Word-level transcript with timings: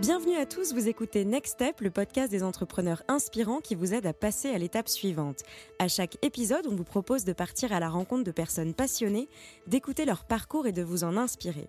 Bienvenue 0.00 0.36
à 0.36 0.46
tous, 0.46 0.72
vous 0.72 0.88
écoutez 0.88 1.26
Next 1.26 1.56
Step, 1.56 1.82
le 1.82 1.90
podcast 1.90 2.30
des 2.30 2.42
entrepreneurs 2.42 3.02
inspirants 3.06 3.60
qui 3.60 3.74
vous 3.74 3.92
aide 3.92 4.06
à 4.06 4.14
passer 4.14 4.48
à 4.48 4.56
l'étape 4.56 4.88
suivante. 4.88 5.42
À 5.78 5.88
chaque 5.88 6.16
épisode, 6.24 6.66
on 6.66 6.74
vous 6.74 6.84
propose 6.84 7.26
de 7.26 7.34
partir 7.34 7.70
à 7.74 7.80
la 7.80 7.90
rencontre 7.90 8.24
de 8.24 8.30
personnes 8.30 8.72
passionnées, 8.72 9.28
d'écouter 9.66 10.06
leur 10.06 10.24
parcours 10.24 10.66
et 10.66 10.72
de 10.72 10.82
vous 10.82 11.04
en 11.04 11.18
inspirer. 11.18 11.68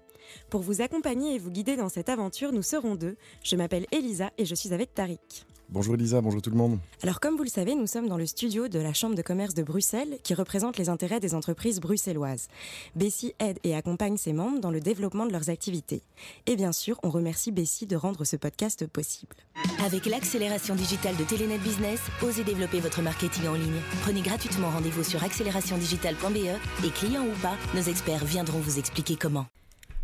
Pour 0.50 0.62
vous 0.62 0.82
accompagner 0.82 1.36
et 1.36 1.40
vous 1.40 1.52
guider 1.52 1.76
dans 1.76 1.90
cette 1.90 2.10
aventure, 2.10 2.52
nous 2.52 2.64
serons 2.64 2.96
deux. 2.96 3.16
Je 3.44 3.56
m'appelle 3.56 3.86
Elisa 3.92 4.32
et 4.38 4.46
je 4.46 4.56
suis 4.56 4.74
avec 4.74 4.94
Tariq. 4.94 5.46
Bonjour 5.72 5.96
Elisa, 5.96 6.20
bonjour 6.20 6.42
tout 6.42 6.50
le 6.50 6.58
monde. 6.58 6.80
Alors 7.02 7.22
comme 7.22 7.38
vous 7.38 7.44
le 7.44 7.50
savez, 7.50 7.76
nous 7.76 7.88
sommes 7.88 8.10
dans 8.10 8.18
le 8.18 8.26
studio 8.26 8.68
de 8.68 8.78
la 8.78 8.92
Chambre 8.92 9.16
de 9.16 9.22
commerce 9.22 9.54
de 9.54 9.64
Bruxelles 9.64 10.18
qui 10.22 10.34
représente 10.34 10.78
les 10.78 10.90
intérêts 10.90 11.22
des 11.22 11.34
entreprises 11.34 11.80
bruxelloises. 11.80 12.50
Bessie 12.98 13.34
aide 13.40 13.58
et 13.64 13.74
accompagne 13.74 14.18
ses 14.18 14.34
membres 14.34 14.60
dans 14.60 14.70
le 14.70 14.82
développement 14.82 15.26
de 15.26 15.32
leurs 15.32 15.50
activités. 15.50 16.02
Et 16.46 16.58
bien 16.58 16.74
sûr, 16.74 17.00
on 17.04 17.10
remercie 17.10 17.54
Bessie 17.54 17.88
de 17.88 17.96
rendre 17.96 18.26
ce 18.26 18.36
podcast 18.36 18.86
possible. 18.86 19.38
Avec 19.86 20.08
l'accélération 20.08 20.76
digitale 20.76 21.16
de 21.16 21.24
Telenet 21.24 21.58
Business, 21.60 22.02
osez 22.22 22.44
développer 22.44 22.82
votre 22.82 23.02
marketing 23.02 23.48
en 23.48 23.54
ligne. 23.54 23.80
Prenez 24.02 24.22
gratuitement 24.22 24.72
rendez-vous 24.72 25.06
sur 25.06 25.24
accélérationdigitale.be 25.24 26.86
et 26.86 26.90
clients 26.90 27.26
ou 27.26 27.42
pas, 27.42 27.56
nos 27.74 27.84
experts 27.84 28.26
viendront 28.26 28.60
vous 28.60 28.78
expliquer 28.78 29.16
comment. 29.16 29.46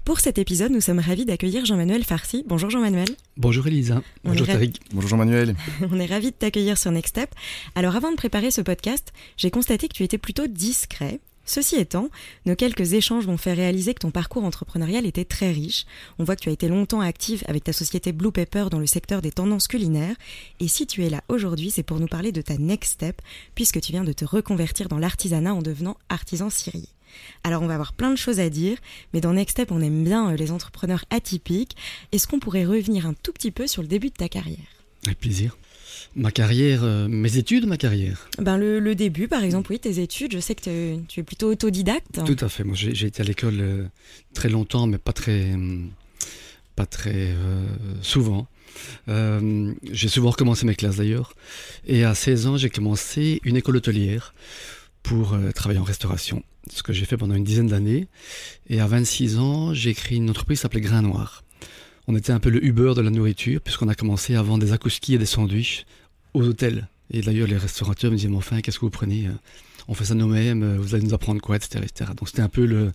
Pour 0.08 0.22
cet 0.22 0.38
épisode, 0.38 0.72
nous 0.72 0.80
sommes 0.80 1.00
ravis 1.00 1.26
d'accueillir 1.26 1.66
Jean-Manuel 1.66 2.06
Farsi. 2.06 2.46
Bonjour 2.48 2.70
Jean-Manuel. 2.70 3.10
Bonjour 3.36 3.68
Elisa. 3.68 4.02
Bonjour 4.24 4.48
Tariq. 4.48 4.80
Bonjour 4.94 5.10
Jean-Manuel. 5.10 5.54
On 5.92 6.00
est 6.00 6.06
ravis 6.06 6.32
de 6.32 6.36
t'accueillir 6.38 6.78
sur 6.78 6.92
Next 6.92 7.10
Step. 7.10 7.30
Alors 7.76 7.98
avant 7.98 8.12
de 8.12 8.16
préparer 8.16 8.50
ce 8.50 8.62
podcast, 8.62 9.12
j'ai 9.36 9.52
constaté 9.52 9.90
que 9.90 9.94
tu 9.94 10.04
étais 10.04 10.18
plutôt 10.18 10.48
discret. 10.48 11.20
Ceci 11.44 11.76
étant, 11.76 12.10
nos 12.46 12.56
quelques 12.56 12.94
échanges 12.94 13.28
m'ont 13.28 13.36
fait 13.36 13.52
réaliser 13.52 13.94
que 13.94 14.00
ton 14.00 14.12
parcours 14.12 14.46
entrepreneurial 14.46 15.06
était 15.06 15.26
très 15.26 15.52
riche. 15.52 15.86
On 16.20 16.24
voit 16.24 16.38
que 16.38 16.42
tu 16.44 16.48
as 16.48 16.54
été 16.54 16.70
longtemps 16.70 17.02
active 17.02 17.44
avec 17.46 17.66
ta 17.66 17.74
société 17.74 18.14
Blue 18.14 18.32
Pepper 18.32 18.68
dans 18.72 18.80
le 18.80 18.88
secteur 18.88 19.22
des 19.22 19.34
tendances 19.34 19.68
culinaires. 19.68 20.16
Et 20.62 20.70
si 20.70 20.88
tu 20.88 21.04
es 21.04 21.10
là 21.10 21.22
aujourd'hui, 21.28 21.70
c'est 21.70 21.84
pour 21.84 22.00
nous 22.00 22.08
parler 22.08 22.32
de 22.32 22.42
ta 22.42 22.58
next 22.58 22.94
step, 22.94 23.22
puisque 23.56 23.82
tu 23.82 23.92
viens 23.92 24.06
de 24.06 24.14
te 24.14 24.24
reconvertir 24.24 24.88
dans 24.88 25.00
l'artisanat 25.00 25.54
en 25.54 25.62
devenant 25.62 25.98
artisan 26.08 26.50
cirier. 26.50 26.88
Alors 27.44 27.62
on 27.62 27.68
va 27.68 27.76
avoir 27.76 27.94
plein 27.94 28.12
de 28.12 28.18
choses 28.18 28.40
à 28.40 28.50
dire, 28.50 28.78
mais 29.14 29.22
dans 29.22 29.34
Next 29.34 29.52
Step, 29.52 29.72
on 29.72 29.82
aime 29.82 30.04
bien 30.04 30.32
euh, 30.32 30.36
les 30.36 30.52
entrepreneurs 30.52 31.06
atypiques. 31.10 31.76
Est-ce 32.12 32.28
qu'on 32.28 32.40
pourrait 32.40 32.66
revenir 32.66 33.06
un 33.06 33.14
tout 33.14 33.32
petit 33.32 33.52
peu 33.52 33.68
sur 33.68 33.82
le 33.82 33.88
début 33.88 34.10
de 34.10 34.16
ta 34.16 34.30
carrière? 34.30 34.58
Avec 35.06 35.20
plaisir. 35.20 35.58
Ma 36.16 36.32
carrière, 36.32 36.84
euh, 36.84 37.08
mes 37.08 37.38
études, 37.38 37.68
ma 37.68 37.78
carrière? 37.78 38.30
Ben 38.40 38.58
le, 38.58 38.96
début, 38.96 39.28
par 39.28 39.44
exemple, 39.44 39.72
oui, 39.72 39.80
tes 39.80 40.02
études. 40.02 40.34
Je 40.34 40.40
sais 40.40 40.56
que 40.56 40.98
tu 41.08 41.20
es 41.20 41.24
plutôt 41.24 41.52
autodidacte. 41.52 42.24
Tout 42.26 42.38
à 42.44 42.50
fait. 42.50 42.64
Moi, 42.64 42.76
j'ai 42.76 43.08
été 43.08 43.22
à 43.22 43.26
l'école 43.26 43.60
euh, 43.60 43.84
très 44.34 44.50
longtemps, 44.50 44.88
mais 44.88 44.98
pas 44.98 45.14
très, 45.14 45.54
pas 46.76 46.86
très 46.86 47.36
souvent. 48.02 48.48
j'ai 49.08 50.08
souvent 50.08 50.32
recommencé 50.32 50.66
mes 50.66 50.76
classes 50.76 50.98
d'ailleurs. 50.98 51.34
Et 51.86 52.04
à 52.04 52.16
16 52.16 52.48
ans, 52.48 52.58
j'ai 52.58 52.70
commencé 52.70 53.40
une 53.44 53.56
école 53.56 53.78
hôtelière 53.78 54.34
pour 55.08 55.38
travailler 55.56 55.80
en 55.80 55.84
restauration 55.84 56.44
ce 56.74 56.84
que 56.84 56.94
j'ai 56.94 57.06
fait 57.06 57.18
pendant 57.18 57.36
une 57.36 57.44
dizaine 57.44 57.68
d'années. 57.68 58.08
Et 58.70 58.80
à 58.80 58.88
26 58.88 59.40
ans, 59.40 59.74
j'ai 59.74 59.94
créé 59.94 60.18
une 60.18 60.30
entreprise 60.30 60.60
qui 60.60 60.62
s'appelait 60.64 60.82
Grain 60.82 61.02
Noir. 61.02 61.44
On 62.08 62.16
était 62.16 62.32
un 62.32 62.40
peu 62.40 62.50
le 62.50 62.64
Uber 62.64 62.94
de 62.96 63.02
la 63.02 63.10
nourriture, 63.10 63.62
puisqu'on 63.62 63.90
a 63.90 63.96
commencé 63.96 64.36
à 64.36 64.42
vendre 64.42 64.64
des 64.64 64.72
akouskis 64.72 65.16
et 65.16 65.18
des 65.18 65.26
sandwichs 65.26 65.86
aux 66.34 66.46
hôtels. 66.46 66.88
Et 67.12 67.22
d'ailleurs, 67.22 67.48
les 67.48 67.58
restaurateurs 67.58 68.12
me 68.12 68.16
disaient, 68.16 68.30
mais 68.30 68.38
enfin, 68.38 68.62
qu'est-ce 68.62 68.80
que 68.80 68.86
vous 68.86 68.92
prenez 68.92 69.30
On 69.88 69.94
fait 69.94 70.06
ça 70.06 70.16
nous-mêmes, 70.16 70.78
vous 70.78 70.96
allez 70.96 71.04
nous 71.04 71.14
apprendre 71.14 71.42
quoi, 71.42 71.56
etc. 71.56 71.84
etc. 71.84 72.12
Donc 72.18 72.30
c'était 72.30 72.42
un 72.42 72.50
peu 72.50 72.92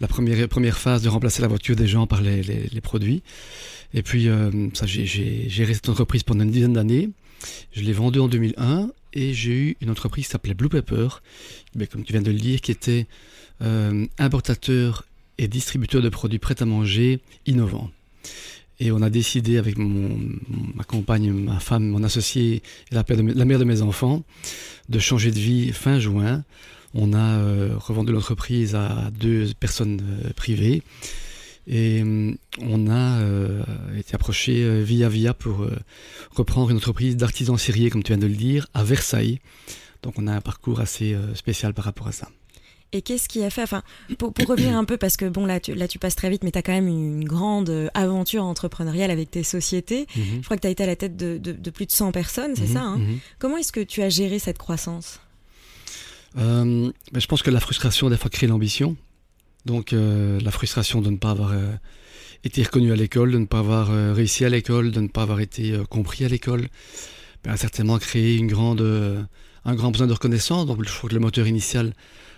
la 0.00 0.08
première, 0.08 0.48
première 0.48 0.78
phase 0.78 1.02
de 1.02 1.08
remplacer 1.08 1.42
la 1.42 1.48
voiture 1.48 1.76
des 1.76 1.86
gens 1.86 2.06
par 2.06 2.22
les, 2.22 2.80
produits. 2.82 3.22
Et 3.94 4.02
puis, 4.02 4.28
euh, 4.28 4.68
ça, 4.74 4.86
j'ai 4.86 5.06
géré 5.48 5.74
cette 5.74 5.88
entreprise 5.88 6.22
pendant 6.22 6.44
une 6.44 6.50
dizaine 6.50 6.72
d'années. 6.72 7.10
Je 7.72 7.82
l'ai 7.82 7.92
vendue 7.92 8.20
en 8.20 8.28
2001 8.28 8.90
et 9.12 9.32
j'ai 9.32 9.52
eu 9.52 9.76
une 9.80 9.90
entreprise 9.90 10.26
qui 10.26 10.30
s'appelait 10.30 10.54
Blue 10.54 10.68
Pepper, 10.68 11.08
comme 11.90 12.04
tu 12.04 12.12
viens 12.12 12.22
de 12.22 12.30
le 12.30 12.38
dire, 12.38 12.60
qui 12.60 12.70
était 12.70 13.06
euh, 13.62 14.06
importateur 14.18 15.04
et 15.38 15.48
distributeur 15.48 16.02
de 16.02 16.08
produits 16.08 16.38
prêts 16.38 16.60
à 16.62 16.64
manger 16.64 17.20
innovants. 17.46 17.90
Et 18.78 18.92
on 18.92 19.02
a 19.02 19.10
décidé 19.10 19.58
avec 19.58 19.76
ma 19.76 20.84
compagne, 20.84 21.32
ma 21.32 21.60
femme, 21.60 21.88
mon 21.88 22.02
associé 22.02 22.62
et 22.90 22.94
la, 22.94 23.04
la, 23.08 23.44
mère 23.44 23.58
de 23.58 23.64
mes 23.64 23.82
enfants 23.82 24.22
de 24.88 24.98
changer 24.98 25.30
de 25.30 25.38
vie 25.38 25.72
fin 25.72 26.00
juin. 26.00 26.44
On 26.94 27.12
a 27.12 27.38
euh, 27.38 27.74
revendu 27.76 28.12
l'entreprise 28.12 28.74
à 28.74 29.10
deux 29.12 29.52
personnes 29.60 30.00
euh, 30.24 30.30
privées 30.34 30.82
et 31.70 32.02
hum, 32.02 32.36
on 32.60 32.90
a 32.90 33.20
euh, 33.20 33.62
été 33.96 34.16
approché 34.16 34.64
euh, 34.64 34.82
via 34.82 35.08
via 35.08 35.32
pour 35.32 35.62
euh, 35.62 35.78
reprendre 36.32 36.70
une 36.70 36.76
entreprise 36.76 37.16
d'artisans 37.16 37.56
ciriers, 37.56 37.90
comme 37.90 38.02
tu 38.02 38.12
viens 38.12 38.20
de 38.20 38.26
le 38.26 38.34
dire, 38.34 38.66
à 38.74 38.82
Versailles. 38.82 39.38
Donc 40.02 40.14
on 40.18 40.26
a 40.26 40.32
un 40.32 40.40
parcours 40.40 40.80
assez 40.80 41.14
spécial 41.34 41.74
par 41.74 41.84
rapport 41.84 42.08
à 42.08 42.12
ça. 42.12 42.28
Et 42.92 43.02
qu'est-ce 43.02 43.28
qui 43.28 43.44
a 43.44 43.50
fait, 43.50 43.62
enfin, 43.62 43.82
pour, 44.18 44.32
revenir 44.48 44.76
un 44.76 44.84
peu, 44.84 44.96
parce 44.96 45.16
que 45.16 45.26
bon, 45.26 45.46
là 45.46 45.60
tu, 45.60 45.74
là, 45.74 45.86
tu 45.86 46.00
passes 46.00 46.16
très 46.16 46.28
vite, 46.28 46.42
mais 46.42 46.50
tu 46.50 46.58
as 46.58 46.62
quand 46.62 46.72
même 46.72 46.88
une 46.88 47.22
grande 47.22 47.90
aventure 47.94 48.42
entrepreneuriale 48.42 49.12
avec 49.12 49.30
tes 49.30 49.44
sociétés. 49.44 50.06
Mhm. 50.16 50.38
Je 50.40 50.44
crois 50.44 50.56
que 50.56 50.62
tu 50.62 50.66
as 50.66 50.70
été 50.70 50.82
à 50.82 50.86
la 50.86 50.96
tête 50.96 51.16
de, 51.16 51.70
plus 51.70 51.86
de 51.86 51.92
100 51.92 52.10
personnes, 52.10 52.56
c'est 52.56 52.68
mhm, 52.68 52.72
ça 52.72 52.80
hein 52.80 52.96
mhm. 52.96 53.18
Comment 53.38 53.58
est-ce 53.58 53.72
que 53.72 53.80
tu 53.80 54.02
as 54.02 54.08
géré 54.08 54.40
cette 54.40 54.58
croissance? 54.58 55.20
Ben, 56.34 56.92
Je 57.14 57.26
pense 57.26 57.42
que 57.42 57.50
la 57.50 57.60
frustration 57.60 58.10
des 58.10 58.16
fois 58.16 58.30
crée 58.30 58.48
l'ambition. 58.48 58.96
Donc 59.66 59.92
euh, 59.92 60.40
la 60.40 60.50
frustration 60.50 61.00
de 61.00 61.10
ne 61.10 61.16
pas 61.16 61.30
avoir 61.30 61.52
euh, 61.52 61.72
été 62.44 62.62
reconnu 62.62 62.92
à 62.92 62.96
l'école, 62.96 63.32
de 63.32 63.38
ne 63.38 63.46
pas 63.46 63.58
avoir 63.58 63.90
euh, 63.90 64.12
réussi 64.12 64.44
à 64.44 64.48
l'école, 64.48 64.90
de 64.90 65.00
ne 65.00 65.08
pas 65.08 65.22
avoir 65.22 65.40
été 65.40 65.78
compris 65.90 66.24
à 66.24 66.28
l'école, 66.28 66.68
ben, 67.44 67.52
a 67.52 67.56
certainement 67.56 67.98
créé 67.98 68.40
un 68.40 68.46
grand 68.46 69.90
besoin 69.90 70.06
de 70.06 70.12
reconnaissance. 70.12 70.66
Donc 70.66 70.82
je 70.86 70.92
crois 70.92 71.10
que 71.10 71.14
le 71.14 71.20
moteur 71.20 71.46
initial 71.46 71.94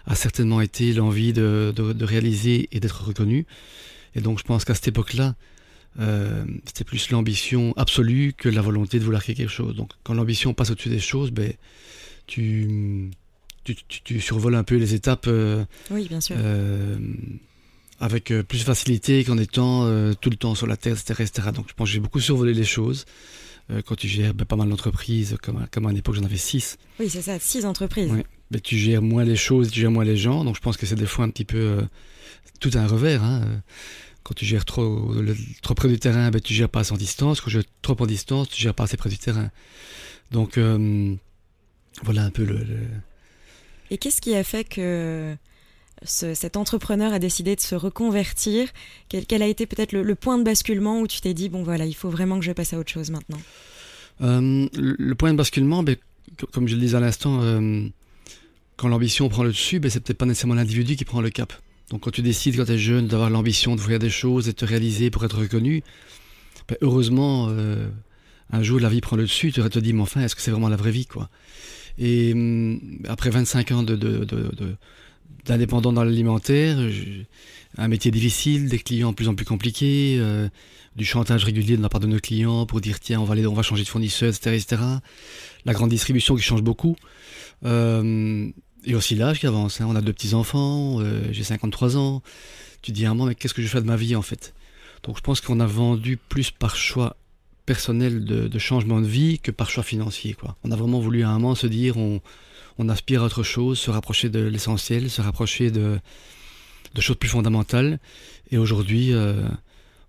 a 0.07 0.15
certainement 0.17 0.61
été 0.61 0.93
l'envie 0.93 1.33
de, 1.33 1.73
de, 1.77 2.05
réaliser 2.05 2.69
et 2.73 2.81
d'être 2.81 3.05
reconnu. 3.05 3.47
Et 4.17 4.21
donc 4.21 4.39
je 4.39 4.45
pense 4.45 4.65
qu'à 4.65 4.75
cette 4.75 4.89
époque-là, 4.89 5.37
c'était 6.67 6.85
plus 6.85 7.11
l'ambition 7.11 7.73
absolue 7.77 8.33
que 8.37 8.49
la 8.49 8.63
volonté 8.63 8.99
de 8.99 9.05
vouloir 9.05 9.23
créer 9.23 9.37
quelque 9.37 9.53
chose. 9.53 9.77
Donc 9.77 9.93
quand 10.03 10.15
l'ambition 10.15 10.55
passe 10.55 10.71
au-dessus 10.71 10.89
des 10.89 10.99
choses, 10.99 11.31
ben, 11.31 11.53
tu 12.27 13.11
tu, 13.65 14.21
survoles 14.21 14.55
un 14.55 14.65
peu 14.65 14.77
les 14.77 14.95
étapes. 14.95 15.27
Euh, 15.29 15.65
oui, 15.91 16.09
bien 16.09 16.21
sûr. 16.21 16.37
Euh, 16.39 16.97
avec 18.01 18.31
euh, 18.31 18.43
plus 18.43 18.59
de 18.59 18.65
facilité 18.65 19.23
qu'en 19.25 19.39
étant 19.39 19.87
tout 20.15 20.31
le 20.31 20.37
temps 20.37 20.55
sur 20.55 20.67
la 20.67 20.77
terre, 20.77 20.97
etc., 21.01 21.31
Donc 21.55 21.67
je 21.69 21.75
pense 21.75 21.89
que 21.89 21.93
j'ai 21.93 22.01
beaucoup 22.01 22.21
survolé 22.21 22.55
les 22.55 22.65
choses. 22.65 23.05
quand 23.87 23.95
tu 23.95 24.09
gères 24.09 24.35
ben, 24.35 24.45
pas 24.45 24.57
mal 24.57 24.69
d'entreprises, 24.69 25.37
comme, 25.43 25.67
comme 25.71 25.87
à 25.87 25.91
une 25.91 25.99
époque 25.99 26.17
j'en 26.17 26.25
avais 26.25 26.37
six. 26.37 26.79
Oui, 26.99 27.09
c'est 27.09 27.23
ça, 27.23 27.39
six 27.39 27.65
entreprises. 27.65 28.11
Oui. 28.11 28.23
Ben, 28.51 28.61
tu 28.61 28.77
gères 28.77 29.03
moins 29.03 29.25
les 29.25 29.37
choses, 29.37 29.71
tu 29.71 29.81
gères 29.81 29.91
moins 29.91 30.05
les 30.05 30.17
gens. 30.17 30.45
Donc 30.45 30.57
je 30.57 30.61
pense 30.61 30.77
que 30.77 30.87
c'est 30.87 30.97
des 30.97 31.07
fois 31.07 31.25
un 31.25 31.31
petit 31.31 31.45
peu 31.45 31.79
tout 32.61 32.71
un 32.75 32.87
revers. 32.87 33.23
Hein. 33.23 33.63
Quand 34.25 34.35
tu 34.35 34.45
gères 34.45 34.65
trop, 34.65 35.13
trop 35.63 35.75
près 35.75 35.89
du 35.89 35.99
terrain, 35.99 36.31
ben, 36.31 36.41
tu 36.41 36.55
gères 36.55 36.69
pas 36.69 36.81
assez 36.81 36.93
en 36.93 36.97
distance. 36.97 37.41
Quand 37.41 37.47
tu 37.47 37.53
gères 37.53 37.65
trop 37.83 37.97
en 38.01 38.07
distance, 38.07 38.49
tu 38.49 38.61
gères 38.61 38.75
pas 38.75 38.85
assez 38.85 38.97
près 38.97 39.11
du 39.11 39.19
terrain. 39.19 39.51
Donc 40.33 40.59
voilà 42.03 42.25
un 42.25 42.31
peu 42.31 42.45
le 42.45 42.67
et 43.93 43.99
qu'est-ce 43.99 44.23
qui 44.23 44.35
a 44.35 44.43
fait 44.43 44.65
que 44.65 45.37
cet 46.03 46.57
entrepreneur 46.57 47.13
a 47.13 47.19
décidé 47.19 47.55
de 47.55 47.61
se 47.61 47.75
reconvertir? 47.75 48.71
Quel, 49.11 49.43
a 49.43 49.47
été 49.47 49.67
peut-être 49.67 49.93
le, 49.93 50.15
point 50.15 50.39
de 50.39 50.45
basculement 50.45 51.03
où 51.03 51.07
tu 51.07 51.21
t'es 51.21 51.35
dit, 51.35 51.51
bon 51.51 51.63
voilà, 51.63 51.85
il 51.85 51.93
faut 51.93 52.09
vraiment 52.09 52.39
que 52.39 52.45
je 52.45 52.53
passe 52.53 52.73
à 52.73 52.79
autre 52.79 52.91
chose 52.91 53.11
maintenant? 53.11 53.41
Euh, 54.23 54.67
le, 54.73 55.15
point 55.15 55.31
de 55.33 55.37
basculement, 55.37 55.83
ben, 55.83 55.97
comme 56.53 56.69
je 56.69 56.75
le 56.75 56.81
disais 56.81 56.97
à 56.97 57.01
l'instant, 57.01 57.43
euh, 57.43 57.87
quand 58.79 58.89
l'ambition 58.89 59.29
prend 59.29 59.43
le 59.43 59.51
dessus, 59.51 59.79
ben, 59.79 59.91
c'est 59.91 60.01
peut-être 60.01 60.17
pas 60.17 60.25
nécessairement 60.25 60.55
l'individu 60.55 60.97
qui 60.97 61.05
prend 61.05 61.21
le 61.21 61.29
cap. 61.29 61.53
Donc 61.91 62.01
quand 62.01 62.11
tu 62.11 62.23
décides, 62.23 62.57
quand 62.57 62.65
tu 62.65 62.73
es 62.73 62.79
jeune, 62.79 63.09
d'avoir 63.09 63.29
l'ambition 63.29 63.77
de 63.77 63.81
faire 63.83 63.99
des 63.99 64.09
choses 64.09 64.49
et 64.49 64.53
de 64.53 64.57
te 64.57 64.65
réaliser 64.65 65.11
pour 65.11 65.23
être 65.27 65.39
reconnu, 65.39 65.83
ben, 66.67 66.79
heureusement, 66.81 67.49
euh, 67.51 67.91
un 68.53 68.63
jour 68.63 68.81
la 68.81 68.89
vie 68.89 69.03
prend 69.03 69.17
le 69.17 69.25
dessus, 69.25 69.53
tu 69.53 69.61
te 69.61 69.79
dis, 69.79 69.93
mais 69.93 70.01
enfin, 70.01 70.23
est-ce 70.23 70.35
que 70.35 70.41
c'est 70.41 70.51
vraiment 70.51 70.71
la 70.71 70.77
vraie 70.77 70.93
vie 70.93 71.05
quoi? 71.05 71.29
Et 71.99 72.33
hum, 72.33 72.81
après 73.09 73.31
25 73.31 73.73
ans 73.73 73.85
d'indépendant 75.45 75.93
dans 75.93 76.05
l'alimentaire, 76.05 76.79
un 77.79 77.89
métier 77.89 78.11
difficile, 78.11 78.69
des 78.69 78.79
clients 78.79 79.11
de 79.11 79.15
plus 79.17 79.29
en 79.29 79.35
plus 79.35 79.47
compliqués, 79.47 80.17
euh, 80.19 80.49
du 80.97 81.05
chantage 81.05 81.45
régulier 81.45 81.77
de 81.77 81.83
la 81.83 81.89
part 81.89 82.01
de 82.01 82.07
nos 82.07 82.19
clients 82.19 82.67
pour 82.67 82.81
dire 82.81 83.01
tiens 83.01 83.21
on 83.21 83.25
va 83.25 83.33
aller, 83.33 83.47
on 83.47 83.55
va 83.55 83.63
changer 83.63 83.85
de 83.85 83.89
fournisseur, 83.89 84.29
etc., 84.29 84.57
etc. 84.57 84.83
La 85.65 85.73
grande 85.73 85.91
distribution 85.91 86.37
qui 86.37 86.43
change 86.43 86.63
beaucoup. 86.63 86.97
Euh, 87.65 88.51
et 88.85 88.95
aussi 88.95 89.15
l'âge 89.15 89.39
qui 89.39 89.47
avance. 89.47 89.81
Hein. 89.81 89.87
On 89.89 89.95
a 89.95 90.01
deux 90.01 90.13
petits 90.13 90.35
enfants, 90.35 91.01
euh, 91.01 91.23
j'ai 91.31 91.45
53 91.45 91.97
ans. 91.97 92.23
Tu 92.83 92.91
dis 92.91 93.07
à 93.07 93.11
un 93.11 93.15
moment 93.15 93.27
mais 93.27 93.35
qu'est-ce 93.35 93.55
que 93.55 93.63
je 93.63 93.69
fais 93.69 93.81
de 93.81 93.87
ma 93.87 93.97
vie 93.97 94.17
en 94.17 94.23
fait? 94.23 94.55
Donc 95.05 95.17
je 95.17 95.23
pense 95.23 95.41
qu'on 95.41 95.61
a 95.61 95.67
vendu 95.67 96.17
plus 96.17 96.51
par 96.51 96.77
choix 96.77 97.17
personnel 97.67 98.25
de, 98.25 98.59
changement 98.59 99.01
de 99.01 99.07
vie 99.07 99.39
que 99.39 99.51
par 99.51 99.71
choix 99.71 99.83
financier. 99.83 100.35
Quoi. 100.35 100.57
On 100.65 100.71
a 100.71 100.77
vraiment 100.77 101.01
voulu 101.01 101.23
à 101.23 101.29
un 101.31 101.39
moment 101.39 101.55
se 101.55 101.67
dire 101.67 101.97
on, 101.97 102.21
on 102.79 102.89
aspire 102.89 103.23
à 103.23 103.27
autre 103.27 103.43
chose, 103.43 103.79
se 103.79 103.91
rapprocher 103.91 104.29
de 104.29 104.41
l'essentiel, 104.41 105.11
se 105.11 105.21
rapprocher 105.23 105.71
de, 105.71 105.99
de, 106.95 107.01
choses 107.01 107.17
plus 107.17 107.29
fondamentales. 107.29 107.99
Et 108.51 108.59
aujourd'hui, 108.59 109.13
euh, 109.13 109.43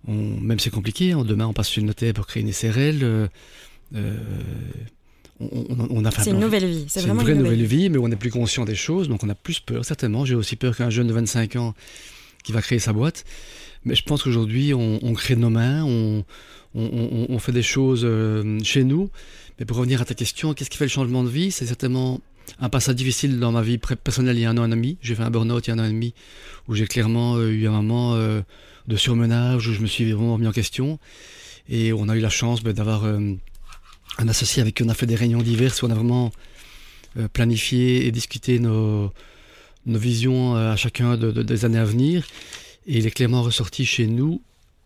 on, 0.08 0.14
même 0.14 0.60
c'est 0.60 0.72
compliqué, 0.72 1.12
hein, 1.12 1.24
demain 1.24 1.48
on 1.48 1.54
passe 1.54 1.70
chez 1.70 1.82
le 1.82 1.88
notaire 1.88 2.14
pour 2.14 2.28
créer 2.28 2.44
une 2.44 2.52
SRL. 2.52 3.30
on, 5.40 6.06
a 6.06 6.12
c'est 6.12 6.32
une 6.32 6.40
nouvelle 6.40 6.66
vie. 6.66 6.86
C'est 6.88 7.02
vraiment 7.02 7.22
une 7.22 7.26
vraie 7.26 7.36
nouvelle, 7.36 7.66
vie. 7.66 7.90
mais 7.90 7.98
on 7.98 8.10
est 8.10 8.16
plus 8.16 8.32
conscient 8.32 8.66
des 8.66 8.76
choses, 8.76 9.08
donc 9.08 9.24
on 9.24 9.30
a 9.30 9.36
plus 9.36 9.60
peur, 9.60 9.86
certainement. 9.86 10.26
J'ai 10.26 10.36
aussi 10.36 10.56
peur 10.56 10.76
qu'un 10.76 10.90
jeune 10.90 11.08
de 11.08 11.14
25 11.14 11.56
ans 11.58 11.74
qui 12.44 12.52
va 12.52 12.62
créer 12.62 12.80
sa 12.80 12.94
boîte. 12.94 13.26
Mais 13.86 13.96
je 13.96 14.04
pense 14.04 14.24
qu'aujourd'hui, 14.24 14.74
on, 14.74 15.14
crée 15.14 15.36
de 15.36 15.42
nos 15.42 15.50
mains, 15.50 15.84
on, 15.84 17.40
fait 17.40 17.52
des 17.52 17.64
choses 17.64 18.08
chez 18.64 18.84
nous. 18.84 19.10
Mais 19.60 19.66
pour 19.66 19.78
revenir 19.78 20.02
à 20.02 20.06
ta 20.06 20.14
question, 20.14 20.54
qu'est-ce 20.54 20.70
qui 20.70 20.78
fait 20.78 20.86
le 20.86 20.90
changement 20.90 21.24
de 21.24 21.30
vie? 21.30 21.52
C'est 21.52 21.66
certainement 21.66 22.22
un 22.60 22.70
passage 22.70 22.96
difficile 22.96 23.40
dans 23.40 23.52
ma 23.52 23.62
vie 23.62 23.78
personnelle 23.78 24.38
il 24.38 24.42
y 24.42 24.46
a 24.46 24.50
un 24.50 24.58
an 24.58 24.66
et 24.66 24.70
demi. 24.70 24.98
J'ai 25.02 25.16
fait 25.16 25.24
un 25.24 25.32
burn-out 25.32 25.68
il 25.68 25.70
y 25.70 25.72
a 25.72 25.76
un 25.76 25.80
an 25.80 25.86
et 25.86 25.90
demi 25.90 26.14
où 26.68 26.76
j'ai 26.76 26.88
clairement 26.88 27.36
euh, 27.36 27.50
eu 27.50 27.68
un 27.68 27.72
moment 27.72 28.16
euh, 28.16 28.42
de 28.88 28.96
surmenage 28.96 29.68
où 29.68 29.74
je 29.74 29.82
me 29.82 29.88
suis 29.88 30.12
vraiment 30.12 30.34
remis 30.34 30.48
en 30.48 30.52
question. 30.52 31.00
Et 31.70 31.94
on 31.94 32.10
a 32.10 32.16
eu 32.16 32.20
la 32.20 32.30
chance 32.30 32.64
ben, 32.64 32.74
d'avoir 32.74 33.06
euh, 33.06 33.34
un 34.18 34.28
associé 34.28 34.62
avec 34.62 34.76
qui 34.76 34.84
on 34.84 34.90
a 34.90 34.94
fait 34.94 35.06
des 35.06 35.16
réunions 35.16 35.42
diverses 35.42 35.82
où 35.82 35.88
on 35.88 35.92
a 35.92 35.96
vraiment 35.96 36.32
planifié 37.32 38.08
et 38.08 38.12
discuté 38.12 38.58
nos 38.58 39.12
visions 39.86 40.56
à 40.56 40.76
chacun 40.76 41.16
des 41.16 41.66
années 41.66 41.78
à 41.78 41.86
venir. 41.86 42.26
Et 42.88 42.98
il 42.98 43.08
est 43.08 43.12
clairement 43.12 43.44
ressorti 43.44 43.86
chez 43.86 44.08
nous, 44.08 44.42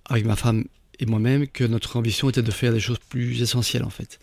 avec 0.05 0.25
ma 0.25 0.35
femme 0.35 0.65
et 0.99 1.05
moi-même, 1.05 1.47
que 1.47 1.63
notre 1.63 1.97
ambition 1.97 2.29
était 2.29 2.41
de 2.41 2.51
faire 2.51 2.73
des 2.73 2.79
choses 2.79 2.99
plus 3.09 3.41
essentielles 3.41 3.83
en 3.83 3.89
fait. 3.89 4.19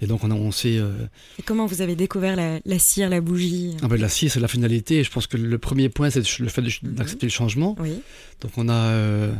Et 0.00 0.06
donc 0.06 0.22
on 0.22 0.30
a 0.30 0.34
on 0.34 0.50
euh, 0.66 1.06
et 1.38 1.42
comment 1.42 1.66
vous 1.66 1.80
avez 1.82 1.96
découvert 1.96 2.36
la, 2.36 2.78
cire, 2.78 3.08
la 3.08 3.20
bougie? 3.20 3.76
Ah 3.82 3.88
ben, 3.88 3.98
La 3.98 4.08
cire, 4.08 4.30
c'est 4.30 4.40
la 4.40 4.48
finalité. 4.48 4.98
Et 4.98 5.04
je 5.04 5.10
pense 5.10 5.26
que 5.26 5.36
le 5.36 5.58
premier 5.58 5.88
point, 5.88 6.10
c'est 6.10 6.38
le 6.38 6.48
fait 6.48 6.62
d'accepter 6.82 7.26
le 7.26 7.32
changement. 7.32 7.74
Oui. 7.80 8.00
Donc 8.40 8.52
on 8.56 8.68
a 8.68 8.74
euh, 8.74 9.34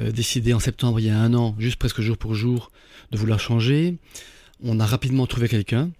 euh, 0.00 0.10
décidé 0.12 0.54
en 0.54 0.60
septembre, 0.60 1.00
il 1.00 1.06
y 1.06 1.10
a 1.10 1.18
un 1.18 1.34
an, 1.34 1.54
juste 1.58 1.76
presque 1.76 2.00
jour 2.00 2.16
pour 2.16 2.34
jour, 2.34 2.70
de 3.10 3.18
vouloir 3.18 3.40
changer. 3.40 3.96
On 4.62 4.80
a 4.80 4.86
rapidement 4.86 5.26
trouvé 5.26 5.48
quelqu'un 5.48 5.90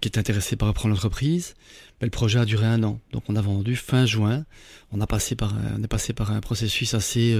qui 0.00 0.08
est 0.08 0.18
intéressé 0.18 0.56
par 0.56 0.68
reprendre 0.68 0.94
l'entreprise. 0.94 1.54
Mais 2.00 2.06
le 2.06 2.10
projet 2.10 2.38
a 2.38 2.44
duré 2.44 2.66
un 2.66 2.82
an. 2.82 3.00
Donc 3.12 3.24
on 3.28 3.36
a 3.36 3.40
vendu 3.40 3.76
fin 3.76 4.06
juin. 4.06 4.44
On, 4.92 5.00
a 5.00 5.06
passé 5.06 5.34
par 5.34 5.54
on 5.76 5.82
est 5.82 5.88
passé 5.88 6.12
par 6.12 6.30
un 6.30 6.40
processus 6.40 6.94
assez 6.94 7.36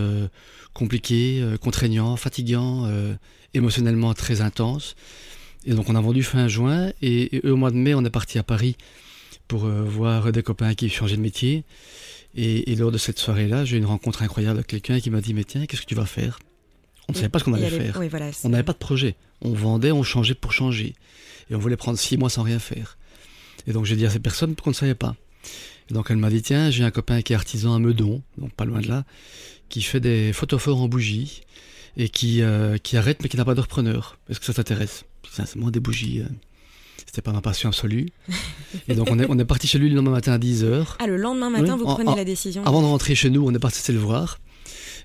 compliqué, 0.72 1.44
contraignant, 1.60 2.16
fatigant, 2.16 2.90
émotionnellement 3.54 4.14
très 4.14 4.40
intense. 4.40 4.96
Et 5.64 5.74
donc 5.74 5.88
on 5.88 5.94
a 5.94 6.00
vendu 6.00 6.22
fin 6.22 6.48
juin 6.48 6.92
et, 7.02 7.40
au 7.44 7.56
mois 7.56 7.70
de 7.70 7.76
mai 7.76 7.94
on 7.94 8.04
est 8.04 8.10
parti 8.10 8.38
à 8.38 8.42
Paris 8.42 8.76
pour 9.48 9.64
euh, 9.64 9.82
voir 9.82 10.30
des 10.32 10.42
copains 10.42 10.74
qui 10.74 10.88
changeaient 10.88 11.16
de 11.16 11.22
métier. 11.22 11.64
Et, 12.34 12.76
lors 12.76 12.92
de 12.92 12.98
cette 12.98 13.18
soirée-là, 13.18 13.64
j'ai 13.64 13.76
eu 13.76 13.78
une 13.78 13.86
rencontre 13.86 14.22
incroyable 14.22 14.58
avec 14.58 14.68
quelqu'un 14.68 15.00
qui 15.00 15.10
m'a 15.10 15.20
dit 15.20 15.34
mais 15.34 15.44
tiens 15.44 15.66
qu'est-ce 15.66 15.82
que 15.82 15.86
tu 15.86 15.94
vas 15.94 16.06
faire? 16.06 16.38
On 17.08 17.12
ne 17.12 17.16
savait 17.16 17.30
pas 17.30 17.38
ce 17.38 17.44
qu'on 17.44 17.54
allait 17.54 17.70
faire. 17.70 17.98
on 18.44 18.48
n'avait 18.50 18.62
pas 18.62 18.74
de 18.74 18.78
projet. 18.78 19.16
On 19.40 19.52
vendait, 19.52 19.92
on 19.92 20.02
changeait 20.02 20.34
pour 20.34 20.52
changer. 20.52 20.94
Et 21.50 21.54
on 21.54 21.58
voulait 21.58 21.76
prendre 21.76 21.98
six 21.98 22.16
mois 22.16 22.30
sans 22.30 22.42
rien 22.42 22.58
faire. 22.58 22.98
Et 23.66 23.72
donc 23.72 23.84
j'ai 23.84 23.96
dit 23.96 24.06
à 24.06 24.10
cette 24.10 24.22
personne 24.22 24.54
qu'on 24.54 24.70
ne 24.70 24.74
savait 24.74 24.94
pas. 24.94 25.16
Et 25.90 25.94
donc 25.94 26.06
elle 26.10 26.16
m'a 26.16 26.30
dit 26.30 26.42
tiens 26.42 26.70
j'ai 26.70 26.84
un 26.84 26.90
copain 26.90 27.22
qui 27.22 27.32
est 27.32 27.36
artisan 27.36 27.74
à 27.74 27.78
Meudon, 27.78 28.22
donc 28.36 28.52
pas 28.52 28.64
loin 28.64 28.80
de 28.80 28.88
là, 28.88 29.04
qui 29.68 29.82
fait 29.82 30.00
des 30.00 30.32
photophores 30.32 30.80
en 30.80 30.88
bougie 30.88 31.42
et 31.96 32.08
qui, 32.08 32.42
euh, 32.42 32.78
qui 32.78 32.96
arrête 32.96 33.22
mais 33.22 33.28
qui 33.28 33.36
n'a 33.36 33.44
pas 33.44 33.54
de 33.54 33.60
repreneur. 33.60 34.18
Est-ce 34.28 34.40
que 34.40 34.46
ça 34.46 34.54
t'intéresse? 34.54 35.04
C'est 35.32 35.56
moins 35.56 35.70
des 35.70 35.80
bougies. 35.80 36.20
Euh, 36.20 36.28
c'était 37.06 37.22
pas 37.22 37.32
ma 37.32 37.40
passion 37.40 37.68
absolue. 37.68 38.08
Et 38.88 38.94
donc 38.94 39.08
on 39.10 39.18
est, 39.18 39.26
on 39.28 39.38
est 39.38 39.44
parti 39.44 39.66
chez 39.66 39.78
lui 39.78 39.88
le 39.88 39.96
lendemain 39.96 40.12
matin 40.12 40.32
à 40.32 40.38
10h. 40.38 40.96
Ah, 40.98 41.06
le 41.06 41.16
lendemain 41.16 41.50
matin, 41.50 41.76
vous 41.76 41.84
prenez 41.84 42.14
la 42.14 42.24
décision 42.24 42.64
Avant 42.66 42.82
de 42.82 42.86
rentrer 42.86 43.14
chez 43.14 43.30
nous, 43.30 43.46
on 43.46 43.54
est 43.54 43.58
parti 43.58 43.92
le 43.92 43.98
voir. 43.98 44.38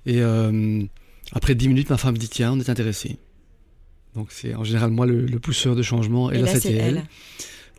Et 0.05 0.21
euh, 0.21 0.83
après 1.31 1.55
10 1.55 1.69
minutes, 1.69 1.89
ma 1.89 1.97
femme 1.97 2.13
me 2.13 2.19
dit 2.19 2.29
tiens, 2.29 2.53
on 2.53 2.59
est 2.59 2.69
intéressé. 2.69 3.17
Donc 4.15 4.27
c'est 4.31 4.53
en 4.55 4.63
général 4.63 4.91
moi 4.91 5.05
le, 5.05 5.39
pousseur 5.39 5.75
de 5.75 5.81
changement. 5.81 6.31
Et, 6.31 6.39
là, 6.39 6.47
c'était 6.47 6.75
elle. 6.75 7.03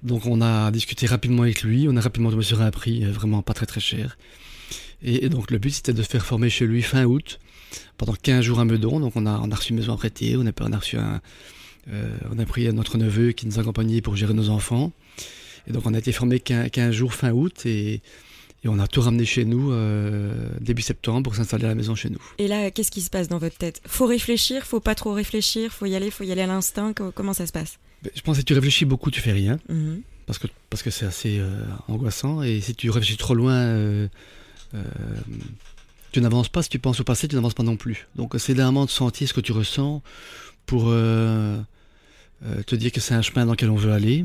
Donc 0.02 0.26
on 0.26 0.40
a 0.40 0.70
discuté 0.70 1.06
rapidement 1.06 1.42
avec 1.42 1.62
lui, 1.62 1.86
on 1.88 1.96
a 1.96 2.00
rapidement 2.00 2.30
tombé 2.30 2.42
sur 2.42 2.60
un 2.60 2.70
prix 2.70 3.04
euh, 3.04 3.10
vraiment 3.10 3.42
pas 3.42 3.54
très 3.54 3.66
très 3.66 3.80
cher. 3.80 4.18
Et, 5.02 5.28
donc 5.28 5.50
le 5.50 5.58
but 5.58 5.70
c'était 5.70 5.92
de 5.92 6.02
faire 6.02 6.24
former 6.24 6.50
chez 6.50 6.66
lui 6.66 6.82
fin 6.82 7.04
août, 7.04 7.38
pendant 7.96 8.14
15 8.14 8.44
jours 8.44 8.60
à 8.60 8.64
Meudon. 8.64 9.00
Donc 9.00 9.12
on 9.16 9.26
a, 9.26 9.38
on 9.38 9.50
a 9.50 9.54
reçu 9.54 9.70
une 9.70 9.78
maison 9.78 9.94
à 9.94 9.96
prêter, 9.96 10.36
on 10.36 10.46
a, 10.46 10.50
on 10.60 10.72
a 10.72 10.78
reçu 10.78 10.98
un, 10.98 11.20
euh, 11.92 12.16
on 12.30 12.38
a 12.38 12.44
pris 12.44 12.70
notre 12.72 12.98
neveu 12.98 13.32
qui 13.32 13.46
nous 13.46 13.58
accompagnait 13.58 14.00
pour 14.00 14.16
gérer 14.16 14.34
nos 14.34 14.50
enfants. 14.50 14.92
Et 15.66 15.72
donc 15.72 15.86
on 15.86 15.94
a 15.94 15.98
été 15.98 16.12
formé 16.12 16.40
15 16.40 16.92
jours 16.92 17.14
fin 17.14 17.32
août 17.32 17.64
et, 17.64 18.02
on 18.68 18.78
a 18.78 18.86
tout 18.86 19.00
ramené 19.00 19.24
chez 19.24 19.44
nous 19.44 19.72
euh, 19.72 20.32
début 20.60 20.82
septembre 20.82 21.22
pour 21.22 21.34
s'installer 21.34 21.64
à 21.64 21.68
la 21.68 21.74
maison 21.74 21.94
chez 21.94 22.10
nous. 22.10 22.20
Et 22.38 22.48
là, 22.48 22.70
qu'est-ce 22.70 22.90
qui 22.90 23.02
se 23.02 23.10
passe 23.10 23.28
dans 23.28 23.38
votre 23.38 23.56
tête? 23.56 23.80
Faut 23.86 24.06
réfléchir, 24.06 24.64
faut 24.64 24.80
pas 24.80 24.94
trop 24.94 25.12
réfléchir, 25.12 25.72
faut 25.72 25.86
y 25.86 25.94
aller, 25.94 26.10
faut 26.10 26.24
y 26.24 26.32
aller 26.32 26.42
à 26.42 26.46
l'instinct. 26.46 26.92
Comment 26.92 27.34
ça 27.34 27.46
se 27.46 27.52
passe? 27.52 27.78
Ben, 28.02 28.10
Je 28.14 28.22
pense 28.22 28.36
que 28.36 28.40
si 28.40 28.44
tu 28.44 28.54
réfléchis 28.54 28.84
beaucoup, 28.84 29.10
tu 29.10 29.20
fais 29.20 29.32
rien. 29.32 29.58
Mhm. 29.68 30.02
Parce 30.26 30.38
que 30.38 30.46
parce 30.70 30.82
que 30.82 30.90
c'est 30.90 31.04
assez 31.04 31.38
euh, 31.38 31.64
angoissant. 31.88 32.42
Et 32.42 32.60
si 32.60 32.74
tu 32.74 32.88
réfléchis 32.90 33.18
trop 33.18 33.34
loin, 33.34 34.08
tu 36.12 36.20
n'avances 36.20 36.48
pas. 36.48 36.62
Si 36.62 36.68
tu 36.70 36.78
penses 36.78 37.00
au 37.00 37.04
passé, 37.04 37.28
tu 37.28 37.34
n'avances 37.34 37.54
pas 37.54 37.62
non 37.62 37.76
plus. 37.76 38.06
Donc 38.16 38.34
c'est 38.38 38.54
moment 38.54 38.86
de 38.86 38.90
sentir 38.90 39.28
ce 39.28 39.34
que 39.34 39.40
tu 39.40 39.52
ressens 39.52 40.02
pour 40.64 40.84
euh, 42.46 42.62
te 42.66 42.74
dire 42.76 42.92
que 42.92 43.00
c'est 43.00 43.14
un 43.14 43.22
chemin 43.22 43.46
dans 43.46 43.52
lequel 43.52 43.70
on 43.70 43.76
veut 43.76 43.92
aller. 43.92 44.24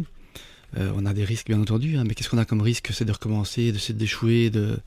Euh, 0.78 0.92
on 0.96 1.06
a 1.06 1.14
des 1.14 1.24
risques, 1.24 1.48
bien 1.48 1.60
entendu, 1.60 1.98
hein, 1.98 2.04
mais 2.06 2.14
qu'est-ce 2.14 2.30
qu'on 2.30 2.38
a 2.38 2.46
comme 2.46 2.62
risque 2.62 2.90
C'est 2.94 3.06
de 3.06 3.12
recommencer, 3.12 3.72
de 3.72 3.94
d'échouer. 3.94 4.50
De... 4.50 4.78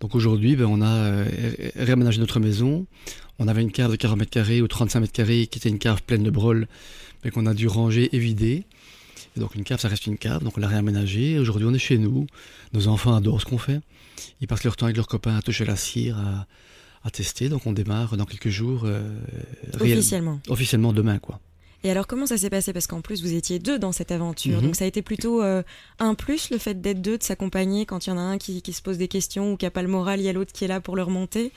Donc 0.00 0.14
aujourd'hui, 0.14 0.56
ben, 0.56 0.66
on 0.66 0.80
a 0.80 0.88
euh, 0.88 1.24
réaménagé 1.76 2.18
notre 2.20 2.40
maison. 2.40 2.86
On 3.38 3.48
avait 3.48 3.62
une 3.62 3.72
cave 3.72 3.90
de 3.90 3.96
40 3.96 4.18
mètres 4.18 4.30
carrés 4.30 4.62
ou 4.62 4.68
35 4.68 5.00
mètres 5.00 5.12
carrés 5.12 5.46
qui 5.46 5.58
était 5.58 5.68
une 5.68 5.78
cave 5.78 6.02
pleine 6.02 6.22
de 6.22 6.30
brôles, 6.30 6.66
mais 7.24 7.30
qu'on 7.30 7.46
a 7.46 7.54
dû 7.54 7.68
ranger 7.68 8.14
et 8.14 8.18
vider. 8.18 8.64
Et 9.36 9.40
donc 9.40 9.54
une 9.54 9.64
cave, 9.64 9.80
ça 9.80 9.88
reste 9.88 10.06
une 10.06 10.18
cave, 10.18 10.42
donc 10.42 10.56
on 10.56 10.60
l'a 10.60 10.68
réaménagée. 10.68 11.38
Aujourd'hui, 11.38 11.68
on 11.68 11.74
est 11.74 11.78
chez 11.78 11.98
nous. 11.98 12.26
Nos 12.72 12.88
enfants 12.88 13.14
adorent 13.14 13.40
ce 13.40 13.46
qu'on 13.46 13.58
fait. 13.58 13.80
Ils 14.40 14.46
passent 14.46 14.64
leur 14.64 14.76
temps 14.76 14.86
avec 14.86 14.96
leurs 14.96 15.06
copains 15.06 15.36
à 15.36 15.42
toucher 15.42 15.64
la 15.64 15.76
cire, 15.76 16.18
à, 17.04 17.10
tester. 17.10 17.48
Donc 17.48 17.66
on 17.66 17.72
démarre 17.72 18.16
dans 18.16 18.26
quelques 18.26 18.48
jours. 18.48 18.86
officiellement. 19.80 20.40
Officiellement 20.48 20.92
demain, 20.92 21.18
quoi. 21.18 21.40
Et 21.82 21.90
alors, 21.90 22.06
comment 22.06 22.26
ça 22.26 22.36
s'est 22.36 22.50
passé? 22.50 22.72
Parce 22.72 22.86
qu'en 22.86 23.00
plus, 23.00 23.22
vous 23.22 23.32
étiez 23.32 23.58
deux 23.58 23.78
dans 23.78 23.92
cette 23.92 24.12
aventure. 24.12 24.58
Mhm. 24.58 24.66
Donc, 24.66 24.76
ça 24.76 24.84
a 24.84 24.86
été 24.86 25.02
plutôt 25.02 25.42
euh, 25.42 25.62
un 25.98 26.14
plus, 26.14 26.50
le 26.50 26.58
fait 26.58 26.80
d'être 26.80 27.00
deux, 27.00 27.18
de 27.18 27.22
s'accompagner 27.22 27.86
quand 27.86 28.06
il 28.06 28.10
y 28.10 28.12
en 28.12 28.18
a 28.18 28.22
un 28.22 28.38
qui, 28.38 28.60
se 28.72 28.82
pose 28.82 28.98
des 28.98 29.08
questions 29.08 29.52
ou 29.52 29.56
qui 29.56 29.64
n'a 29.64 29.70
pas 29.70 29.82
le 29.82 29.88
moral, 29.88 30.20
il 30.20 30.24
y 30.24 30.28
a 30.28 30.32
l'autre 30.32 30.52
qui 30.52 30.64
est 30.64 30.68
là 30.68 30.80
pour 30.80 30.96
le 30.96 31.02
remonter. 31.02 31.52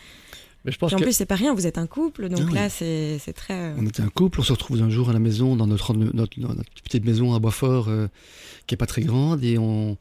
Mais 0.66 0.72
je 0.72 0.78
pense 0.78 0.94
en 0.94 0.98
plus, 0.98 1.12
c'est 1.12 1.26
pas 1.26 1.36
rien, 1.36 1.54
vous 1.54 1.68
êtes 1.68 1.78
un 1.78 1.88
couple, 1.88 2.30
donc 2.30 2.48
ah 2.52 2.56
là, 2.56 2.70
c'est 2.70 3.20
très. 3.36 3.54
Euh, 3.54 3.76
on 3.78 3.86
était 3.86 4.02
un 4.02 4.08
couple, 4.08 4.40
on 4.40 4.44
se 4.44 4.54
retrouve 4.54 4.82
un 4.82 4.90
jour 4.90 5.10
à 5.10 5.14
la 5.14 5.20
maison, 5.20 5.58
dans 5.58 5.68
notre, 5.68 5.94
notre, 5.94 6.34
petite 6.86 7.04
maison 7.04 7.34
à 7.34 7.40
Boisfort, 7.40 7.90
euh, 7.90 8.08
qui 8.66 8.76
est 8.76 8.78
pas 8.78 8.86
très 8.86 9.02
grande, 9.02 9.44
et 9.44 9.58
on. 9.58 9.98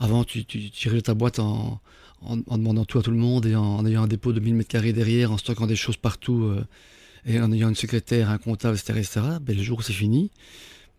Avant, 0.00 0.24
tu, 0.24 0.44
tu 0.44 0.70
tirais 0.70 1.00
ta 1.00 1.14
boîte 1.14 1.38
en, 1.38 1.80
en, 2.20 2.58
demandant 2.58 2.84
tout 2.84 2.98
à 2.98 3.02
tout 3.02 3.12
le 3.12 3.16
monde 3.16 3.46
et 3.46 3.54
en, 3.54 3.86
ayant 3.86 4.02
un 4.02 4.06
dépôt 4.08 4.32
de 4.32 4.40
1000 4.40 4.56
mètres 4.56 4.68
carrés 4.68 4.92
derrière, 4.92 5.32
en 5.32 5.38
stockant 5.38 5.66
des 5.66 5.76
choses 5.76 5.96
partout 5.96 6.52
et 7.26 7.40
en 7.40 7.50
ayant 7.52 7.68
une 7.68 7.74
secrétaire, 7.74 8.30
un 8.30 8.38
comptable, 8.38 8.76
etc., 8.76 8.98
etc., 8.98 9.20
ben, 9.40 9.56
le 9.56 9.62
jour 9.62 9.78
où 9.78 9.82
c'est 9.82 9.92
fini, 9.92 10.30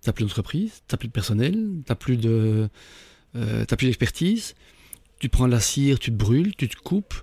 tu 0.01 0.09
n'as 0.09 0.13
plus 0.13 0.23
d'entreprise, 0.23 0.71
tu 0.87 0.93
n'as 0.93 0.97
plus 0.97 1.07
de 1.07 1.13
personnel, 1.13 1.53
tu 1.53 1.83
n'as 1.89 1.95
plus 1.95 2.17
de, 2.17 2.69
euh, 3.35 3.65
plus 3.65 3.87
d'expertise, 3.87 4.55
tu 5.19 5.29
prends 5.29 5.47
la 5.47 5.59
cire, 5.59 5.99
tu 5.99 6.11
te 6.11 6.15
brûles, 6.15 6.55
tu 6.55 6.67
te 6.67 6.75
coupes, 6.75 7.15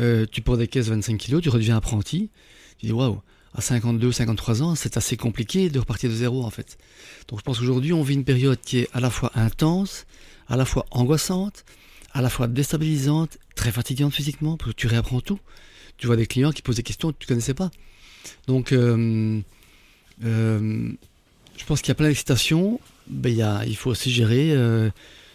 euh, 0.00 0.26
tu 0.30 0.40
prends 0.40 0.56
des 0.56 0.68
caisses 0.68 0.88
25 0.88 1.18
kilos, 1.18 1.42
tu 1.42 1.48
redeviens 1.48 1.76
apprenti. 1.76 2.30
Tu 2.78 2.86
dis 2.86 2.92
waouh, 2.92 3.20
à 3.54 3.60
52, 3.60 4.10
53 4.10 4.62
ans, 4.62 4.74
c'est 4.74 4.96
assez 4.96 5.16
compliqué 5.16 5.70
de 5.70 5.78
repartir 5.78 6.10
de 6.10 6.14
zéro 6.14 6.44
en 6.44 6.50
fait. 6.50 6.76
Donc 7.28 7.38
je 7.38 7.44
pense 7.44 7.58
qu'aujourd'hui, 7.58 7.92
on 7.92 8.02
vit 8.02 8.14
une 8.14 8.24
période 8.24 8.60
qui 8.60 8.78
est 8.78 8.88
à 8.92 9.00
la 9.00 9.10
fois 9.10 9.30
intense, 9.34 10.06
à 10.48 10.56
la 10.56 10.64
fois 10.64 10.86
angoissante, 10.90 11.64
à 12.12 12.20
la 12.20 12.30
fois 12.30 12.48
déstabilisante, 12.48 13.38
très 13.54 13.70
fatigante 13.70 14.12
physiquement, 14.12 14.56
parce 14.56 14.72
que 14.72 14.76
tu 14.76 14.86
réapprends 14.86 15.20
tout. 15.20 15.38
Tu 15.96 16.06
vois 16.06 16.16
des 16.16 16.26
clients 16.26 16.50
qui 16.50 16.62
posent 16.62 16.76
des 16.76 16.82
questions 16.82 17.12
que 17.12 17.18
tu 17.18 17.26
ne 17.26 17.28
connaissais 17.28 17.54
pas. 17.54 17.70
Donc, 18.46 18.72
euh, 18.72 19.40
euh, 20.24 20.88
je 21.56 21.64
pense 21.64 21.80
qu'il 21.80 21.88
y 21.88 21.92
a 21.92 21.94
plein 21.94 22.08
d'excitation. 22.08 22.80
Ben, 23.06 23.30
il, 23.30 23.70
il 23.70 23.76
faut 23.76 23.90
aussi 23.90 24.10
gérer 24.10 24.52
euh, 24.52 24.90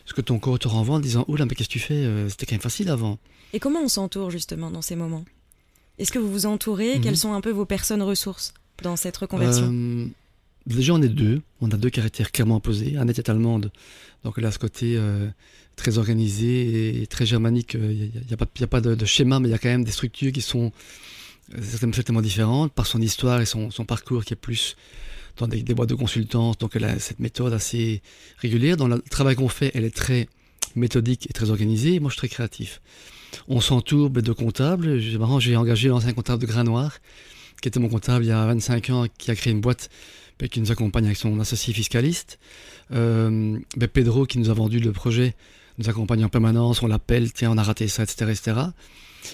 ce 0.06 0.14
que 0.14 0.22
ton 0.22 0.40
corps 0.40 0.60
te 0.60 0.68
renvoie 0.68 0.96
en 0.96 1.00
disant 1.00 1.26
Oula, 1.28 1.46
mais 1.46 1.56
qu'est-ce 1.56 1.70
que 1.70 1.74
tu 1.74 1.80
fais 1.80 2.06
C'était 2.30 2.46
quand 2.46 2.56
même 2.56 2.62
facile 2.62 2.90
avant. 2.90 3.18
Et 3.54 3.60
comment 3.60 3.82
on 3.82 3.88
s'entoure 3.88 4.30
justement 4.32 4.72
dans 4.72 4.82
ces 4.82 4.96
moments? 4.96 5.26
Est-ce 5.98 6.12
que 6.12 6.20
vous 6.20 6.32
vous 6.32 6.46
entourez? 6.46 6.98
Mhm. 6.98 7.02
Quelles 7.02 7.18
sont 7.18 7.34
un 7.34 7.42
peu 7.42 7.52
vos 7.52 7.66
personnes 7.66 8.02
ressources 8.02 8.54
dans 8.84 8.96
cette 8.96 9.18
reconversion? 9.18 10.10
Déjà, 10.66 10.94
on 10.94 11.02
est 11.02 11.10
deux. 11.10 11.42
On 11.62 11.72
a 11.72 11.78
deux 11.78 11.90
caractères 11.90 12.32
clairement 12.32 12.58
opposés. 12.58 12.96
Annette 12.98 13.20
est 13.20 13.30
allemande, 13.30 13.72
donc 14.24 14.36
elle 14.38 14.46
a 14.46 14.52
ce 14.52 14.60
côté 14.60 15.00
très 15.76 15.98
organisé 15.98 17.02
et 17.02 17.08
très 17.08 17.26
germanique. 17.26 17.74
Il 17.74 18.12
n'y 18.12 18.34
a, 18.34 18.38
a, 18.40 18.68
pas, 18.68 18.82
de, 18.82 18.96
de, 18.96 19.06
schéma, 19.06 19.40
mais 19.40 19.48
il 19.48 19.52
y 19.52 19.56
a 19.56 19.58
quand 19.58 19.70
même 19.70 19.84
des 19.84 19.92
structures 19.92 20.32
qui 20.32 20.42
sont 20.42 20.72
certainement 21.62 22.22
différente 22.22 22.74
par 22.74 22.86
son 22.86 23.02
histoire 23.02 23.42
et 23.42 23.46
son, 23.46 23.70
parcours 23.86 24.24
qui 24.26 24.34
est 24.34 24.38
plus 24.38 24.76
dans 25.38 25.48
des, 25.48 25.64
boîtes 25.74 25.90
de 25.90 25.96
consultance. 25.96 26.58
Donc 26.58 26.76
elle 26.76 26.86
a 26.86 27.00
cette 27.00 27.20
méthode 27.20 27.54
assez 27.54 28.02
régulière. 28.38 28.78
Dans 28.78 28.88
le 28.88 29.02
travail 29.02 29.36
qu'on 29.36 29.50
fait, 29.50 29.72
elle 29.74 29.86
est 29.86 29.96
très 29.96 30.28
méthodique 30.76 31.30
et 31.30 31.34
très 31.34 31.50
organisée. 31.50 32.00
Moi, 32.00 32.10
je 32.10 32.14
suis 32.14 32.28
très 32.28 32.30
créatif. 32.30 32.82
On 33.48 33.62
s'entoure 33.62 34.10
de 34.10 34.32
comptables. 34.32 35.02
C'est 35.02 35.18
marrant, 35.18 35.40
j'ai 35.40 35.56
engagé 35.56 35.90
l'ancien 35.90 36.14
comptable 36.14 36.42
de 36.42 36.48
Grain 36.48 36.64
Noir 36.64 37.00
qui 37.62 37.68
était 37.68 37.80
mon 37.80 37.90
comptable 37.90 38.26
il 38.26 38.30
y 38.30 38.32
a 38.32 38.46
25 38.46 38.90
ans, 38.90 39.06
qui 39.18 39.32
a 39.32 39.36
créé 39.36 39.54
une 39.54 39.62
boîte 39.62 39.90
ben, 40.40 40.48
qui 40.48 40.62
nous 40.62 40.72
accompagne 40.72 41.06
avec 41.06 41.18
son 41.18 41.40
associé 41.40 41.74
fiscaliste. 41.74 42.40
Euh, 42.92 43.60
ben, 43.76 43.88
Pedro, 43.88 44.26
qui 44.26 44.40
nous 44.40 44.50
a 44.50 44.54
vendu 44.54 44.80
le 44.80 44.92
projet, 44.92 45.36
nous 45.78 45.90
accompagne 45.90 46.24
en 46.24 46.30
permanence, 46.30 46.82
on 46.82 46.88
l'appelle, 46.88 47.32
tiens, 47.34 47.52
on 47.52 47.58
a 47.58 47.64
raté 47.64 47.88
ça, 47.88 48.04
etc., 48.04 48.32
etc. 48.32 48.60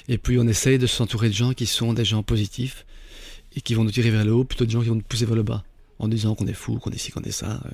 Et 0.08 0.18
puis 0.18 0.38
on 0.40 0.48
essaye 0.48 0.78
de 0.78 0.88
s'entourer 0.88 1.30
de 1.30 1.34
gens 1.34 1.54
qui 1.54 1.66
sont 1.66 1.94
des 1.94 2.06
gens 2.06 2.24
positifs 2.24 2.86
et 3.56 3.62
qui 3.62 3.74
vont 3.74 3.84
nous 3.84 3.92
tirer 3.92 4.12
vers 4.12 4.26
le 4.26 4.34
haut, 4.34 4.44
plutôt 4.44 4.66
de 4.66 4.72
gens 4.72 4.82
qui 4.82 4.90
vont 4.90 4.96
nous 4.96 5.02
pousser 5.02 5.26
vers 5.26 5.36
le 5.36 5.44
bas, 5.44 5.64
en 6.00 6.08
disant 6.08 6.36
qu'on 6.36 6.48
est 6.48 6.54
fou, 6.54 6.78
qu'on 6.80 6.92
est 6.92 6.98
ci, 6.98 7.12
qu'on 7.12 7.22
est 7.22 7.32
ça. 7.32 7.62
Euh. 7.66 7.70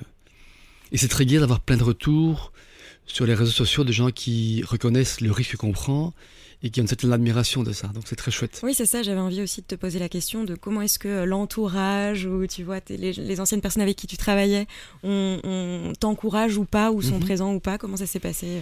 Et 0.92 0.96
c'est 0.98 1.08
très 1.08 1.26
gai 1.26 1.38
d'avoir 1.38 1.60
plein 1.60 1.76
de 1.76 1.82
retours 1.82 2.52
sur 3.06 3.26
les 3.26 3.34
réseaux 3.34 3.50
sociaux 3.50 3.84
de 3.84 3.92
gens 3.92 4.10
qui 4.10 4.62
reconnaissent 4.62 5.20
le 5.20 5.32
risque 5.32 5.56
qu'on 5.56 5.72
prend 5.72 6.12
et 6.62 6.70
qui 6.70 6.80
ont 6.80 6.84
une 6.84 6.88
certaine 6.88 7.12
admiration 7.12 7.62
de 7.62 7.72
ça. 7.72 7.88
Donc 7.88 8.04
c'est 8.06 8.16
très 8.16 8.30
chouette. 8.30 8.60
Oui, 8.62 8.72
c'est 8.74 8.86
ça. 8.86 9.02
J'avais 9.02 9.20
envie 9.20 9.42
aussi 9.42 9.62
de 9.62 9.66
te 9.66 9.74
poser 9.74 9.98
la 9.98 10.08
question 10.08 10.44
de 10.44 10.54
comment 10.54 10.82
est-ce 10.82 10.98
que 10.98 11.24
l'entourage 11.24 12.26
ou 12.26 12.46
tu 12.46 12.62
vois 12.62 12.78
les, 12.88 13.40
anciennes 13.40 13.60
personnes 13.60 13.82
avec 13.82 13.96
qui 13.96 14.06
tu 14.06 14.16
travaillais, 14.16 14.66
on, 15.02 15.92
t'encourage 15.98 16.56
ou 16.56 16.64
pas, 16.64 16.92
ou 16.92 17.02
sont 17.02 17.16
mhm. 17.16 17.24
présents 17.24 17.54
ou 17.54 17.60
pas? 17.60 17.78
Comment 17.78 17.96
ça 17.96 18.06
s'est 18.06 18.20
passé 18.20 18.60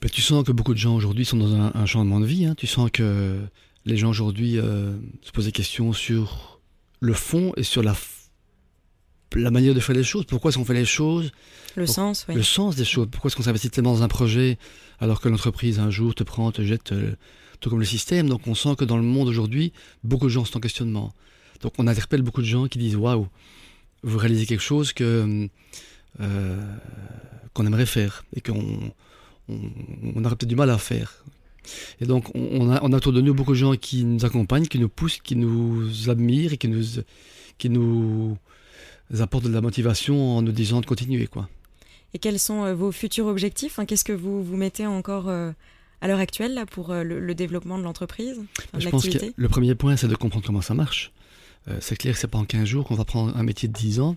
ben, 0.00 0.10
Tu 0.10 0.22
sens 0.22 0.44
que 0.44 0.52
beaucoup 0.52 0.74
de 0.74 0.78
gens 0.78 0.94
aujourd'hui 0.94 1.24
sont 1.24 1.36
dans 1.36 1.54
un, 1.54 1.86
changement 1.86 2.20
de 2.20 2.26
vie. 2.26 2.46
Hein. 2.46 2.54
Tu 2.56 2.66
sens 2.66 2.90
que 2.90 3.40
les 3.84 3.96
gens 3.96 4.10
aujourd'hui 4.10 4.58
euh, 4.58 4.96
se 5.22 5.32
posent 5.32 5.46
des 5.46 5.52
questions 5.52 5.92
sur 5.92 6.60
le 7.00 7.12
fond 7.12 7.52
et 7.56 7.62
sur 7.62 7.82
la 7.82 7.94
la 9.34 9.50
manière 9.50 9.74
de 9.74 9.80
faire 9.80 9.94
les 9.94 10.04
choses. 10.04 10.24
Pourquoi 10.24 10.50
est-ce 10.50 10.58
qu'on 10.58 10.64
fait 10.64 10.74
les 10.74 10.84
choses? 10.84 11.32
Le 11.74 11.86
sens, 11.86 12.24
oui. 12.28 12.34
Le 12.34 12.42
sens 12.42 12.76
des 12.76 12.84
choses. 12.84 13.08
Pourquoi 13.10 13.28
est-ce 13.28 13.36
qu'on 13.36 13.42
s'investit 13.42 13.70
tellement 13.70 13.92
dans 13.92 14.02
un 14.02 14.08
projet 14.08 14.58
alors 14.98 15.20
que 15.20 15.28
l'entreprise 15.28 15.78
un 15.78 15.90
jour 15.90 16.14
te 16.14 16.22
prend, 16.22 16.50
te 16.52 16.62
jette, 16.62 16.92
euh, 16.92 17.16
tout 17.60 17.68
comme 17.68 17.80
le 17.80 17.84
système? 17.84 18.28
Donc 18.28 18.46
on 18.46 18.54
sent 18.54 18.76
que 18.76 18.84
dans 18.84 18.96
le 18.96 19.02
monde 19.02 19.28
aujourd'hui, 19.28 19.72
beaucoup 20.04 20.26
de 20.26 20.30
gens 20.30 20.44
sont 20.44 20.56
en 20.56 20.60
questionnement. 20.60 21.12
Donc 21.60 21.74
on 21.78 21.86
interpelle 21.86 22.22
beaucoup 22.22 22.40
de 22.40 22.46
gens 22.46 22.66
qui 22.66 22.78
disent 22.78 22.96
waouh, 22.96 23.28
vous 24.02 24.18
réalisez 24.18 24.46
quelque 24.46 24.62
chose 24.62 24.92
que 24.92 25.48
euh, 26.20 26.76
qu'on 27.52 27.66
aimerait 27.66 27.86
faire 27.86 28.24
et 28.34 28.40
qu'on 28.40 28.92
on, 29.48 30.24
aurait 30.24 30.36
peut-être 30.36 30.46
du 30.46 30.56
mal 30.56 30.70
à 30.70 30.78
faire. 30.78 31.24
Et 32.00 32.06
donc 32.06 32.34
on 32.34 32.70
a, 32.70 32.80
on 32.82 32.92
a 32.92 32.96
autour 32.96 33.12
de 33.12 33.20
nous 33.20 33.34
beaucoup 33.34 33.52
de 33.52 33.58
gens 33.58 33.74
qui 33.74 34.04
nous 34.04 34.24
accompagnent, 34.24 34.66
qui 34.66 34.78
nous 34.78 34.88
poussent, 34.88 35.18
qui 35.18 35.34
nous 35.36 36.08
admirent 36.08 36.52
et 36.52 36.56
qui 36.58 36.68
nous, 36.68 36.84
qui 37.58 37.70
nous 37.70 38.36
apportent 39.18 39.44
de 39.44 39.52
la 39.52 39.60
motivation 39.60 40.36
en 40.36 40.42
nous 40.42 40.52
disant 40.52 40.80
de 40.80 40.86
continuer 40.86 41.26
quoi. 41.26 41.48
Et 42.14 42.18
quels 42.18 42.38
sont 42.38 42.64
euh, 42.64 42.74
vos 42.74 42.92
futurs 42.92 43.26
objectifs 43.26 43.78
Qu'est-ce 43.86 44.04
que 44.04 44.12
vous 44.12 44.42
vous 44.42 44.56
mettez 44.56 44.86
encore 44.86 45.28
euh, 45.28 45.50
à 46.00 46.08
l'heure 46.08 46.18
actuelle 46.18 46.54
là, 46.54 46.64
pour 46.66 46.90
euh, 46.90 47.02
le, 47.02 47.34
développement 47.34 47.78
de 47.78 47.82
l'entreprise 47.82 48.40
Je 48.78 48.88
pense 48.88 49.06
que 49.08 49.18
le 49.34 49.48
premier 49.48 49.74
point, 49.74 49.96
c'est 49.96 50.08
de 50.08 50.14
comprendre 50.14 50.46
comment 50.46 50.62
ça 50.62 50.74
marche. 50.74 51.12
C'est 51.80 51.96
clair 51.96 52.14
que 52.14 52.20
c'est 52.20 52.28
pas 52.28 52.38
en 52.38 52.44
15 52.44 52.64
jours 52.64 52.84
qu'on 52.84 52.94
va 52.94 53.04
prendre 53.04 53.36
un 53.36 53.42
métier 53.42 53.68
de 53.68 53.72
10 53.72 54.00
ans. 54.00 54.16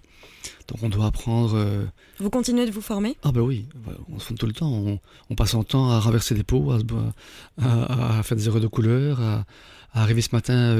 Donc 0.67 0.83
on 0.83 0.89
doit 0.89 1.07
apprendre. 1.07 1.87
Vous 2.19 2.29
continuez 2.29 2.65
de 2.65 2.71
vous 2.71 2.81
former? 2.81 3.17
Ah 3.23 3.31
ben 3.31 3.41
oui, 3.41 3.65
on 4.11 4.19
se 4.19 4.25
forme 4.25 4.37
tout 4.37 4.45
le 4.45 4.53
temps. 4.53 4.99
On, 5.29 5.35
passe 5.35 5.51
son 5.51 5.63
temps 5.63 5.89
à 5.89 5.99
renverser 5.99 6.35
des 6.35 6.43
pots, 6.43 6.71
à, 6.71 8.23
faire 8.23 8.37
des 8.37 8.47
erreurs 8.47 8.61
de 8.61 8.67
couleur, 8.67 9.19
à, 9.21 9.45
arriver 9.93 10.21
ce 10.21 10.29
matin 10.33 10.77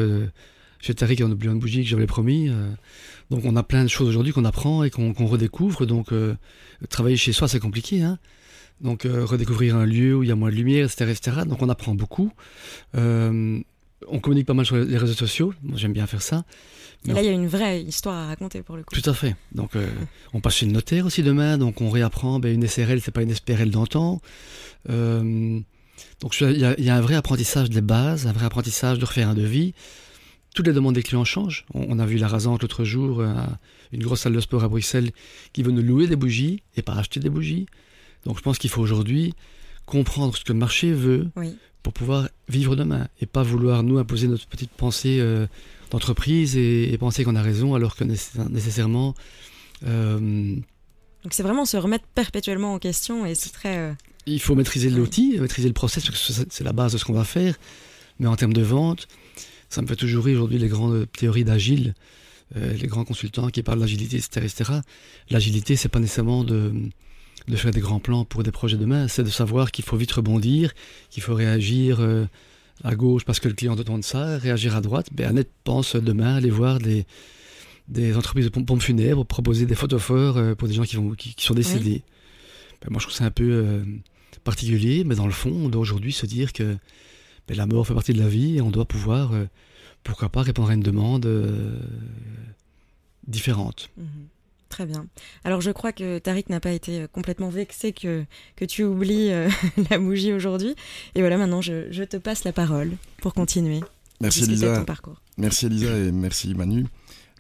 chez 0.82 0.94
Tariq 0.94 1.24
on 1.24 1.30
a 1.30 1.34
oublié 1.34 1.52
une 1.52 1.60
bougie 1.60 1.84
que 1.84 1.90
j'avais 1.90 2.08
promis. 2.08 2.50
donc 3.30 3.44
on 3.46 3.56
a 3.56 3.64
plein 3.64 3.84
de 3.84 3.90
choses 3.90 4.08
aujourd'hui 4.08 4.32
qu'on 4.32 4.46
apprend 4.46 4.84
et 4.84 4.90
qu'on 4.90 5.14
redécouvre. 5.26 5.86
Donc 5.86 6.14
travailler 6.90 7.18
chez 7.18 7.34
soi, 7.34 7.48
c'est 7.48 7.60
compliqué. 7.60 8.02
Hein 8.02 8.20
donc 8.82 9.06
euh, 9.06 9.26
redécouvrir 9.26 9.76
un 9.76 9.86
lieu 9.86 10.16
où 10.16 10.24
il 10.24 10.30
y 10.30 10.32
a 10.32 10.36
moins 10.36 10.50
de 10.50 10.56
lumière, 10.56 10.86
etc. 10.86 11.12
etc. 11.12 11.38
Donc 11.46 11.62
on 11.62 11.70
apprend 11.70 11.96
beaucoup. 11.96 12.32
Euh, 14.04 14.06
on 14.08 14.20
communique 14.20 14.48
pas 14.48 14.54
mal 14.54 14.66
sur 14.66 14.76
les 14.76 14.98
réseaux 14.98 15.14
sociaux. 15.14 15.54
Moi 15.64 15.78
j'aime 15.78 15.94
bien 15.94 16.08
faire 16.08 16.22
ça. 16.22 16.44
Et 17.08 17.14
là, 17.14 17.22
il 17.22 17.26
y 17.26 17.30
a 17.30 17.32
une 17.32 17.48
vraie 17.48 17.82
histoire 17.82 18.16
à 18.16 18.28
raconter 18.28 18.62
pour 18.62 18.76
le 18.76 18.84
coup. 18.84 18.94
Tout 18.94 19.10
à 19.10 19.14
fait. 19.14 19.36
Donc, 19.54 19.78
euh, 19.78 19.88
on 20.34 20.42
passe 20.42 20.56
chez 20.56 20.66
le 20.66 20.74
notaire 20.74 21.06
aussi 21.06 21.24
demain, 21.24 21.58
donc 21.58 21.80
on 21.80 21.90
réapprend. 21.90 22.40
Ben, 22.40 22.54
une 22.54 22.68
SRL, 22.68 23.00
c'est 23.00 23.12
pas 23.12 23.22
une 23.22 23.34
SPRL 23.34 23.70
d'antan. 23.70 24.22
donc, 24.88 26.42
il 26.42 26.58
y, 26.58 26.84
y, 26.84 26.90
a 26.90 26.96
un 26.96 27.02
vrai 27.02 27.16
apprentissage 27.16 27.70
des 27.70 27.80
bases, 27.80 28.28
un 28.28 28.34
vrai 28.34 28.46
apprentissage 28.46 29.00
de 29.00 29.06
refaire 29.06 29.30
un 29.30 29.34
devis 29.34 29.74
toutes 30.54 30.68
les 30.68 30.74
demandes 30.74 30.96
des 30.96 31.04
clients 31.04 31.26
changent. 31.26 31.66
On, 31.74 32.00
a 32.00 32.06
vu 32.06 32.18
la 32.18 32.28
rasante 32.28 32.62
l'autre 32.62 32.84
jour, 32.84 33.22
euh, 33.22 33.34
une 33.92 34.04
grosse 34.04 34.22
salle 34.22 34.34
de 34.34 34.40
sport 34.40 34.64
à 34.64 34.68
Bruxelles 34.68 35.12
qui 35.54 35.64
veut 35.64 35.72
nous 35.72 35.82
louer 35.82 36.08
des 36.08 36.16
bougies 36.16 36.64
et 36.76 36.82
pas 36.82 36.94
acheter 36.94 37.20
des 37.20 37.30
bougies. 37.30 37.68
Donc 38.26 38.38
je 38.38 38.42
pense 38.42 38.58
qu'il 38.58 38.70
faut 38.70 38.82
aujourd'hui 38.82 39.34
comprendre 39.90 40.36
ce 40.36 40.44
que 40.44 40.54
le 40.54 40.60
marché 40.60 40.94
veut 40.94 41.28
pour 41.84 41.94
pouvoir 41.94 42.30
vivre 42.48 42.76
demain 42.76 43.08
et 43.20 43.26
pas 43.26 43.44
vouloir 43.44 43.84
nous 43.84 43.98
imposer 43.98 44.28
notre 44.28 44.48
petite 44.48 44.72
pensée 44.72 45.18
euh, 45.20 45.48
d'entreprise 45.90 46.56
et, 46.56 46.96
penser 47.00 47.24
qu'on 47.24 47.36
a 47.36 47.42
raison 47.42 47.76
alors 47.76 47.96
que 47.96 48.04
nécessairement... 48.04 49.16
Euh, 49.86 50.56
Donc 51.24 51.34
c'est 51.34 51.44
vraiment 51.44 51.66
se 51.66 51.78
remettre 51.78 52.06
perpétuellement 52.14 52.74
en 52.74 52.80
question 52.80 53.26
et 53.26 53.36
c'est 53.36 53.50
très... 53.50 53.96
Il 54.26 54.40
faut 54.40 54.54
maîtriser 54.54 54.90
l'outil, 54.90 55.40
maîtriser 55.40 55.68
le 55.68 55.74
process 55.74 56.06
parce 56.06 56.28
que 56.28 56.46
c'est 56.50 56.64
la 56.64 56.74
base 56.74 56.94
de 56.94 56.98
ce 56.98 57.06
qu'on 57.06 57.14
va 57.14 57.24
faire. 57.24 57.56
Mais 58.20 58.28
en 58.28 58.36
termes 58.36 58.54
de 58.54 58.62
vente, 58.62 59.08
ça 59.70 59.82
me 59.82 59.88
fait 59.88 59.96
toujours 59.96 60.26
rire 60.26 60.36
aujourd'hui 60.36 60.60
les 60.60 60.68
grandes 60.68 61.12
théories 61.12 61.46
d'agile, 61.46 61.96
euh, 62.58 62.74
les 62.74 62.88
grands 62.88 63.06
consultants 63.06 63.48
qui 63.50 63.64
parlent 63.64 63.80
d'agilité, 63.80 64.18
etc. 64.18 64.46
etc. 64.46 64.80
L'agilité, 65.30 65.76
c'est 65.76 65.90
pas 65.90 66.00
nécessairement 66.00 66.44
de, 66.44 66.74
de, 67.48 67.56
faire 67.56 67.72
des 67.72 67.80
grands 67.80 68.00
plans 68.00 68.26
pour 68.26 68.44
des 68.44 68.52
projets 68.52 68.78
demain, 68.78 69.08
c'est 69.08 69.24
de 69.24 69.30
savoir 69.30 69.72
qu'il 69.72 69.86
faut 69.86 69.98
vite 69.98 70.12
rebondir, 70.12 70.74
qu'il 71.10 71.24
faut 71.24 71.34
réagir 71.34 72.00
euh, 72.00 72.26
à 72.84 72.96
gauche 72.96 73.26
parce 73.26 73.40
que 73.40 73.48
le 73.48 73.54
client 73.54 73.76
demande 73.76 74.04
ça, 74.04 74.38
réagir 74.38 74.76
à 74.76 74.82
droite. 74.82 75.08
Ben, 75.12 75.28
Annette 75.28 75.52
pense 75.64 75.96
demain 75.96 76.36
aller 76.36 76.50
voir 76.50 76.80
des, 76.80 77.06
des 77.88 78.16
entreprises 78.16 78.46
de 78.46 78.50
pompes 78.50 78.82
funèbres, 78.82 79.26
proposer 79.26 79.66
des 79.66 79.76
photophores 79.76 80.38
euh, 80.38 80.56
pour 80.56 80.68
des 80.68 80.74
gens 80.74 80.84
qui, 80.84 80.96
vont, 80.96 81.12
qui, 81.12 81.36
sont 81.38 81.54
décédés. 81.54 82.04
Ben, 82.82 82.90
moi, 82.92 83.00
je 83.00 83.06
trouve 83.06 83.16
ça 83.16 83.26
un 83.26 83.32
peu 83.32 83.84
particulier, 84.44 85.04
mais 85.04 85.16
dans 85.16 85.26
le 85.26 85.34
fond, 85.34 85.52
on 85.52 85.70
doit 85.70 85.82
aujourd'hui 85.82 86.14
se 86.14 86.26
dire 86.26 86.54
que 86.54 86.78
la 87.56 87.66
mort 87.66 87.88
fait 87.88 87.94
partie 87.94 88.14
de 88.14 88.20
la 88.20 88.28
vie 88.28 88.58
et 88.58 88.62
on 88.62 88.72
doit 88.72 88.86
pouvoir, 88.86 89.34
euh, 89.34 89.46
pourquoi 90.04 90.30
pas, 90.30 90.42
répondre 90.42 90.70
à 90.70 90.74
une 90.74 90.82
demande 90.82 91.26
euh, 91.26 91.80
différente. 93.28 93.90
Mhm. 93.98 94.06
Très 94.70 94.86
bien. 94.86 95.08
Alors 95.44 95.62
je 95.62 95.72
crois 95.72 95.92
que 95.92 96.20
Tariq 96.20 96.50
n'a 96.50 96.60
pas 96.60 96.72
été 96.72 97.06
complètement 97.12 97.50
vexé 97.50 97.92
que, 97.92 98.24
que 98.56 98.66
tu 98.66 98.84
oublies 98.84 99.32
euh, 99.32 99.50
la 99.90 99.98
bougie 99.98 100.32
aujourd'hui. 100.32 100.76
Et 101.16 101.22
voilà, 101.22 101.38
maintenant 101.38 101.62
je, 101.62 102.04
te 102.04 102.18
passe 102.18 102.44
la 102.44 102.54
parole 102.54 102.92
pour 103.22 103.34
continuer. 103.34 103.82
Merci 104.22 104.44
Elisa. 104.44 104.86
Merci 105.38 105.66
Elisa 105.66 105.98
et 105.98 106.12
merci 106.12 106.54
Manu. 106.54 106.86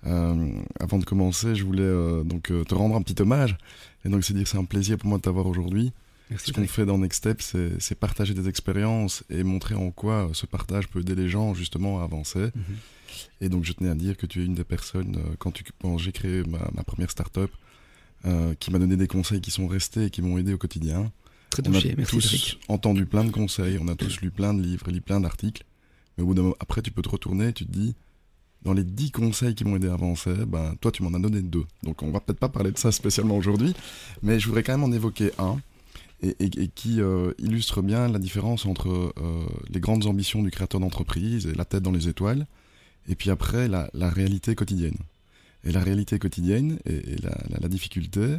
avant 0.04 0.98
de 0.98 1.06
commencer, 1.06 1.56
je 1.56 1.64
voulais 1.64 2.24
donc 2.24 2.52
te 2.68 2.76
rendre 2.76 2.96
un 2.96 3.02
petit 3.02 3.22
hommage. 3.22 3.58
Et 4.06 4.10
donc 4.10 4.24
c'est 4.24 4.34
dire 4.34 4.48
c'est 4.48 4.58
un 4.58 4.66
plaisir 4.66 4.98
pour 4.98 5.10
moi 5.10 5.18
de 5.18 5.24
t'avoir 5.24 5.46
aujourd'hui. 5.46 5.92
Ce 6.38 6.52
qu'on 6.52 6.68
fait 6.68 6.86
dans 6.86 6.98
Next 7.00 7.18
Step, 7.18 7.42
c'est 7.42 7.96
partager 7.96 8.34
des 8.34 8.48
expériences 8.48 9.24
et 9.30 9.44
montrer 9.44 9.76
en 9.76 9.92
quoi 9.92 10.30
ce 10.34 10.46
partage 10.46 10.88
peut 10.88 11.00
aider 11.00 11.16
les 11.16 11.30
gens 11.30 11.54
justement 11.54 12.02
à 12.02 12.04
avancer. 12.04 12.52
Mhm. 12.56 12.64
Et 13.42 13.50
donc 13.50 13.66
je 13.66 13.74
tenais 13.74 13.90
à 13.90 13.96
dire 13.96 14.16
que 14.18 14.26
tu 14.26 14.42
es 14.42 14.46
une 14.46 14.54
des 14.54 14.64
personnes, 14.64 15.18
euh, 15.18 15.36
quand, 15.40 15.54
quand 15.82 15.98
j'ai 15.98 16.12
créé 16.12 16.44
ma, 16.44 16.84
première 16.84 17.10
start-up, 17.10 17.52
euh, 18.26 18.54
qui 18.60 18.72
m'a 18.72 18.80
donné 18.80 18.98
des 18.98 19.08
conseils 19.08 19.42
qui 19.42 19.52
sont 19.52 19.68
restés 19.68 20.06
et 20.06 20.10
qui 20.10 20.22
m'ont 20.22 20.38
aidé 20.38 20.54
au 20.54 20.58
quotidien. 20.58 21.12
Très 21.50 21.64
touché, 21.64 21.96
on 21.98 22.02
a 22.02 22.06
tous 22.06 22.58
entendu 22.68 23.06
plein 23.06 23.24
de 23.24 23.32
conseils, 23.32 23.80
on 23.82 23.88
a 23.88 23.96
tous 23.96 24.22
lu 24.22 24.30
plein 24.30 24.54
de 24.54 24.62
livres, 24.62 24.92
lu 24.92 25.02
plein 25.02 25.20
d'articles. 25.20 25.64
Mais 26.18 26.24
au 26.24 26.28
bout 26.28 26.34
d'un 26.36 26.42
moment, 26.44 26.56
après, 26.60 26.82
tu 26.82 26.92
peux 26.92 27.02
te 27.02 27.10
retourner 27.10 27.48
et 27.48 27.54
tu 27.54 27.66
te 27.66 27.72
dis, 27.72 27.96
dans 28.62 28.74
les 28.74 28.84
dix 28.84 29.10
conseils 29.10 29.56
qui 29.56 29.64
m'ont 29.64 29.78
aidé 29.78 29.88
à 29.88 29.94
avancer, 29.94 30.34
ben, 30.46 30.76
toi, 30.82 30.92
tu 30.92 31.02
m'en 31.02 31.14
as 31.14 31.20
donné 31.20 31.42
deux. 31.42 31.66
Donc, 31.82 32.04
on 32.04 32.12
va 32.12 32.20
peut-être 32.20 32.40
pas 32.40 32.50
parler 32.50 32.72
de 32.72 32.78
ça 32.78 32.92
spécialement 32.92 33.38
aujourd'hui, 33.38 33.74
mais 34.22 34.40
je 34.40 34.46
voudrais 34.46 34.64
quand 34.64 34.74
même 34.78 34.84
en 34.84 34.92
évoquer 34.92 35.32
un 35.40 35.58
et, 36.22 36.68
qui 36.68 37.02
euh, 37.02 37.32
illustre 37.38 37.82
bien 37.82 38.08
la 38.08 38.20
différence 38.20 38.66
entre 38.66 38.90
euh, 38.90 39.46
les 39.70 39.80
grandes 39.80 40.06
ambitions 40.06 40.44
du 40.44 40.52
créateur 40.52 40.82
d'entreprise 40.82 41.48
et 41.48 41.54
la 41.54 41.66
tête 41.66 41.84
dans 41.84 41.92
les 41.92 42.08
étoiles, 42.08 42.46
et 43.08 43.16
puis 43.16 43.30
après 43.30 43.68
la, 43.68 43.90
réalité 43.94 44.56
quotidienne. 44.56 44.98
Et 45.64 45.72
la 45.72 45.82
réalité 45.82 46.20
quotidienne 46.20 46.80
et, 46.86 47.16
la, 47.60 47.68
difficulté, 47.68 48.38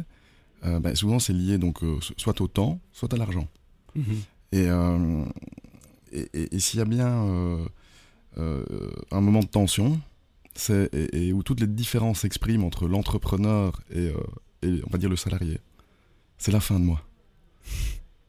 euh, 0.65 0.79
ben, 0.79 0.95
souvent 0.95 1.19
c'est 1.19 1.33
lié 1.33 1.57
donc 1.57 1.79
soit 2.17 2.39
au 2.41 2.47
temps, 2.47 2.79
soit 2.91 3.13
à 3.13 3.17
l'argent. 3.17 3.47
Mm-hmm. 3.97 5.25
Et, 6.13 6.59
s'il 6.59 6.79
y 6.79 6.81
a 6.81 6.85
bien 6.85 7.67
un 8.37 9.21
moment 9.21 9.39
de 9.39 9.47
tension, 9.47 9.99
c'est 10.53 10.93
et, 10.93 11.33
où 11.33 11.41
toutes 11.43 11.61
les 11.61 11.67
différences 11.67 12.19
s'expriment 12.19 12.63
entre 12.63 12.87
l'entrepreneur 12.87 13.81
et, 13.93 14.11
et 14.61 14.81
on 14.85 14.89
va 14.89 14.97
dire 14.97 15.09
le 15.09 15.15
salarié, 15.15 15.59
c'est 16.37 16.51
la 16.51 16.59
fin 16.59 16.79
de 16.79 16.85
mois. 16.85 17.03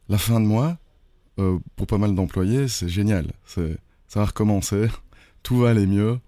La 0.09 0.19
fin 0.19 0.41
de 0.41 0.47
mois, 0.47 0.79
euh, 1.39 1.59
pour 1.77 1.87
pas 1.87 1.99
mal 1.99 2.15
d'employés, 2.15 2.69
c'est 2.69 2.89
génial. 2.89 3.33
ça 3.47 3.63
va 4.15 4.25
recommencer, 4.27 4.89
tout 5.43 5.59
va 5.59 5.71
aller 5.71 5.87
mieux. 5.87 6.19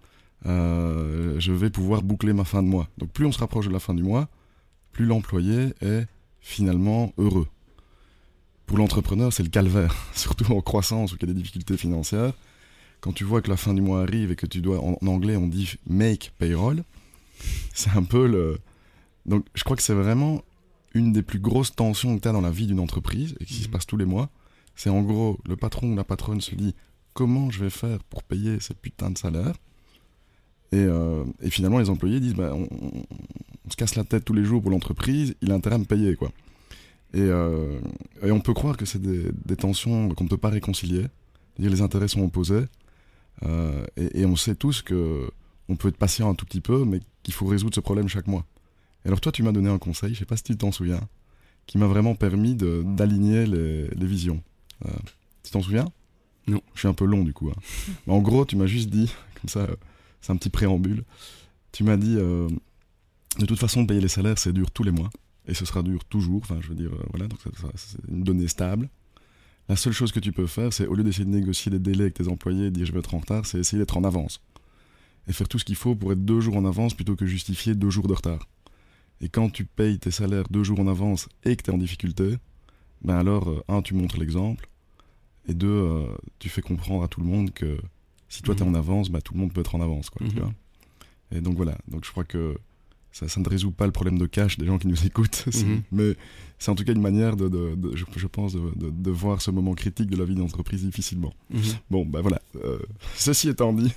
Euh, 0.47 1.39
je 1.39 1.53
vais 1.53 1.71
pouvoir 1.71 2.03
boucler 2.03 2.33
ma 2.33 2.45
fin 2.45 2.63
de 2.63 2.69
mois. 2.69 2.89
Donc 2.99 3.11
plus 3.11 3.27
on 3.27 3.33
se 3.33 3.39
rapproche 3.39 3.67
de 3.67 3.73
la 3.73 3.81
fin 3.81 3.95
du 3.95 4.03
mois, 4.03 4.29
plus 4.93 5.07
l'employé 5.07 5.75
est 5.81 6.07
finalement 6.41 7.13
heureux. 7.19 7.49
Pour 8.67 8.79
l'entrepreneur, 8.79 9.33
c'est 9.33 9.43
le 9.43 9.49
calvaire, 9.49 9.95
surtout 10.15 10.53
en 10.53 10.61
croissance 10.61 11.13
ou 11.13 11.17
qu'il 11.17 11.29
y 11.29 11.31
a 11.31 11.35
des 11.35 11.41
difficultés 11.41 11.77
financières. 11.77 12.33
quand 13.01 13.13
tu 13.13 13.25
vois 13.25 13.43
que 13.43 13.51
la 13.51 13.57
fin 13.57 13.75
du 13.75 13.83
mois 13.83 14.03
arrive 14.03 14.33
et 14.33 14.37
que 14.37 14.47
tu 14.47 14.61
dois, 14.61 14.81
en, 14.81 14.97
anglais 15.07 15.37
on 15.37 15.47
dit 15.47 15.75
make 15.87 16.33
payroll, 16.39 16.85
c'est 17.75 17.91
un 17.91 18.05
peu 18.05 18.27
le... 18.27 18.59
Donc 19.27 19.45
je 19.55 19.65
crois 19.65 19.77
que 19.77 19.83
c'est 19.83 19.95
vraiment 19.95 20.43
une 20.95 21.13
des 21.13 21.23
plus 21.23 21.39
grosses 21.39 21.75
tensions 21.75 22.17
que 22.17 22.23
tu 22.23 22.29
as 22.29 22.33
dans 22.33 22.41
la 22.41 22.51
vie 22.51 22.67
d'une 22.67 22.81
entreprise 22.81 23.35
et 23.41 23.45
qui 23.45 23.55
se 23.55 23.67
mhm. 23.67 23.73
passe 23.73 23.87
tous 23.87 23.97
les 23.97 24.05
mois. 24.05 24.31
C'est 24.75 24.91
en 24.91 25.03
gros, 25.03 25.39
le 25.47 25.57
patron 25.57 25.93
ou 25.93 25.97
la 25.97 26.05
patronne 26.05 26.41
se 26.41 26.55
dit 26.55 26.75
comment 27.13 27.51
je 27.51 27.63
vais 27.63 27.71
faire 27.71 28.03
pour 28.05 28.23
payer 28.23 28.59
ces 28.61 28.75
putains 28.75 29.11
de 29.11 29.19
salaires 29.19 29.55
et, 30.73 30.79
euh, 30.79 31.25
et, 31.41 31.51
finalement, 31.51 31.79
les 31.79 31.89
employés 31.89 32.19
disent 32.19 32.35
bah, 32.35 32.53
on, 32.53 32.67
se 33.71 33.77
casse 33.77 33.95
la 33.95 34.03
tête 34.03 34.25
tous 34.25 34.33
les 34.33 34.45
jours 34.45 34.61
pour 34.61 34.73
l'entreprise, 34.73 35.37
il 35.41 35.53
a 35.53 35.55
intérêt 35.55 35.77
à 35.77 35.79
me 35.79 35.85
payer. 35.85 36.17
quoi. 36.17 36.33
Et, 37.13 37.21
euh, 37.21 37.79
et 38.23 38.33
on 38.33 38.41
peut 38.41 38.55
croire 38.55 38.77
que 38.77 38.85
c'est 38.85 39.01
des, 39.01 39.31
des, 39.45 39.55
tensions 39.55 40.09
qu'on 40.09 40.25
ne 40.25 40.29
peut 40.29 40.37
pas 40.37 40.49
réconcilier. 40.49 41.07
Dire 41.61 41.71
les 41.71 41.81
intérêts 41.81 42.09
sont 42.09 42.23
opposés. 42.23 42.65
Euh, 43.45 43.85
et, 43.97 44.27
on 44.27 44.35
sait 44.35 44.57
tous 44.57 44.83
que 44.83 45.31
on 45.69 45.77
peut 45.77 45.89
être 45.89 45.97
patient 45.97 46.29
un 46.29 46.35
tout 46.35 46.45
petit 46.45 46.61
peu, 46.61 46.85
mais 46.85 47.01
qu'il 47.23 47.35
faut 47.35 47.47
résoudre 47.47 47.75
ce 47.75 47.81
problème 47.81 48.09
chaque 48.09 48.27
mois. 48.27 48.45
Alors 49.05 49.21
toi, 49.21 49.33
tu 49.33 49.43
m'as 49.43 49.53
donné 49.53 49.69
un 49.69 49.79
conseil, 49.79 50.15
je 50.15 50.21
sais 50.21 50.25
pas 50.25 50.37
si 50.37 50.45
tu 50.45 50.57
t'en 50.57 50.73
souviens, 50.73 51.01
qui 51.67 51.79
m'a 51.79 51.87
vraiment 51.87 52.15
permis 52.15 52.55
d'aligner 52.55 53.47
les, 53.47 53.89
les, 53.89 54.07
visions. 54.07 54.43
Euh, 54.87 54.91
tu 55.43 55.51
t'en 55.51 55.61
souviens? 55.61 55.91
Non. 56.47 56.63
Je 56.75 56.81
suis 56.81 56.89
un 56.89 56.95
peu 56.95 57.05
long 57.05 57.23
du 57.23 57.33
coup. 57.33 57.51
Hein. 57.51 57.61
mais 58.07 58.13
en 58.13 58.21
gros, 58.21 58.45
tu 58.45 58.57
m'as 58.57 58.67
juste 58.67 58.91
dit, 58.91 59.13
comme 59.41 59.49
ça, 59.49 59.67
c'est 60.21 60.33
un 60.33 60.37
petit 60.37 60.51
préambule, 60.51 61.05
tu 61.73 61.85
m'as 61.85 61.97
dit, 61.97 62.17
euh, 62.17 62.49
de 63.39 63.47
toute 63.47 63.59
façon, 63.59 63.85
payer 63.85 64.01
les 64.01 64.09
salaires, 64.09 64.39
c'est 64.39 64.53
dur 64.53 64.71
tous 64.71 64.85
les 64.85 64.93
mois. 64.93 65.11
Et 65.47 65.53
ce 65.53 65.67
sera 65.67 65.83
dur 65.83 66.05
toujours, 66.07 66.41
enfin 66.43 66.59
je 66.63 66.69
veux 66.69 66.75
dire, 66.75 66.91
voilà, 67.11 67.29
donc 67.29 67.39
c'est 67.75 67.99
une 68.09 68.25
donnée 68.25 68.49
stable. 68.49 68.89
La 69.69 69.77
seule 69.77 69.93
chose 69.93 70.13
que 70.13 70.21
tu 70.21 70.33
peux 70.33 70.47
faire, 70.47 70.73
c'est 70.73 70.87
au 70.87 70.95
lieu 70.95 71.03
d'essayer 71.03 71.25
de 71.25 71.31
négocier 71.31 71.71
des 71.71 71.79
délais 71.79 72.03
avec 72.03 72.15
tes 72.15 72.29
employés 72.29 72.67
et 72.67 72.71
dire 72.71 72.85
je 72.85 72.93
vais 72.93 72.99
être 72.99 73.15
en 73.15 73.19
retard, 73.19 73.47
c'est 73.47 73.59
essayer 73.59 73.79
d'être 73.79 73.97
en 73.97 74.05
avance. 74.05 74.41
Et 75.27 75.33
faire 75.33 75.49
tout 75.49 75.59
ce 75.59 75.65
qu'il 75.65 75.77
faut 75.77 75.95
pour 75.95 76.13
être 76.13 76.23
deux 76.23 76.41
jours 76.41 76.57
en 76.57 76.67
avance 76.67 76.93
plutôt 76.93 77.17
que 77.17 77.25
justifier 77.25 77.75
deux 77.75 77.89
jours 77.89 78.07
de 78.07 78.13
retard. 78.13 78.47
Et 79.21 79.29
quand 79.29 79.51
tu 79.51 79.65
payes 79.65 79.99
tes 79.99 80.11
salaires 80.11 80.45
deux 80.51 80.65
jours 80.65 80.81
en 80.81 80.87
avance 80.87 81.29
et 81.45 81.57
que 81.57 81.63
tu 81.63 81.71
es 81.71 81.75
en 81.75 81.79
difficulté, 81.79 82.37
ben 83.03 83.17
alors, 83.17 83.49
euh, 83.49 83.65
un, 83.69 83.83
tu 83.83 83.95
montres 83.95 84.19
l'exemple, 84.19 84.69
et 85.49 85.55
deux, 85.55 85.69
euh, 85.69 86.07
tu 86.39 86.49
fais 86.49 86.63
comprendre 86.63 87.05
à 87.05 87.09
tout 87.09 87.21
le 87.21 87.27
monde 87.27 87.53
que 87.53 87.79
si 88.29 88.43
toi 88.43 88.55
tu 88.55 88.63
es 88.63 88.67
mhm. 88.67 88.75
en 88.75 88.79
avance, 88.79 89.11
ben, 89.11 89.21
tout 89.21 89.35
le 89.35 89.41
monde 89.41 89.53
peut 89.53 89.61
être 89.61 89.75
en 89.75 89.81
avance. 89.81 90.11
Quoi, 90.11 90.27
tu 90.27 90.35
mhm. 90.35 90.43
vois 90.43 90.53
et 91.31 91.41
donc 91.41 91.57
voilà, 91.57 91.77
donc 91.89 92.05
je 92.05 92.11
crois 92.11 92.25
que 92.25 92.57
ça, 93.11 93.27
ne 93.41 93.49
résout 93.49 93.71
pas 93.71 93.87
le 93.87 93.93
problème 93.93 94.19
de 94.19 94.27
cash 94.27 94.59
des 94.59 94.67
gens 94.67 94.79
qui 94.79 94.87
nous 94.87 95.07
écoutent, 95.07 95.47
mhm. 95.47 95.83
mais 95.93 96.17
c'est 96.59 96.71
en 96.71 96.75
tout 96.75 96.85
cas 96.85 96.93
une 96.93 97.01
manière, 97.01 97.37
de, 97.37 97.77
je, 97.95 98.27
pense, 98.27 98.55
de, 98.55 99.11
voir 99.11 99.43
ce 99.43 99.51
moment 99.51 99.75
critique 99.75 100.11
de 100.11 100.17
la 100.17 100.25
vie 100.25 100.35
d'entreprise 100.35 100.85
difficilement. 100.85 101.35
Bon, 101.91 102.07
ben 102.07 102.21
voilà. 102.21 102.41
Euh, 102.57 102.79
ceci 103.17 103.49
étant 103.49 103.73
dit, 103.73 103.93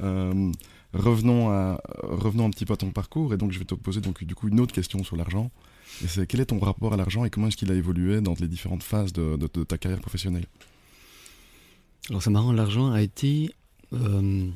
euh, 0.00 0.52
revenons, 0.98 1.50
à, 1.50 1.80
revenons 2.02 2.46
un 2.46 2.50
petit 2.50 2.64
peu 2.64 2.74
à 2.74 2.76
ton 2.76 2.90
parcours, 2.90 3.32
et 3.32 3.36
donc 3.36 3.52
je 3.52 3.58
vais 3.58 3.64
te 3.64 3.74
poser 3.74 4.00
donc, 4.00 4.22
du 4.24 4.34
coup 4.34 4.48
une 4.48 4.60
autre 4.60 4.74
question 4.74 5.02
sur 5.04 5.16
l'argent. 5.16 5.50
C'est 6.06 6.26
quel 6.26 6.40
est 6.40 6.46
ton 6.46 6.58
rapport 6.58 6.92
à 6.92 6.96
l'argent 6.96 7.24
et 7.24 7.30
comment 7.30 7.48
est-ce 7.48 7.56
qu'il 7.56 7.72
a 7.72 7.74
évolué 7.74 8.20
dans 8.20 8.34
les 8.38 8.46
différentes 8.46 8.82
phases 8.82 9.12
de, 9.12 9.36
ta 9.64 9.78
carrière 9.78 10.00
professionnelle? 10.00 10.46
Alors 12.10 12.22
c'est 12.22 12.30
marrant, 12.30 12.52
l'argent 12.52 12.92
a 12.92 13.02
été... 13.02 13.54
Euh, 13.92 14.48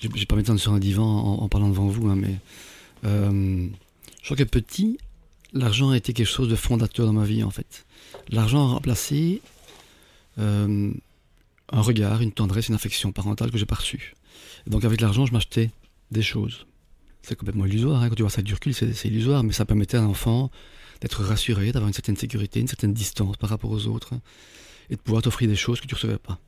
j'ai 0.00 0.26
pas 0.26 0.36
m'étendre 0.36 0.60
sur 0.60 0.72
un 0.72 0.78
divan 0.78 1.04
en, 1.04 1.48
parlant 1.48 1.68
devant 1.68 1.88
vous, 1.88 2.08
hein, 2.08 2.16
mais 2.16 2.36
euh, 3.04 3.66
je 4.22 4.24
crois 4.24 4.36
que 4.36 4.44
petit, 4.44 4.98
l'argent 5.52 5.90
a 5.90 5.96
été 5.96 6.12
quelque 6.12 6.28
chose 6.28 6.48
de 6.48 6.56
fondateur 6.56 7.06
dans 7.06 7.12
ma 7.12 7.24
vie 7.24 7.42
en 7.42 7.50
fait. 7.50 7.86
L'argent 8.28 8.68
a 8.68 8.72
remplacé 8.74 9.42
euh, 10.38 10.92
un 11.70 11.80
regard, 11.80 12.20
une 12.20 12.32
tendresse, 12.32 12.68
une 12.68 12.74
affection 12.74 13.10
parentale 13.10 13.50
que 13.50 13.58
j'ai 13.58 13.66
perçue. 13.66 14.14
Donc 14.66 14.84
avec 14.84 15.00
l'argent, 15.00 15.26
je 15.26 15.32
m'achetais 15.32 15.70
des 16.10 16.22
choses. 16.22 16.66
C'est 17.22 17.36
complètement 17.36 17.66
illusoire, 17.66 18.02
hein. 18.02 18.08
quand 18.08 18.14
tu 18.14 18.22
vois 18.22 18.30
ça 18.30 18.42
du 18.42 18.54
recul, 18.54 18.74
c'est 18.74 19.04
illusoire, 19.04 19.42
mais 19.42 19.52
ça 19.52 19.64
permettait 19.64 19.96
à 19.96 20.02
un 20.02 20.06
enfant 20.06 20.50
d'être 21.00 21.22
rassuré, 21.22 21.72
d'avoir 21.72 21.88
une 21.88 21.94
certaine 21.94 22.16
sécurité, 22.16 22.60
une 22.60 22.68
certaine 22.68 22.92
distance 22.92 23.36
par 23.36 23.50
rapport 23.50 23.70
aux 23.70 23.86
autres, 23.86 24.14
hein, 24.14 24.20
et 24.90 24.96
de 24.96 25.00
pouvoir 25.00 25.22
t'offrir 25.22 25.48
des 25.48 25.56
choses 25.56 25.80
que 25.80 25.86
tu 25.86 25.94
ne 25.94 25.96
recevais 25.96 26.18
pas. 26.18 26.38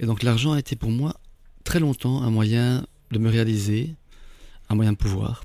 Et 0.00 0.06
donc 0.06 0.22
l'argent 0.22 0.52
a 0.52 0.58
été 0.58 0.76
pour 0.76 0.90
moi 0.90 1.20
très 1.64 1.80
longtemps 1.80 2.22
un 2.22 2.30
moyen 2.30 2.86
de 3.10 3.18
me 3.18 3.28
réaliser, 3.28 3.94
un 4.68 4.74
moyen 4.74 4.92
de 4.92 4.96
pouvoir 4.96 5.44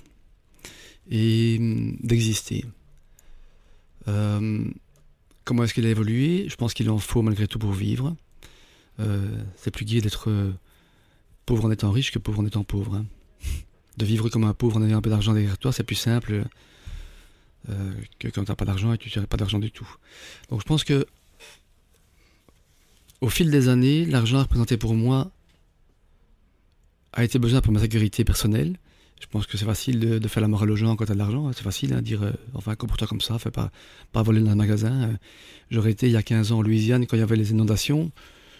et 1.09 1.57
hum, 1.59 1.97
d'exister. 2.01 2.65
Euh, 4.07 4.65
comment 5.43 5.63
est-ce 5.63 5.73
qu'il 5.73 5.85
a 5.85 5.89
évolué? 5.89 6.47
Je 6.49 6.55
pense 6.55 6.73
qu'il 6.73 6.89
en 6.89 6.97
faut 6.97 7.21
malgré 7.21 7.47
tout 7.47 7.59
pour 7.59 7.71
vivre. 7.71 8.15
Euh, 8.99 9.43
c'est 9.57 9.71
plus 9.71 9.85
gai 9.85 10.01
d'être 10.01 10.29
euh, 10.29 10.51
pauvre 11.45 11.65
en 11.65 11.71
étant 11.71 11.91
riche 11.91 12.11
que 12.11 12.19
pauvre 12.19 12.39
en 12.39 12.45
étant 12.45 12.63
pauvre. 12.63 12.95
Hein. 12.95 13.05
De 13.97 14.05
vivre 14.05 14.29
comme 14.29 14.43
un 14.43 14.53
pauvre 14.53 14.77
en 14.77 14.83
ayant 14.83 14.97
un 14.97 15.01
peu 15.01 15.11
d'argent 15.11 15.33
derrière 15.33 15.57
toi, 15.57 15.71
c'est 15.71 15.83
plus 15.83 15.95
simple 15.95 16.45
que 18.19 18.27
quand 18.27 18.43
tu 18.43 18.51
n'as 18.51 18.55
pas 18.55 18.65
d'argent 18.65 18.91
et 18.91 18.97
tu 18.97 19.19
n'as 19.19 19.27
pas 19.27 19.37
d'argent 19.37 19.59
du 19.59 19.71
tout. 19.71 19.87
Donc 20.49 20.61
je 20.61 20.65
pense 20.65 20.83
que 20.83 21.05
au 23.21 23.29
fil 23.29 23.49
des 23.49 23.69
années, 23.69 24.05
l'argent 24.05 24.39
représenté 24.39 24.75
pour 24.75 24.95
moi 24.95 25.31
a 27.13 27.23
été 27.23 27.39
besoin 27.39 27.61
pour 27.61 27.71
ma 27.71 27.79
sécurité 27.79 28.25
personnelle. 28.25 28.77
Je 29.21 29.27
pense 29.27 29.47
que 29.47 29.57
c'est 29.57 29.65
facile 29.65 30.19
de, 30.19 30.27
faire 30.27 30.41
la 30.41 30.49
morale 30.49 30.69
aux 30.69 30.75
gens 30.75 30.97
quand 30.97 31.05
tu 31.05 31.13
as 31.13 31.15
de 31.15 31.19
l'argent. 31.19 31.49
C'est 31.53 31.63
facile 31.63 31.93
à 31.93 31.97
hein, 31.97 32.01
dire, 32.01 32.21
euh, 32.23 32.33
enfin, 32.53 32.75
comporte-toi 32.75 33.07
comme 33.07 33.21
ça, 33.21 33.39
fais 33.39 33.51
pas, 33.51 33.71
pas 34.11 34.21
voler 34.21 34.41
dans 34.41 34.51
un 34.51 34.55
magasin. 34.55 35.03
Euh, 35.03 35.13
j'aurais 35.71 35.91
été 35.91 36.07
il 36.07 36.11
y 36.11 36.17
a 36.17 36.21
15 36.21 36.51
ans 36.51 36.57
en 36.57 36.61
Louisiane 36.61 37.07
quand 37.07 37.15
il 37.15 37.21
y 37.21 37.23
avait 37.23 37.37
les 37.37 37.51
inondations. 37.51 38.11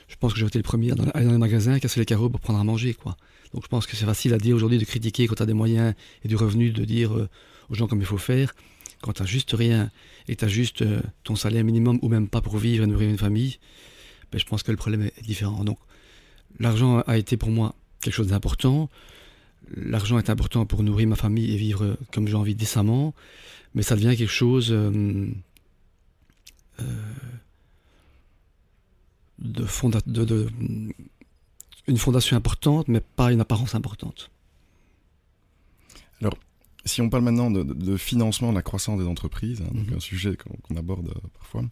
Je 0.07 0.15
pense 0.15 0.33
que 0.33 0.39
j'aurais 0.39 0.49
été 0.49 0.59
le 0.59 0.63
premier 0.63 0.91
à 0.91 0.95
aller 1.13 1.25
dans 1.25 1.33
un 1.33 1.37
magasin, 1.37 1.79
casser 1.79 1.99
les 1.99 2.05
carreaux 2.05 2.29
pour 2.29 2.39
prendre 2.39 2.59
à 2.59 2.63
manger, 2.63 2.93
quoi. 2.93 3.17
Donc 3.53 3.63
je 3.63 3.67
pense 3.67 3.85
que 3.85 3.95
c'est 3.95 4.05
facile 4.05 4.33
à 4.33 4.37
dire 4.37 4.55
aujourd'hui 4.55 4.79
de 4.79 4.85
critiquer 4.85 5.27
quand 5.27 5.35
tu 5.35 5.43
as 5.43 5.45
des 5.45 5.53
moyens 5.53 5.93
et 6.23 6.27
du 6.27 6.35
revenu, 6.35 6.71
de 6.71 6.85
dire 6.85 7.13
euh, 7.13 7.29
aux 7.69 7.75
gens 7.75 7.87
comme 7.87 7.99
il 7.99 8.05
faut 8.05 8.17
faire. 8.17 8.53
Quand 9.01 9.13
tu 9.13 9.25
juste 9.27 9.51
rien 9.51 9.91
et 10.27 10.35
tu 10.35 10.45
as 10.45 10.47
juste 10.47 10.83
ton 11.23 11.35
salaire 11.35 11.63
minimum 11.63 11.99
ou 12.01 12.07
même 12.07 12.29
pas 12.29 12.41
pour 12.41 12.57
vivre 12.57 12.85
et 12.85 12.87
nourrir 12.87 13.09
une 13.09 13.17
famille, 13.17 13.59
ben, 14.31 14.39
je 14.39 14.45
pense 14.45 14.63
que 14.63 14.71
le 14.71 14.77
problème 14.77 15.03
est 15.03 15.23
différent. 15.23 15.63
Donc 15.63 15.77
l'argent 16.59 17.01
a 17.01 17.17
été 17.17 17.37
pour 17.37 17.49
moi 17.49 17.75
quelque 18.01 18.13
chose 18.13 18.27
d'important. 18.27 18.89
L'argent 19.75 20.17
est 20.17 20.29
important 20.29 20.65
pour 20.65 20.83
nourrir 20.83 21.07
ma 21.07 21.15
famille 21.15 21.53
et 21.53 21.57
vivre 21.57 21.97
comme 22.11 22.27
j'ai 22.27 22.35
envie 22.35 22.55
décemment, 22.55 23.13
mais 23.75 23.83
ça 23.83 23.95
devient 23.95 24.15
quelque 24.17 24.31
chose 24.31 24.71
euh, 24.71 25.27
euh, 26.79 26.83
de, 29.43 29.65
fonda 29.65 29.99
de, 30.05 30.47
une 31.87 31.97
fondation 31.97 32.35
importante, 32.35 32.87
mais 32.87 33.01
pas 33.01 33.31
une 33.31 33.41
apparence 33.41 33.75
importante. 33.75 34.31
Alors, 36.21 36.33
si 36.85 37.01
on 37.01 37.09
parle 37.09 37.23
maintenant 37.23 37.51
de, 37.51 37.97
financement 37.97 38.49
de 38.49 38.55
la 38.55 38.61
croissance 38.61 38.99
des 38.99 39.05
entreprises, 39.05 39.61
hein, 39.61 39.71
donc 39.73 39.87
mhm. 39.87 39.97
un 39.97 39.99
sujet 39.99 40.35
qu'on 40.63 40.75
aborde 40.75 41.09
euh, 41.09 41.27
parfois, 41.37 41.63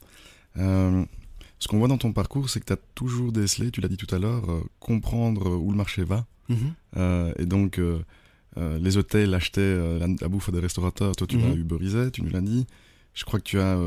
ce 1.62 1.68
qu'on 1.68 1.78
voit 1.78 1.88
dans 1.88 2.00
ton 2.00 2.12
parcours, 2.12 2.50
c'est 2.50 2.60
que 2.60 2.66
tu 2.66 2.74
as 2.74 2.80
toujours 2.96 3.32
décelé, 3.32 3.70
tu 3.70 3.82
l'as 3.82 3.88
dit 3.88 3.96
tout 3.96 4.14
à 4.14 4.18
l'heure, 4.18 4.52
euh, 4.52 4.64
comprendre 4.80 5.48
euh, 5.48 5.56
où 5.56 5.70
le 5.70 5.78
marché 5.78 6.04
va. 6.04 6.26
Mhm. 6.50 6.58
Euh, 6.98 7.34
et 7.38 7.46
donc, 7.46 7.80
les 8.58 8.98
hôtels 8.98 9.34
achetaient 9.34 10.00
la, 10.00 10.28
bouffe 10.28 10.52
des 10.52 10.60
restaurateurs, 10.60 11.16
toi 11.16 11.28
tu 11.28 11.38
l'as 11.38 11.50
mhm. 11.50 11.62
uberisé, 11.62 12.12
tu 12.12 12.24
nous 12.24 12.32
l'as 12.32 12.42
dit. 12.42 12.66
Je 13.14 13.24
crois 13.26 13.40
que 13.40 13.46
tu 13.46 13.60
as 13.60 13.80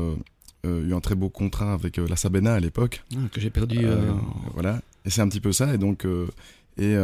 eu 0.65 0.93
un 0.93 0.99
très 0.99 1.15
beau 1.15 1.29
contrat 1.29 1.73
avec 1.73 1.97
la 1.97 2.15
Sabena 2.15 2.53
à 2.53 2.59
l'époque. 2.59 3.03
Ah, 3.13 3.19
que 3.31 3.39
j'ai 3.41 3.49
perdu. 3.49 3.85
Voilà. 4.53 4.81
Et 5.05 5.09
c'est 5.09 5.21
un 5.21 5.27
petit 5.27 5.41
peu 5.41 5.51
ça. 5.51 5.73
Et 5.73 5.77
donc, 5.77 6.05
et, 6.77 6.95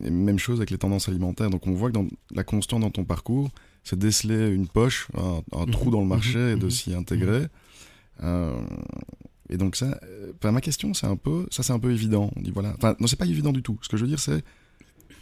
même 0.00 0.38
chose 0.38 0.58
avec 0.58 0.70
les 0.70 0.78
tendances 0.78 1.08
alimentaires. 1.08 1.50
Donc 1.50 1.66
on 1.66 1.72
voit 1.72 1.88
que 1.90 1.94
dans 1.94 2.06
la 2.32 2.44
constante 2.44 2.80
dans 2.80 2.90
ton 2.90 3.04
parcours, 3.04 3.50
c'est 3.84 3.98
déceler 3.98 4.48
une 4.48 4.68
poche, 4.68 5.08
un, 5.16 5.66
trou 5.66 5.86
mhm. 5.86 5.92
dans 5.92 6.00
le 6.00 6.06
marché 6.06 6.52
et 6.52 6.56
de 6.56 6.68
s'y 6.68 6.94
intégrer. 6.94 7.46
Euh, 8.22 8.60
et 9.48 9.56
donc 9.56 9.76
ça, 9.76 9.98
euh, 10.04 10.52
ma 10.52 10.60
question 10.60 10.94
c'est 10.94 11.06
un 11.06 11.16
peu, 11.16 11.46
ça 11.50 11.62
c'est 11.62 11.72
un 11.72 11.78
peu 11.78 11.90
évident. 11.90 12.30
On 12.36 12.40
dit 12.40 12.50
voilà, 12.50 12.74
enfin 12.76 12.94
non 13.00 13.06
c'est 13.06 13.16
pas 13.16 13.26
évident 13.26 13.52
du 13.52 13.62
tout. 13.62 13.78
Ce 13.82 13.88
que 13.88 13.96
je 13.96 14.02
veux 14.02 14.08
dire 14.08 14.20
c'est, 14.20 14.42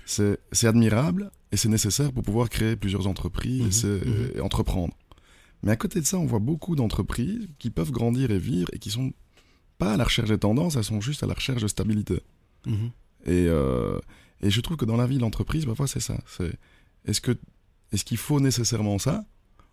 c'est, 0.04 0.66
admirable 0.66 1.30
et 1.52 1.56
c'est 1.56 1.68
nécessaire 1.68 2.12
pour 2.12 2.22
pouvoir 2.22 2.48
créer 2.48 2.76
plusieurs 2.76 3.06
entreprises 3.06 3.84
mhm, 3.84 3.92
mhm. 3.92 4.30
et, 4.36 4.40
entreprendre. 4.40 4.94
Mais 5.62 5.72
à 5.72 5.76
côté 5.76 6.00
de 6.00 6.06
ça, 6.06 6.18
on 6.18 6.26
voit 6.26 6.38
beaucoup 6.38 6.76
d'entreprises 6.76 7.48
qui 7.58 7.70
peuvent 7.70 7.90
grandir 7.90 8.30
et 8.30 8.38
vivre 8.38 8.68
et 8.72 8.78
qui 8.78 8.90
sont 8.90 9.12
pas 9.78 9.94
à 9.94 9.96
la 9.96 10.04
recherche 10.04 10.28
des 10.28 10.38
tendances, 10.38 10.76
elles 10.76 10.84
sont 10.84 11.00
juste 11.00 11.22
à 11.22 11.26
la 11.26 11.34
recherche 11.34 11.62
de 11.62 11.68
stabilité. 11.68 12.20
Mhm. 12.66 12.90
Et, 13.26 13.46
euh, 13.48 13.98
et 14.40 14.50
je 14.50 14.60
trouve 14.60 14.76
que 14.76 14.84
dans 14.84 14.96
la 14.96 15.06
vie, 15.06 15.18
l'entreprise, 15.18 15.64
parfois 15.66 15.86
c'est 15.86 16.00
ça. 16.00 16.18
C'est, 16.26 16.52
est-ce 17.04 17.20
que 17.20 17.36
est-ce 17.92 18.04
qu'il 18.04 18.18
faut 18.18 18.40
nécessairement 18.40 18.98
ça 18.98 19.24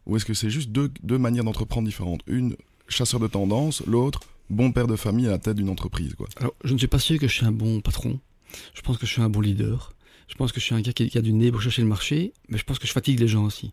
ou 0.06 0.15
est-ce 0.15 0.26
que 0.26 0.34
c'est 0.34 0.50
juste 0.50 0.69
deux, 0.69 0.91
deux 1.04 1.17
manières 1.17 1.43
d'entreprendre 1.43 1.88
différentes? 1.88 2.21
Une 2.28 2.56
chasseur 2.88 3.19
de 3.19 3.28
tendance, 3.28 3.86
l'autre 3.86 4.21
bon 4.50 4.71
père 4.71 4.88
de 4.88 4.95
famille 4.95 5.28
à 5.28 5.32
la 5.32 5.39
tête 5.39 5.58
d'une 5.58 5.69
entreprise. 5.69 6.13
Quoi. 6.15 6.28
Alors, 6.38 6.54
je 6.63 6.74
ne 6.74 6.78
suis 6.78 6.88
pas 6.88 7.00
sûr 7.00 7.19
que 7.19 7.28
je 7.28 7.34
suis 7.34 7.45
un 7.45 7.52
bon 7.52 7.82
patron. 7.82 8.19
Je 8.74 8.82
pense 8.82 8.98
que 8.98 9.06
je 9.06 9.12
suis 9.12 9.21
un 9.21 9.30
bon 9.30 9.41
leader. 9.41 9.93
Je 10.27 10.35
pense 10.35 10.51
que 10.51 10.59
je 10.59 10.65
suis 10.65 10.75
un 10.75 10.81
gars 10.81 10.93
qui, 10.93 11.17
a 11.17 11.21
du 11.21 11.33
nez 11.33 11.51
pour 11.51 11.61
chercher 11.61 11.81
le 11.81 11.88
marché, 11.88 12.33
mais 12.49 12.57
je 12.57 12.63
pense 12.63 12.79
que 12.79 12.88
je 12.88 12.91
fatigue 12.91 13.19
les 13.19 13.27
gens 13.27 13.45
aussi. 13.45 13.71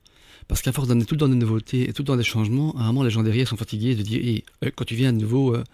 Parce 0.48 0.60
qu'à 0.60 0.72
force 0.72 0.88
d'amener 0.88 1.06
tout 1.06 1.14
le 1.14 1.20
temps 1.20 1.28
des 1.28 1.36
nouveautés 1.36 1.88
et 1.88 1.92
tout 1.92 2.02
le 2.02 2.06
temps 2.06 2.16
des 2.16 2.24
changements, 2.24 2.74
à 2.76 2.82
un 2.82 2.86
moment, 2.86 3.04
les 3.04 3.10
gens 3.10 3.22
derrière 3.22 3.48
sont 3.48 3.56
fatigués 3.56 3.94
de 3.94 4.02
dire 4.02 4.42
euh, 4.64 4.70
quand 4.74 4.84
tu 4.84 4.94
viens 4.94 5.10
à 5.10 5.12
nouveau. 5.12 5.54
Euh, 5.54 5.64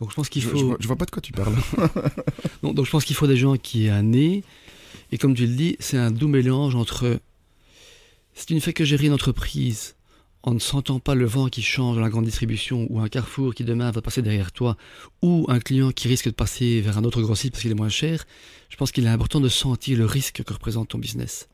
donc 0.00 0.10
je 0.10 0.14
pense 0.14 0.28
qu'il 0.28 0.42
faut. 0.42 0.76
Je, 0.80 0.86
vois, 0.86 0.96
pas 0.96 1.04
de 1.04 1.10
quoi 1.10 1.20
tu 1.20 1.32
parles. 1.32 1.54
donc, 2.62 2.74
donc, 2.74 2.86
je 2.86 2.90
pense 2.90 3.04
qu'il 3.04 3.14
faut 3.14 3.26
des 3.26 3.36
gens 3.36 3.56
qui 3.56 3.86
aient 3.86 3.90
un 3.90 4.02
nez. 4.02 4.42
Et 5.12 5.18
comme 5.18 5.34
tu 5.34 5.46
le 5.46 5.54
dis, 5.54 5.76
c'est 5.80 5.98
un 5.98 6.10
doux 6.10 6.28
mélange 6.28 6.74
entre. 6.74 7.20
Si 8.34 8.46
tu 8.46 8.54
ne 8.54 8.60
fais 8.60 8.72
que 8.72 8.84
gérer 8.84 9.06
une 9.06 9.12
entreprise 9.12 9.95
en 10.46 10.54
ne 10.54 10.60
sentant 10.60 11.00
pas 11.00 11.16
le 11.16 11.26
vent 11.26 11.48
qui 11.48 11.60
change 11.60 11.96
dans 11.96 12.02
la 12.02 12.08
grande 12.08 12.24
distribution, 12.24 12.86
ou 12.88 13.00
un 13.00 13.08
carrefour 13.08 13.52
qui 13.52 13.64
demain 13.64 13.90
va 13.90 14.00
passer 14.00 14.22
derrière 14.22 14.52
toi, 14.52 14.76
ou 15.20 15.44
un 15.48 15.58
client 15.58 15.90
qui 15.90 16.06
risque 16.06 16.26
de 16.26 16.34
passer 16.34 16.80
vers 16.80 16.96
un 16.98 17.04
autre 17.04 17.20
grossiste 17.20 17.52
parce 17.52 17.62
qu'il 17.62 17.72
est 17.72 17.74
moins 17.74 17.88
cher, 17.88 18.24
je 18.70 18.76
pense 18.76 18.92
qu'il 18.92 19.04
est 19.04 19.08
important 19.08 19.40
de 19.40 19.48
sentir 19.48 19.98
le 19.98 20.06
risque 20.06 20.44
que 20.44 20.52
représente 20.52 20.90
ton 20.90 20.98
business. 20.98 21.48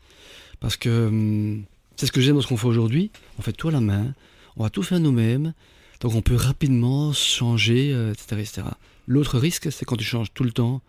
Parce 0.61 0.77
que 0.77 1.09
hum, 1.09 1.65
c'est 1.97 2.05
ce 2.05 2.13
que 2.13 2.21
j'aime 2.21 2.37
dans 2.37 2.43
ce 2.43 2.47
qu'on 2.47 2.59
fait 2.59 2.67
aujourd'hui. 2.67 3.11
On 3.39 3.43
fait 3.43 3.53
tout 3.53 3.69
à 3.69 3.73
la 3.73 3.81
main, 3.81 4.15
on 4.57 4.63
va 4.63 4.71
tout 4.71 4.83
faire 4.83 5.01
nous-mêmes, 5.01 5.55
donc 6.01 6.15
on 6.15 6.21
peut 6.21 6.37
rapidement 6.37 7.15
changer, 7.15 7.91
etc. 8.11 8.27
Euh, 8.33 8.39
etc. 8.39 8.63
L'autre 9.07 9.39
risque, 9.39 9.73
c'est 9.73 9.87
quand 9.87 9.97
tu 9.97 10.05
changes 10.05 10.35
tout 10.35 10.45
le 10.45 10.53
temps, 10.53 10.83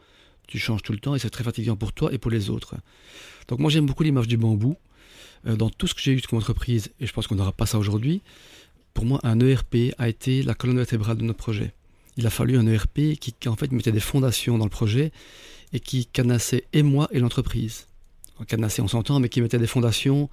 tu 0.48 0.60
changes 0.60 0.82
tout 0.82 0.92
le 0.92 1.00
temps 1.00 1.16
et 1.16 1.20
c'est 1.20 1.30
très 1.30 1.46
fatigant 1.46 1.78
pour 1.78 1.94
toi 1.94 2.14
et 2.14 2.18
pour 2.18 2.32
les 2.32 2.50
autres. 2.50 2.76
Donc 3.48 3.60
moi 3.60 3.72
j'aime 3.72 3.86
beaucoup 3.86 4.04
l'image 4.04 4.28
du 4.28 4.36
bambou. 4.36 4.76
Euh, 5.48 5.56
dans 5.56 5.70
tout 5.70 5.88
ce 5.88 5.94
que 5.94 6.02
j'ai 6.02 6.14
eu 6.14 6.22
comme 6.22 6.40
entreprise, 6.40 6.92
et 7.00 7.06
je 7.06 7.14
pense 7.14 7.28
qu'on 7.28 7.36
n'aura 7.36 7.52
pas 7.52 7.66
ça 7.66 7.78
aujourd'hui, 7.78 8.22
pour 8.94 9.06
moi, 9.06 9.20
un 9.24 9.40
ERP 9.40 9.94
a 9.98 10.08
été 10.08 10.44
la 10.44 10.54
colonne 10.54 10.78
vertébrale 10.78 11.18
de 11.18 11.24
notre 11.24 11.40
projet. 11.40 11.74
Il 12.16 12.28
a 12.28 12.30
fallu 12.30 12.58
un 12.58 12.68
ERP 12.68 13.18
qui, 13.20 13.34
en 13.48 13.56
fait 13.56 13.72
mettait 13.72 13.92
des 13.92 14.00
fondations 14.00 14.58
dans 14.58 14.66
le 14.66 14.70
projet 14.70 15.12
et 15.74 15.80
qui 15.80 16.06
canassait 16.06 16.66
et 16.74 16.84
moi 16.84 17.08
et 17.12 17.20
l'entreprise. 17.20 17.88
Canassait, 18.48 18.82
on 18.82 18.88
s'entend, 18.88 19.20
mais 19.20 19.30
qui 19.30 19.42
mettait 19.42 19.58
des 19.58 19.68
fondations 19.68 20.30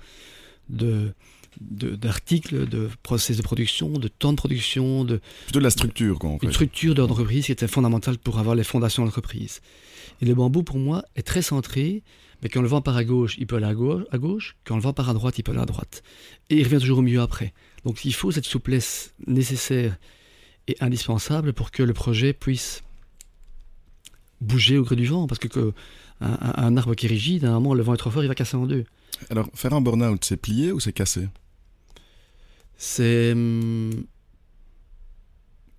de, 0.68 1.12
d'articles, 1.60 2.68
de, 2.68 2.88
process 3.02 3.36
de 3.36 3.42
production, 3.42 3.90
de 3.90 4.08
temps 4.08 4.32
de 4.32 4.36
production, 4.36 5.04
de 5.04 5.20
plutôt 5.44 5.58
de 5.58 5.64
la 5.64 5.70
structure, 5.70 6.18
quoi. 6.18 6.30
En 6.30 6.38
Une 6.42 6.52
structure 6.52 6.94
de 6.94 7.02
l'entreprise 7.02 7.46
qui 7.46 7.52
était 7.52 7.68
fondamentale 7.68 8.18
pour 8.18 8.38
avoir 8.38 8.54
les 8.54 8.64
fondations 8.64 9.02
de 9.02 9.08
l'entreprise. 9.08 9.60
Et 10.22 10.24
le 10.24 10.34
bambou, 10.34 10.62
pour 10.62 10.78
moi, 10.78 11.04
est 11.16 11.22
très 11.22 11.42
centré 11.42 12.02
mais 12.42 12.48
quand 12.48 12.60
on 12.60 12.62
le 12.62 12.68
vend 12.68 12.80
par 12.80 12.96
à 12.96 13.04
gauche, 13.04 13.36
il 13.38 13.46
peut 13.46 13.56
aller 13.56 13.66
à 13.66 13.74
gauche, 13.74 14.04
à 14.10 14.18
gauche, 14.18 14.56
quand 14.64 14.74
on 14.74 14.78
le 14.78 14.82
vend 14.82 14.92
par 14.92 15.08
à 15.10 15.14
droite, 15.14 15.38
il 15.38 15.42
peut 15.42 15.52
aller 15.52 15.60
à 15.60 15.66
droite. 15.66 16.02
Et 16.48 16.56
il 16.56 16.64
revient 16.64 16.78
toujours 16.78 16.98
au 16.98 17.02
milieu 17.02 17.20
après. 17.20 17.52
Donc 17.84 18.04
il 18.04 18.14
faut 18.14 18.30
cette 18.30 18.46
souplesse 18.46 19.14
nécessaire 19.26 19.96
et 20.68 20.76
indispensable 20.80 21.52
pour 21.52 21.70
que 21.70 21.82
le 21.82 21.92
projet 21.92 22.32
puisse 22.32 22.82
bouger 24.40 24.78
au 24.78 24.84
gré 24.84 24.96
du 24.96 25.06
vent, 25.06 25.26
parce 25.26 25.38
que, 25.38 25.72
un, 26.20 26.76
arbre 26.76 26.94
qui 26.94 27.06
est 27.06 27.08
rigide, 27.08 27.44
à 27.44 27.50
un 27.50 27.54
moment, 27.54 27.74
le 27.74 27.82
vent 27.82 27.94
est 27.94 27.98
trop 27.98 28.10
fort, 28.10 28.24
il 28.24 28.28
va 28.28 28.34
casser 28.34 28.56
en 28.56 28.66
deux. 28.66 28.84
Alors, 29.28 29.48
faire 29.54 29.72
un 29.74 29.80
burn-out, 29.80 30.24
c'est 30.24 30.36
plier 30.36 30.72
ou 30.72 30.80
c'est 30.80 30.92
casser 30.92 31.28
C'est... 32.80 33.32
Hum, 33.32 33.90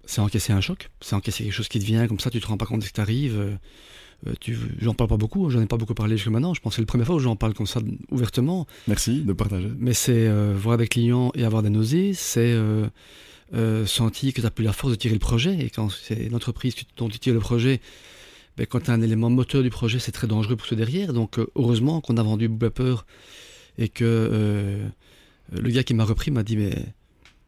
c'est 0.05 0.21
encaisser 0.21 0.53
un 0.53 0.61
choc, 0.61 0.91
c'est 0.99 1.15
encaisser 1.15 1.43
quelque 1.43 1.53
chose 1.53 1.67
qui 1.67 1.79
te 1.79 1.85
vient 1.85 2.07
comme 2.07 2.19
ça, 2.19 2.29
tu 2.29 2.39
te 2.39 2.45
rends 2.45 2.57
pas 2.57 2.65
compte 2.65 2.81
que 2.81 2.85
ça 2.85 2.91
t'arrive. 2.91 3.39
Euh, 3.39 3.55
euh, 4.27 4.33
j'en 4.79 4.93
parle 4.93 5.09
pas 5.09 5.17
beaucoup, 5.17 5.49
j'en 5.49 5.61
ai 5.61 5.65
pas 5.65 5.77
beaucoup 5.77 5.95
parlé 5.95 6.15
jusqu'à 6.17 6.29
maintenant. 6.29 6.53
Je 6.53 6.61
pense 6.61 6.73
que 6.73 6.75
c'est 6.75 6.81
la 6.81 6.85
première 6.85 7.07
fois 7.07 7.15
où 7.15 7.19
j'en 7.19 7.35
parle 7.35 7.55
comme 7.55 7.65
ça 7.65 7.79
ouvertement. 8.11 8.67
Merci 8.87 9.21
de 9.21 9.33
partager. 9.33 9.69
Mais 9.79 9.93
c'est 9.93 10.27
euh, 10.27 10.53
voir 10.55 10.77
des 10.77 10.87
clients 10.87 11.31
et 11.33 11.43
avoir 11.43 11.63
des 11.63 11.71
nausées, 11.71 12.13
c'est 12.13 12.53
euh, 12.53 13.85
sentir 13.87 14.33
que 14.33 14.41
tu 14.41 14.43
n'as 14.43 14.51
plus 14.51 14.65
la 14.65 14.73
force 14.73 14.91
de 14.91 14.97
tirer 14.97 15.15
le 15.15 15.19
projet. 15.19 15.57
Et 15.59 15.71
quand 15.71 15.89
c'est 15.89 16.25
une 16.25 16.35
entreprise 16.35 16.75
dont 16.97 17.09
tu 17.09 17.17
tires 17.17 17.33
le 17.33 17.39
projet, 17.39 17.81
ben, 18.57 18.67
quand 18.67 18.81
tu 18.81 18.91
as 18.91 18.93
un 18.93 19.01
élément 19.01 19.31
moteur 19.31 19.63
du 19.63 19.71
projet, 19.71 19.97
c'est 19.97 20.11
très 20.11 20.27
dangereux 20.27 20.55
pour 20.55 20.67
ceux 20.67 20.75
derrière. 20.75 21.13
Donc 21.13 21.39
heureusement 21.55 21.99
qu'on 21.99 22.17
a 22.17 22.23
vendu 22.23 22.47
Peur 22.49 23.07
et 23.79 23.89
que 23.89 24.81
le 25.51 25.69
gars 25.69 25.83
qui 25.83 25.93
m'a 25.93 26.03
repris 26.05 26.31
m'a 26.31 26.43
dit, 26.43 26.57
mais 26.57 26.73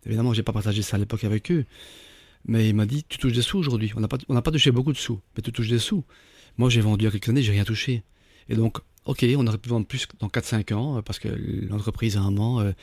évidemment, 0.05 0.33
j'ai 0.33 0.43
pas 0.43 0.53
partagé 0.53 0.81
ça 0.81 0.97
à 0.97 0.99
l'époque 0.99 1.23
avec 1.23 1.51
eux. 1.51 1.65
Mais 2.45 2.69
il 2.69 2.75
m'a 2.75 2.85
dit, 2.85 3.03
tu 3.07 3.17
touches 3.17 3.33
des 3.33 3.41
sous 3.41 3.57
aujourd'hui. 3.57 3.93
On 3.95 4.01
n'a 4.01 4.07
pas, 4.41 4.51
touché 4.51 4.71
beaucoup 4.71 4.91
de 4.91 4.97
sous, 4.97 5.21
mais 5.35 5.41
tu 5.41 5.51
touches 5.51 5.69
des 5.69 5.79
sous. 5.79 6.03
Moi, 6.57 6.69
j'ai 6.69 6.81
vendu 6.81 7.03
il 7.03 7.05
y 7.05 7.07
a 7.07 7.11
quelques 7.11 7.29
années, 7.29 7.41
j'ai 7.41 7.53
rien 7.53 7.63
touché. 7.63 8.03
Et 8.49 8.55
donc, 8.55 8.79
ok, 9.05 9.25
on 9.37 9.47
aurait 9.47 9.57
pu 9.57 9.69
vendre 9.69 9.87
plus 9.87 10.07
dans 10.19 10.27
4-5 10.27 10.73
ans, 10.73 10.97
euh, 10.97 11.01
parce 11.01 11.19
que 11.19 11.29
l'entreprise, 11.69 12.17
à 12.17 12.19
un 12.19 12.31
moment, 12.31 12.59
euh, 12.59 12.73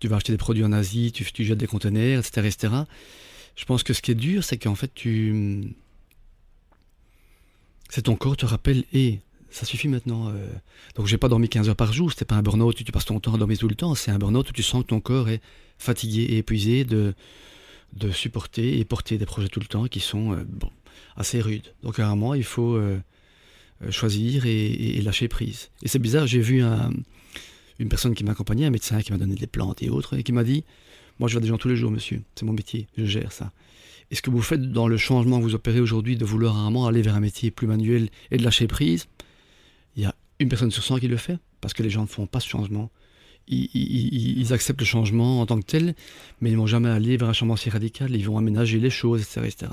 tu 0.00 0.08
vas 0.08 0.16
acheter 0.16 0.32
des 0.32 0.38
produits 0.38 0.64
en 0.64 0.72
Asie, 0.72 1.12
tu, 1.12 1.24
tu 1.30 1.44
jettes 1.44 1.58
des 1.58 1.66
conteneurs, 1.66 2.20
etc., 2.20 2.46
etc. 2.46 2.74
Je 3.56 3.64
pense 3.66 3.82
que 3.82 3.92
ce 3.92 4.00
qui 4.00 4.10
est 4.10 4.16
dur, 4.16 4.42
c'est 4.42 4.56
qu'en 4.56 4.74
fait, 4.74 4.92
tu. 4.94 5.74
C'est 7.90 8.02
ton 8.02 8.16
corps 8.16 8.36
te 8.36 8.46
rappelle, 8.46 8.84
et 8.92 9.20
ça 9.54 9.64
suffit 9.66 9.88
maintenant. 9.88 10.28
Euh. 10.28 10.48
Donc, 10.96 11.06
j'ai 11.06 11.18
pas 11.18 11.28
dormi 11.28 11.48
15 11.48 11.68
heures 11.68 11.76
par 11.76 11.92
jour, 11.92 12.10
c'était 12.10 12.24
pas 12.24 12.34
un 12.34 12.42
burn-out 12.42 12.78
où 12.78 12.84
tu 12.84 12.92
passes 12.92 13.04
ton 13.04 13.20
temps 13.20 13.34
à 13.34 13.38
dormir 13.38 13.58
tout 13.58 13.68
le 13.68 13.74
temps, 13.74 13.94
c'est 13.94 14.10
un 14.10 14.18
burn-out 14.18 14.48
où 14.48 14.52
tu 14.52 14.62
sens 14.62 14.82
que 14.82 14.88
ton 14.88 15.00
corps 15.00 15.28
est 15.28 15.40
fatigué 15.78 16.22
et 16.22 16.38
épuisé 16.38 16.84
de, 16.84 17.14
de 17.94 18.10
supporter 18.10 18.78
et 18.78 18.84
porter 18.84 19.18
des 19.18 19.26
projets 19.26 19.48
tout 19.48 19.60
le 19.60 19.66
temps 19.66 19.86
qui 19.86 20.00
sont 20.00 20.36
bon, 20.48 20.70
assez 21.16 21.40
rude. 21.40 21.72
Donc 21.82 21.98
à 21.98 22.06
un 22.06 22.10
moment, 22.10 22.34
il 22.34 22.44
faut 22.44 22.74
euh, 22.74 22.98
euh, 23.82 23.90
choisir 23.90 24.46
et, 24.46 25.00
lâcher 25.02 25.28
prise. 25.28 25.70
Et 25.82 25.88
c'est 25.88 25.98
bizarre, 25.98 26.26
j'ai 26.26 26.40
vu 26.40 26.62
une 26.62 27.88
personne 27.88 28.14
qui 28.14 28.24
m'accompagnait, 28.24 28.66
un 28.66 28.70
médecin 28.70 29.00
qui 29.02 29.12
m'a 29.12 29.18
donné 29.18 29.34
des 29.34 29.46
plantes 29.46 29.82
et 29.82 29.90
autres, 29.90 30.16
et 30.18 30.22
qui 30.22 30.32
m'a 30.32 30.44
dit, 30.44 30.64
moi 31.18 31.28
je 31.28 31.34
vois 31.34 31.40
des 31.40 31.48
gens 31.48 31.58
tous 31.58 31.68
les 31.68 31.76
jours, 31.76 31.90
monsieur, 31.90 32.22
c'est 32.34 32.44
mon 32.44 32.52
métier, 32.52 32.86
je 32.96 33.04
gère 33.04 33.32
ça. 33.32 33.52
Et 34.10 34.14
ce 34.14 34.22
que 34.22 34.30
vous 34.30 34.42
faites 34.42 34.70
dans 34.70 34.86
le 34.86 34.96
changement 34.96 35.38
que 35.38 35.44
vous 35.44 35.54
opérez 35.54 35.80
aujourd'hui, 35.80 36.16
de 36.16 36.24
vouloir 36.24 36.56
à 36.56 36.88
aller 36.88 37.02
vers 37.02 37.14
un 37.14 37.20
métier 37.20 37.50
plus 37.50 37.66
manuel 37.66 38.10
et 38.30 38.36
de 38.36 38.44
lâcher 38.44 38.66
prise, 38.66 39.06
une 40.40 40.48
personne 40.48 40.70
sur 40.70 40.82
100 40.82 40.98
qui 40.98 41.08
le 41.08 41.16
fait, 41.16 41.38
parce 41.60 41.74
que 41.74 41.82
les 41.82 41.90
gens 41.90 42.02
ne 42.02 42.06
font 42.06 42.26
pas 42.26 42.40
ce 42.40 42.48
changement. 42.48 42.90
Ils, 43.46 43.68
ils, 43.74 44.52
acceptent 44.54 44.80
le 44.80 44.86
changement 44.86 45.40
en 45.42 45.46
tant 45.46 45.60
que 45.60 45.66
tel, 45.66 45.94
mais 46.40 46.48
ils 46.48 46.54
ne 46.54 46.58
vont 46.58 46.66
jamais 46.66 46.88
aller 46.88 47.18
vers 47.18 47.28
un 47.28 47.34
changement 47.34 47.56
si 47.56 47.68
radical, 47.68 48.14
ils 48.14 48.24
vont 48.24 48.38
aménager 48.38 48.78
les 48.78 48.88
choses, 48.88 49.20
etc. 49.20 49.42
etc. 49.44 49.72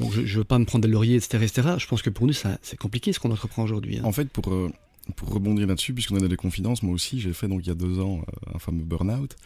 Donc 0.00 0.12
je 0.12 0.20
ne 0.20 0.26
veux 0.26 0.44
pas 0.44 0.58
me 0.58 0.64
prendre 0.64 0.82
des 0.82 0.90
lauriers, 0.90 1.16
etc., 1.16 1.44
etc. 1.44 1.68
Je 1.78 1.86
pense 1.86 2.02
que 2.02 2.10
pour 2.10 2.26
nous, 2.26 2.32
c'est 2.32 2.76
compliqué 2.76 3.12
ce 3.12 3.20
qu'on 3.20 3.30
entreprend 3.30 3.62
aujourd'hui. 3.62 3.98
Hein. 3.98 4.04
En 4.04 4.12
fait, 4.12 4.28
pour, 4.28 4.52
euh, 4.52 4.70
pour 5.16 5.28
rebondir 5.32 5.66
là-dessus, 5.66 5.94
puisqu'on 5.94 6.16
a 6.16 6.28
des 6.28 6.36
confidences, 6.36 6.82
moi 6.82 6.94
aussi, 6.94 7.20
j'ai 7.20 7.32
fait 7.32 7.48
donc 7.48 7.60
il 7.64 7.68
y 7.68 7.72
a 7.72 7.74
deux 7.74 8.00
ans 8.00 8.20
euh, 8.20 8.56
un 8.56 8.58
fameux 8.58 8.84
burn-out. 8.84 9.36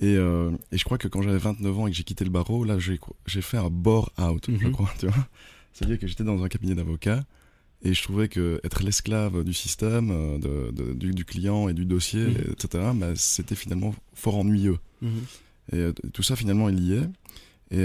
Et, 0.00 0.16
euh, 0.16 0.50
et, 0.72 0.78
je 0.78 0.84
crois 0.84 0.98
que 0.98 1.08
quand 1.08 1.22
j'avais 1.22 1.38
29 1.38 1.78
ans 1.78 1.86
et 1.86 1.90
que 1.90 1.96
j'ai 1.96 2.04
quitté 2.04 2.24
le 2.24 2.30
barreau, 2.30 2.64
là, 2.64 2.78
j'ai 2.78 3.42
fait 3.42 3.58
un 3.58 3.70
bore-out, 3.70 4.46
je 4.48 4.66
mhm. 4.66 4.72
crois, 4.72 4.92
tu 4.98 5.06
vois. 5.06 5.26
C'est-à-dire 5.72 5.98
que 5.98 6.06
j'étais 6.06 6.24
dans 6.24 6.42
un 6.42 6.48
cabinet 6.48 6.74
d'avocats 6.74 7.24
et 7.82 7.94
je 7.94 8.02
trouvais 8.02 8.28
que 8.28 8.60
être 8.64 8.82
l'esclave 8.82 9.44
du 9.44 9.54
système, 9.54 10.40
de, 10.40 10.92
du, 10.94 11.24
client 11.24 11.68
et 11.68 11.74
du 11.74 11.84
dossier, 11.84 12.24
mhm. 12.24 12.52
etc., 12.52 12.84
bah, 12.94 13.12
c'était 13.14 13.54
finalement 13.54 13.94
fort 14.14 14.36
ennuyeux. 14.36 14.78
Mhm. 15.00 15.10
Et 15.72 15.92
tout 16.12 16.22
ça 16.22 16.34
finalement 16.34 16.68
est 16.68 16.72
lié. 16.72 17.02
Et 17.70 17.84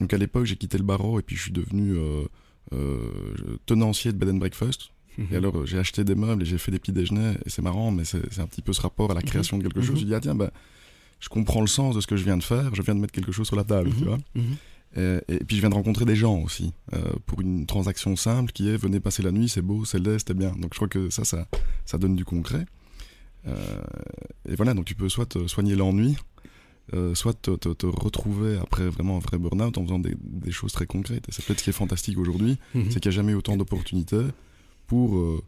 donc 0.00 0.12
à 0.14 0.16
l'époque, 0.16 0.46
j'ai 0.46 0.56
quitté 0.56 0.78
le 0.78 0.84
barreau 0.84 1.20
et 1.20 1.22
puis 1.22 1.36
je 1.36 1.42
suis 1.42 1.52
devenu 1.52 1.94
euh, 1.94 2.24
euh, 2.72 3.58
tenancier 3.66 4.12
de 4.12 4.16
bed 4.16 4.30
and 4.30 4.38
breakfast. 4.38 4.90
Et 5.18 5.22
mhm. 5.22 5.34
alors, 5.34 5.66
j'ai 5.66 5.78
acheté 5.78 6.02
des 6.02 6.14
meubles 6.14 6.42
et 6.42 6.46
j'ai 6.46 6.56
fait 6.56 6.72
des 6.72 6.78
petits 6.78 6.92
déjeuners. 6.92 7.34
Et 7.44 7.50
c'est 7.50 7.62
marrant, 7.62 7.90
mais 7.90 8.04
c'est 8.04 8.38
un 8.38 8.46
petit 8.46 8.62
peu 8.62 8.72
ce 8.72 8.80
rapport 8.80 9.10
à 9.10 9.14
la 9.14 9.22
création 9.22 9.58
de 9.58 9.62
quelque 9.62 9.82
chose. 9.82 10.00
Je 10.00 10.06
dis, 10.06 10.14
ah 10.14 10.20
tiens, 10.20 10.34
bah, 10.34 10.50
je 11.18 11.28
comprends 11.28 11.60
le 11.60 11.66
sens 11.66 11.94
de 11.94 12.00
ce 12.00 12.06
que 12.06 12.16
je 12.16 12.24
viens 12.24 12.38
de 12.38 12.42
faire. 12.42 12.74
Je 12.74 12.80
viens 12.80 12.94
de 12.94 13.00
mettre 13.00 13.12
quelque 13.12 13.32
chose 13.32 13.46
sur 13.46 13.56
la 13.56 13.64
table, 13.64 13.90
tu 13.96 14.04
vois. 14.04 14.18
Et, 14.96 15.20
puis 15.46 15.56
je 15.56 15.60
viens 15.60 15.70
de 15.70 15.74
rencontrer 15.74 16.04
des 16.04 16.16
gens 16.16 16.38
aussi 16.40 16.72
euh, 16.94 17.12
pour 17.26 17.40
une 17.40 17.64
transaction 17.64 18.16
simple 18.16 18.50
qui 18.50 18.68
est 18.68 18.76
venez 18.76 18.98
passer 18.98 19.22
la 19.22 19.30
nuit, 19.30 19.48
c'est 19.48 19.62
beau, 19.62 19.84
c'est 19.84 20.00
laid, 20.00 20.18
c'était 20.18 20.34
bien. 20.34 20.52
Donc 20.52 20.72
je 20.72 20.78
crois 20.78 20.88
que 20.88 21.10
ça, 21.10 21.24
ça, 21.24 21.46
ça 21.86 21.96
donne 21.96 22.16
du 22.16 22.24
concret. 22.24 22.66
et 23.46 24.54
voilà, 24.56 24.74
donc 24.74 24.84
tu 24.84 24.94
peux 24.94 25.08
soit 25.08 25.46
soigner 25.46 25.76
l'ennui, 25.76 26.16
euh, 26.92 27.14
soit 27.14 27.40
te, 27.40 27.52
te, 27.52 27.86
retrouver 27.86 28.56
après 28.56 28.88
vraiment 28.88 29.16
un 29.16 29.20
vrai 29.20 29.38
burn-out 29.38 29.78
en 29.78 29.84
faisant 29.84 30.00
des, 30.00 30.16
des, 30.20 30.50
choses 30.50 30.72
très 30.72 30.86
concrètes. 30.86 31.28
Et 31.28 31.32
c'est 31.32 31.44
peut-être 31.44 31.60
ce 31.60 31.64
qui 31.64 31.70
est 31.70 31.74
fantastique 31.74 32.18
aujourd'hui, 32.18 32.58
mhm. 32.74 32.90
c'est 32.90 32.98
qu'il 32.98 33.10
n'y 33.10 33.14
a 33.14 33.18
jamais 33.18 33.32
eu 33.32 33.36
autant 33.36 33.56
d'opportunités 33.56 34.26
pour 34.88 35.16
euh, 35.16 35.40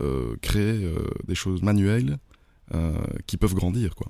euh, 0.00 0.34
créer 0.42 0.92
des 1.28 1.34
choses 1.36 1.62
manuelles 1.62 2.18
qui 3.26 3.36
peuvent 3.36 3.54
grandir. 3.54 3.94
Quoi. 3.96 4.06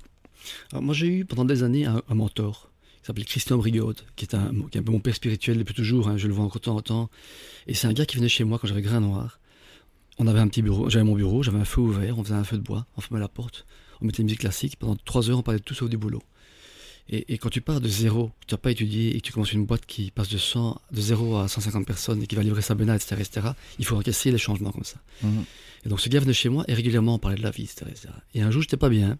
Alors 0.71 0.83
moi 0.83 0.93
j'ai 0.93 1.07
eu 1.07 1.25
pendant 1.25 1.45
des 1.45 1.63
années 1.63 1.85
un, 1.85 2.01
mentor 2.09 2.70
qui 3.01 3.07
s'appelle 3.07 3.25
Christian 3.25 3.57
Brigaud, 3.57 3.95
qui 4.15 4.25
est, 4.25 4.35
un, 4.35 4.51
qui 4.69 4.77
est 4.77 4.81
un 4.81 4.83
peu 4.83 4.91
mon 4.91 4.99
père 4.99 5.15
spirituel 5.15 5.57
depuis 5.57 5.73
toujours, 5.73 6.07
hein, 6.07 6.17
je 6.17 6.27
le 6.27 6.33
vois 6.33 6.45
encore 6.45 6.59
de 6.59 6.65
temps 6.65 6.75
en 6.75 6.81
temps. 6.81 7.09
Et 7.67 7.73
c'est 7.73 7.87
un 7.87 7.93
gars 7.93 8.05
qui 8.05 8.17
venait 8.17 8.29
chez 8.29 8.43
moi 8.43 8.59
quand 8.59 8.67
j'avais 8.67 8.81
grain 8.81 8.99
noir. 8.99 9.39
On 10.19 10.27
avait 10.27 10.39
un 10.39 10.47
petit 10.47 10.61
bureau, 10.61 10.89
j'avais 10.89 11.05
mon 11.05 11.15
bureau, 11.15 11.41
j'avais 11.41 11.59
un 11.59 11.65
feu 11.65 11.81
ouvert, 11.81 12.19
on 12.19 12.23
faisait 12.23 12.35
un 12.35 12.43
feu 12.43 12.57
de 12.57 12.63
bois, 12.63 12.85
on 12.95 13.01
fermait 13.01 13.19
la 13.19 13.27
porte, 13.27 13.65
on 14.01 14.05
mettait 14.05 14.19
une 14.19 14.25
musique 14.25 14.41
classique, 14.41 14.75
pendant 14.77 14.95
trois 14.95 15.29
heures 15.29 15.39
on 15.39 15.41
parlait 15.41 15.59
de 15.59 15.63
tout 15.63 15.73
sauf 15.73 15.89
du 15.89 15.97
boulot. 15.97 16.21
Et, 17.09 17.37
quand 17.39 17.49
tu 17.49 17.59
pars 17.59 17.81
de 17.81 17.89
zéro, 17.89 18.31
tu 18.47 18.53
n'as 18.53 18.57
pas 18.57 18.71
étudié 18.71 19.15
et 19.15 19.19
que 19.19 19.25
tu 19.25 19.33
commences 19.33 19.51
une 19.51 19.65
boîte 19.65 19.85
qui 19.85 20.11
passe 20.11 20.29
de, 20.29 20.37
100, 20.37 20.79
de 20.91 21.01
0 21.01 21.39
à 21.39 21.47
150 21.49 21.85
personnes 21.85 22.23
et 22.23 22.27
qui 22.27 22.35
va 22.35 22.43
livrer 22.43 22.61
sa 22.61 22.73
bena, 22.73 22.95
etc., 22.95 23.15
etc., 23.19 23.47
il 23.79 23.85
faut 23.85 23.97
encaisser 23.97 24.31
les 24.31 24.37
changements 24.37 24.71
comme 24.71 24.85
ça. 24.85 24.97
Mhm. 25.23 25.43
Et 25.85 25.89
donc 25.89 25.99
ce 25.99 26.07
gars 26.07 26.19
venait 26.19 26.31
chez 26.31 26.47
moi 26.47 26.63
et 26.67 26.73
régulièrement 26.73 27.15
on 27.15 27.19
parlait 27.19 27.37
de 27.37 27.41
la 27.41 27.51
vie, 27.51 27.63
etc. 27.63 27.85
Et 28.33 28.41
un 28.41 28.51
jour, 28.51 28.61
j'étais 28.61 28.77
pas 28.77 28.87
bien. 28.87 29.17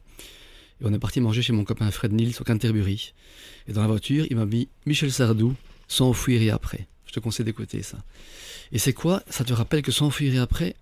Et 0.82 0.86
on 0.86 0.94
est 0.94 1.00
parti 1.00 1.22
manger 1.22 1.42
chez 1.42 1.54
mon 1.54 1.64
copain 1.64 1.90
Fred 1.92 2.12
Nils 2.12 2.34
au 2.40 2.44
Canterbury. 2.44 3.14
Et 3.68 3.74
dans 3.74 3.82
la 3.82 3.88
voiture, 3.88 4.26
il 4.30 4.36
m'a 4.36 4.46
mis 4.46 4.68
Michel 4.86 5.12
Sardou, 5.12 5.56
S'enfuir 5.88 6.42
et 6.42 6.50
après. 6.50 6.88
Je 7.06 7.12
te 7.12 7.20
conseille 7.20 7.46
d'écouter 7.46 7.84
ça. 7.84 7.98
Et 8.72 8.80
c'est 8.80 8.94
quoi? 8.94 9.22
Ça 9.30 9.44
te 9.44 9.54
rappelle 9.54 9.82
que 9.82 9.92
S'enfuir 9.92 10.34
et 10.34 10.40
après, 10.40 10.76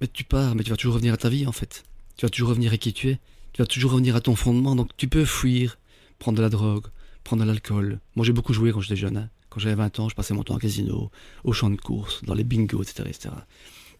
mais 0.00 0.06
tu 0.06 0.24
pars, 0.24 0.54
mais 0.54 0.62
tu 0.62 0.70
vas 0.70 0.76
toujours 0.76 0.94
revenir 0.94 1.14
à 1.14 1.16
ta 1.16 1.28
vie 1.28 1.46
en 1.46 1.52
fait. 1.52 1.84
Tu 2.16 2.26
vas 2.26 2.30
toujours 2.30 2.50
revenir 2.50 2.72
à 2.72 2.76
qui 2.76 2.92
tu 2.92 3.08
es. 3.08 3.18
Tu 3.52 3.62
vas 3.62 3.66
toujours 3.66 3.92
revenir 3.92 4.14
à 4.14 4.20
ton 4.20 4.36
fondement. 4.36 4.76
Donc 4.76 4.90
tu 4.96 5.08
peux 5.08 5.24
fuir, 5.24 5.78
prendre 6.18 6.36
de 6.36 6.42
la 6.42 6.50
drogue, 6.50 6.86
prendre 7.24 7.42
de 7.42 7.48
l'alcool. 7.48 7.98
Moi 8.14 8.24
j'ai 8.24 8.32
beaucoup 8.32 8.52
joué 8.52 8.72
quand 8.72 8.80
j'étais 8.80 8.96
jeune. 8.96 9.16
hein. 9.16 9.28
Quand 9.48 9.58
j'avais 9.58 9.74
20 9.74 9.98
ans, 9.98 10.08
je 10.08 10.14
passais 10.14 10.32
mon 10.32 10.44
temps 10.44 10.54
au 10.54 10.58
casino, 10.58 11.10
au 11.42 11.52
champ 11.52 11.70
de 11.70 11.76
course, 11.76 12.22
dans 12.24 12.34
les 12.34 12.44
bingos, 12.44 12.82
etc., 12.82 13.02
etc. 13.08 13.30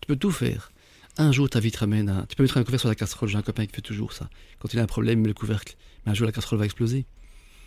Tu 0.01 0.07
peux 0.07 0.15
tout 0.17 0.31
faire. 0.31 0.71
Un 1.21 1.33
jour, 1.33 1.51
ta 1.51 1.61
vie 1.61 1.71
te 1.71 1.79
ramène 1.79 2.09
à... 2.09 2.25
Tu 2.31 2.35
peux 2.35 2.43
mettre 2.43 2.57
un 2.57 2.65
couvercle 2.65 2.81
sur 2.81 2.89
la 2.89 2.95
casserole. 2.95 3.29
J'ai 3.29 3.37
un 3.37 3.43
copain 3.43 3.67
qui 3.67 3.75
fait 3.75 3.83
toujours 3.83 4.15
ça. 4.15 4.31
Quand 4.59 4.73
il 4.73 4.79
a 4.79 4.83
un 4.83 4.87
problème, 4.87 5.19
il 5.19 5.23
met 5.23 5.29
le 5.29 5.35
couvercle. 5.35 5.77
Mais 6.05 6.13
un 6.13 6.15
jour, 6.15 6.25
la 6.25 6.33
casserole 6.33 6.59
va 6.59 6.65
exploser. 6.65 7.05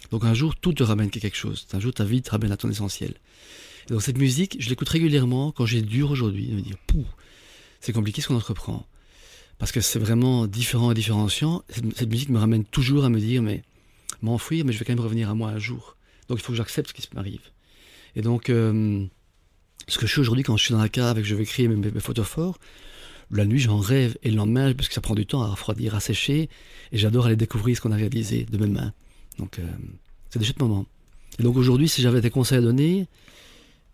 Donc 0.09 0.25
un 0.25 0.33
jour, 0.33 0.55
tout 0.55 0.73
te 0.73 0.81
ramène 0.81 1.11
quelque 1.11 1.37
chose. 1.37 1.67
Un 1.71 1.79
jour, 1.79 1.93
ta 1.93 2.03
vie 2.03 2.23
te 2.23 2.31
ramène 2.31 2.51
à 2.51 2.57
ton 2.57 2.67
essentiel. 2.71 3.13
Donc 3.89 4.01
cette 4.01 4.17
musique, 4.17 4.57
je 4.59 4.69
l'écoute 4.69 4.89
régulièrement 4.89 5.51
quand 5.51 5.67
j'ai 5.67 5.83
dur 5.83 6.09
aujourd'hui, 6.09 6.47
de 6.47 6.55
me 6.55 6.61
dire, 6.61 6.77
pouh, 6.87 7.05
c'est 7.79 7.93
compliqué 7.93 8.23
ce 8.23 8.29
qu'on 8.29 8.37
entreprend. 8.37 8.87
Parce 9.59 9.71
que 9.71 9.81
c'est 9.81 9.99
vraiment 9.99 10.47
différent 10.47 10.89
et 10.89 10.95
différenciant. 10.95 11.63
Cette, 11.69 12.09
musique 12.09 12.29
me 12.29 12.39
ramène 12.39 12.65
toujours 12.65 13.05
à 13.05 13.09
me 13.09 13.19
dire, 13.19 13.43
mais 13.43 13.61
m'enfuir, 14.23 14.65
mais 14.65 14.73
je 14.73 14.79
vais 14.79 14.85
quand 14.85 14.93
même 14.93 15.03
revenir 15.03 15.29
à 15.29 15.35
moi 15.35 15.49
un 15.49 15.59
jour. 15.59 15.95
Donc 16.27 16.39
il 16.39 16.41
faut 16.41 16.53
que 16.53 16.57
j'accepte 16.57 16.89
ce 16.89 16.93
qui 16.93 17.07
m'arrive. 17.13 17.51
Et 18.15 18.23
donc, 18.23 18.49
euh, 18.49 19.05
ce 19.87 19.99
que 19.99 20.07
je 20.07 20.13
fais 20.13 20.21
aujourd'hui 20.21 20.43
quand 20.43 20.57
je 20.57 20.63
suis 20.63 20.73
dans 20.73 20.81
la 20.81 20.89
cave 20.89 21.19
et 21.19 21.21
que 21.21 21.27
je 21.27 21.35
vais 21.35 21.45
créer 21.45 21.67
mes, 21.67 21.75
mes, 21.75 21.91
mes 21.91 21.99
photophores, 21.99 22.57
la 23.31 23.45
nuit 23.45 23.59
j'en 23.59 23.77
rêve 23.79 24.17
et 24.23 24.29
le 24.29 24.37
lendemain, 24.37 24.73
parce 24.73 24.87
que 24.87 24.93
ça 24.93 25.01
prend 25.01 25.15
du 25.15 25.25
temps 25.25 25.41
à 25.43 25.47
refroidir, 25.47 25.95
à 25.95 25.99
sécher, 25.99 26.49
et 26.91 26.97
j'adore 26.97 27.25
aller 27.27 27.35
découvrir 27.35 27.75
ce 27.77 27.81
qu'on 27.81 27.91
a 27.91 27.95
réalisé 27.95 28.45
de 28.49 28.57
mes 28.57 28.67
mains. 28.67 28.93
Donc 29.39 29.59
euh, 29.59 29.63
c'est 30.29 30.39
des 30.39 30.45
chouettes 30.45 30.59
moments. 30.59 30.85
Et 31.39 31.43
donc 31.43 31.55
aujourd'hui, 31.57 31.89
si 31.89 32.01
j'avais 32.01 32.21
des 32.21 32.29
conseils 32.29 32.59
à 32.59 32.61
donner, 32.61 33.07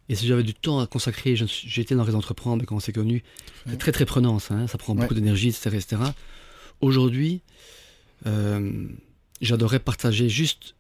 et 0.09 0.15
si 0.15 0.25
j'avais 0.27 0.43
du 0.43 0.53
temps 0.53 0.79
à 0.79 0.87
consacrer, 0.87 1.33
été 1.77 1.95
dans 1.95 2.03
les 2.03 2.15
entreprendre, 2.15 2.65
quand 2.65 2.75
on 2.75 2.79
s'est 2.79 2.91
connu, 2.93 3.23
c'est 3.67 3.77
très 3.77 3.91
très 3.91 4.05
prenant 4.05 4.39
ça, 4.39 4.55
hein, 4.55 4.67
ça 4.67 4.77
prend 4.77 4.93
Ouais. 4.95 5.01
beaucoup 5.01 5.13
d'énergie, 5.13 5.49
etc. 5.49 5.69
etc. 5.75 6.01
Aujourd'hui, 6.81 7.41
euh, 8.25 8.87
j'adorerais 9.41 9.79
partager 9.79 10.27
juste 10.27 10.75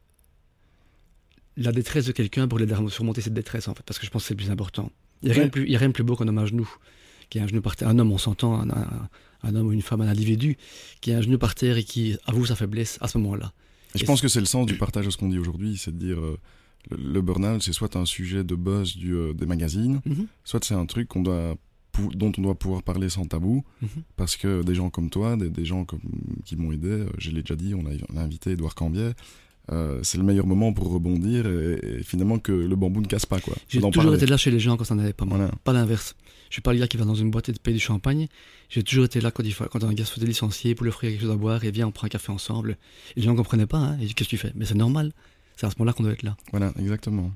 la 1.57 1.71
détresse 1.71 2.05
de 2.05 2.11
quelqu'un 2.11 2.47
pour 2.47 2.57
l'aider 2.59 2.73
à 2.73 2.89
surmonter 2.89 3.21
cette 3.21 3.33
détresse, 3.33 3.67
en 3.67 3.75
fait, 3.75 3.83
parce 3.85 3.99
que 3.99 4.05
je 4.05 4.11
pense 4.11 4.23
que 4.23 4.27
c'est 4.29 4.33
le 4.33 4.37
plus 4.37 4.49
important. 4.51 4.91
Il 5.21 5.25
n'y 5.27 5.31
a, 5.31 5.35
rien 5.35 5.45
de 5.45 5.49
plus- 5.51 5.65
il 5.65 5.71
y 5.71 5.75
a 5.75 5.79
rien 5.79 5.89
de 5.89 5.93
plus 5.93 6.03
beau 6.03 6.15
qu'un 6.15 6.27
homme 6.27 6.37
à 6.37 6.45
genoux, 6.45 6.69
qui 7.29 7.37
est 7.37 7.41
un 7.41 7.47
genou 7.47 7.61
par 7.61 7.75
terre. 7.75 7.87
Un 7.89 7.99
homme, 7.99 8.11
on 8.11 8.17
s'entend, 8.17 8.59
un, 8.59 8.69
un- 8.69 9.09
un 9.43 9.55
homme 9.55 9.67
ou 9.67 9.71
une 9.71 9.81
femme, 9.81 10.01
un 10.01 10.07
individu, 10.07 10.57
qui 11.01 11.11
est 11.11 11.15
un 11.15 11.21
genou 11.21 11.37
par 11.37 11.55
terre 11.55 11.77
et 11.77 11.83
qui 11.83 12.17
avoue 12.25 12.45
sa 12.45 12.55
faiblesse 12.55 12.97
à 13.01 13.07
ce 13.07 13.17
moment-là. 13.19 13.53
Je 13.95 14.03
pense 14.03 14.21
que 14.21 14.27
c'est 14.27 14.39
le 14.41 14.45
sens 14.45 14.65
du 14.65 14.75
partage 14.75 15.05
de 15.05 15.11
ce 15.11 15.17
qu'on 15.17 15.29
dit 15.29 15.39
aujourd'hui, 15.39 15.77
c'est 15.77 15.91
de 15.91 15.97
dire 15.97 16.19
euh, 16.19 16.37
le, 16.91 16.97
le 17.13 17.21
burn-out, 17.21 17.61
c'est 17.63 17.73
soit 17.73 17.95
un 17.95 18.05
sujet 18.05 18.43
de 18.43 18.55
buzz 18.55 18.95
du, 18.97 19.13
euh, 19.15 19.33
des 19.33 19.45
magazines, 19.45 20.01
Mhm, 20.05 20.27
soit 20.43 20.63
c'est 20.63 20.75
un 20.75 20.85
truc 20.85 21.07
qu'on 21.07 21.21
doit, 21.23 21.55
pou- 21.91 22.11
dont 22.13 22.31
on 22.37 22.41
doit 22.41 22.55
pouvoir 22.55 22.83
parler 22.83 23.09
sans 23.09 23.25
tabou, 23.25 23.63
mhm. 23.81 23.89
parce 24.15 24.35
que 24.37 24.61
des 24.61 24.75
gens 24.75 24.89
comme 24.89 25.09
toi, 25.09 25.37
des, 25.37 25.49
des 25.49 25.65
gens 25.65 25.85
comme, 25.85 26.01
qui 26.45 26.55
m'ont 26.55 26.71
aidé, 26.71 26.87
euh, 26.89 27.05
je 27.17 27.31
l'ai 27.31 27.41
déjà 27.41 27.55
dit, 27.55 27.73
on 27.73 27.85
a, 27.85 27.91
on 28.13 28.17
a 28.17 28.21
invité 28.21 28.51
Edouard 28.51 28.75
Cambier, 28.75 29.11
euh, 29.71 29.99
c'est 30.03 30.17
le 30.17 30.23
meilleur 30.23 30.45
moment 30.47 30.73
pour 30.73 30.91
rebondir 30.91 31.45
et, 31.47 31.99
et 31.99 32.03
finalement 32.03 32.39
que 32.39 32.51
le 32.51 32.75
bambou 32.75 33.01
ne 33.01 33.07
casse 33.07 33.25
pas. 33.25 33.39
quoi. 33.39 33.55
J'ai 33.69 33.79
toujours 33.79 33.93
parler. 34.03 34.17
été 34.17 34.25
là 34.25 34.35
chez 34.37 34.51
les 34.51 34.59
gens 34.59 34.77
quand 34.77 34.83
ça 34.83 34.95
n'allait 34.95 35.13
pas 35.13 35.25
mal. 35.25 35.37
Voilà. 35.37 35.53
Pas 35.63 35.73
l'inverse. 35.73 36.15
Je 36.49 36.55
suis 36.55 36.61
pas 36.61 36.73
le 36.73 36.79
gars 36.79 36.87
qui 36.87 36.97
va 36.97 37.05
dans 37.05 37.15
une 37.15 37.29
boîte 37.31 37.49
et 37.49 37.53
te 37.53 37.59
paye 37.59 37.73
du 37.73 37.79
champagne. 37.79 38.27
J'ai 38.69 38.83
toujours 38.83 39.05
été 39.05 39.21
là 39.21 39.29
quand, 39.31 39.43
il 39.43 39.53
faut, 39.53 39.65
quand 39.65 39.83
un 39.83 39.93
gars 39.93 40.05
se 40.05 40.13
faisait 40.13 40.25
licencier 40.27 40.73
pour 40.75 40.83
lui 40.83 40.89
offrir 40.89 41.11
quelque 41.11 41.21
chose 41.21 41.31
à 41.31 41.35
boire 41.35 41.63
et 41.63 41.71
viens, 41.71 41.87
on 41.87 41.91
prend 41.91 42.05
un 42.07 42.09
café 42.09 42.31
ensemble. 42.31 42.77
Et 43.15 43.19
les 43.19 43.25
gens 43.25 43.31
ne 43.31 43.37
comprenaient 43.37 43.67
pas. 43.67 43.77
Hein. 43.77 43.97
Et 44.01 44.05
dis, 44.07 44.13
qu'est-ce 44.15 44.29
que 44.29 44.35
tu 44.35 44.37
fais? 44.37 44.51
Mais 44.55 44.65
c'est 44.65 44.75
normal. 44.75 45.13
C'est 45.55 45.65
à 45.67 45.69
ce 45.69 45.75
moment-là 45.77 45.93
qu'on 45.93 46.03
doit 46.03 46.13
être 46.13 46.23
là. 46.23 46.35
Voilà, 46.51 46.73
exactement. 46.79 47.31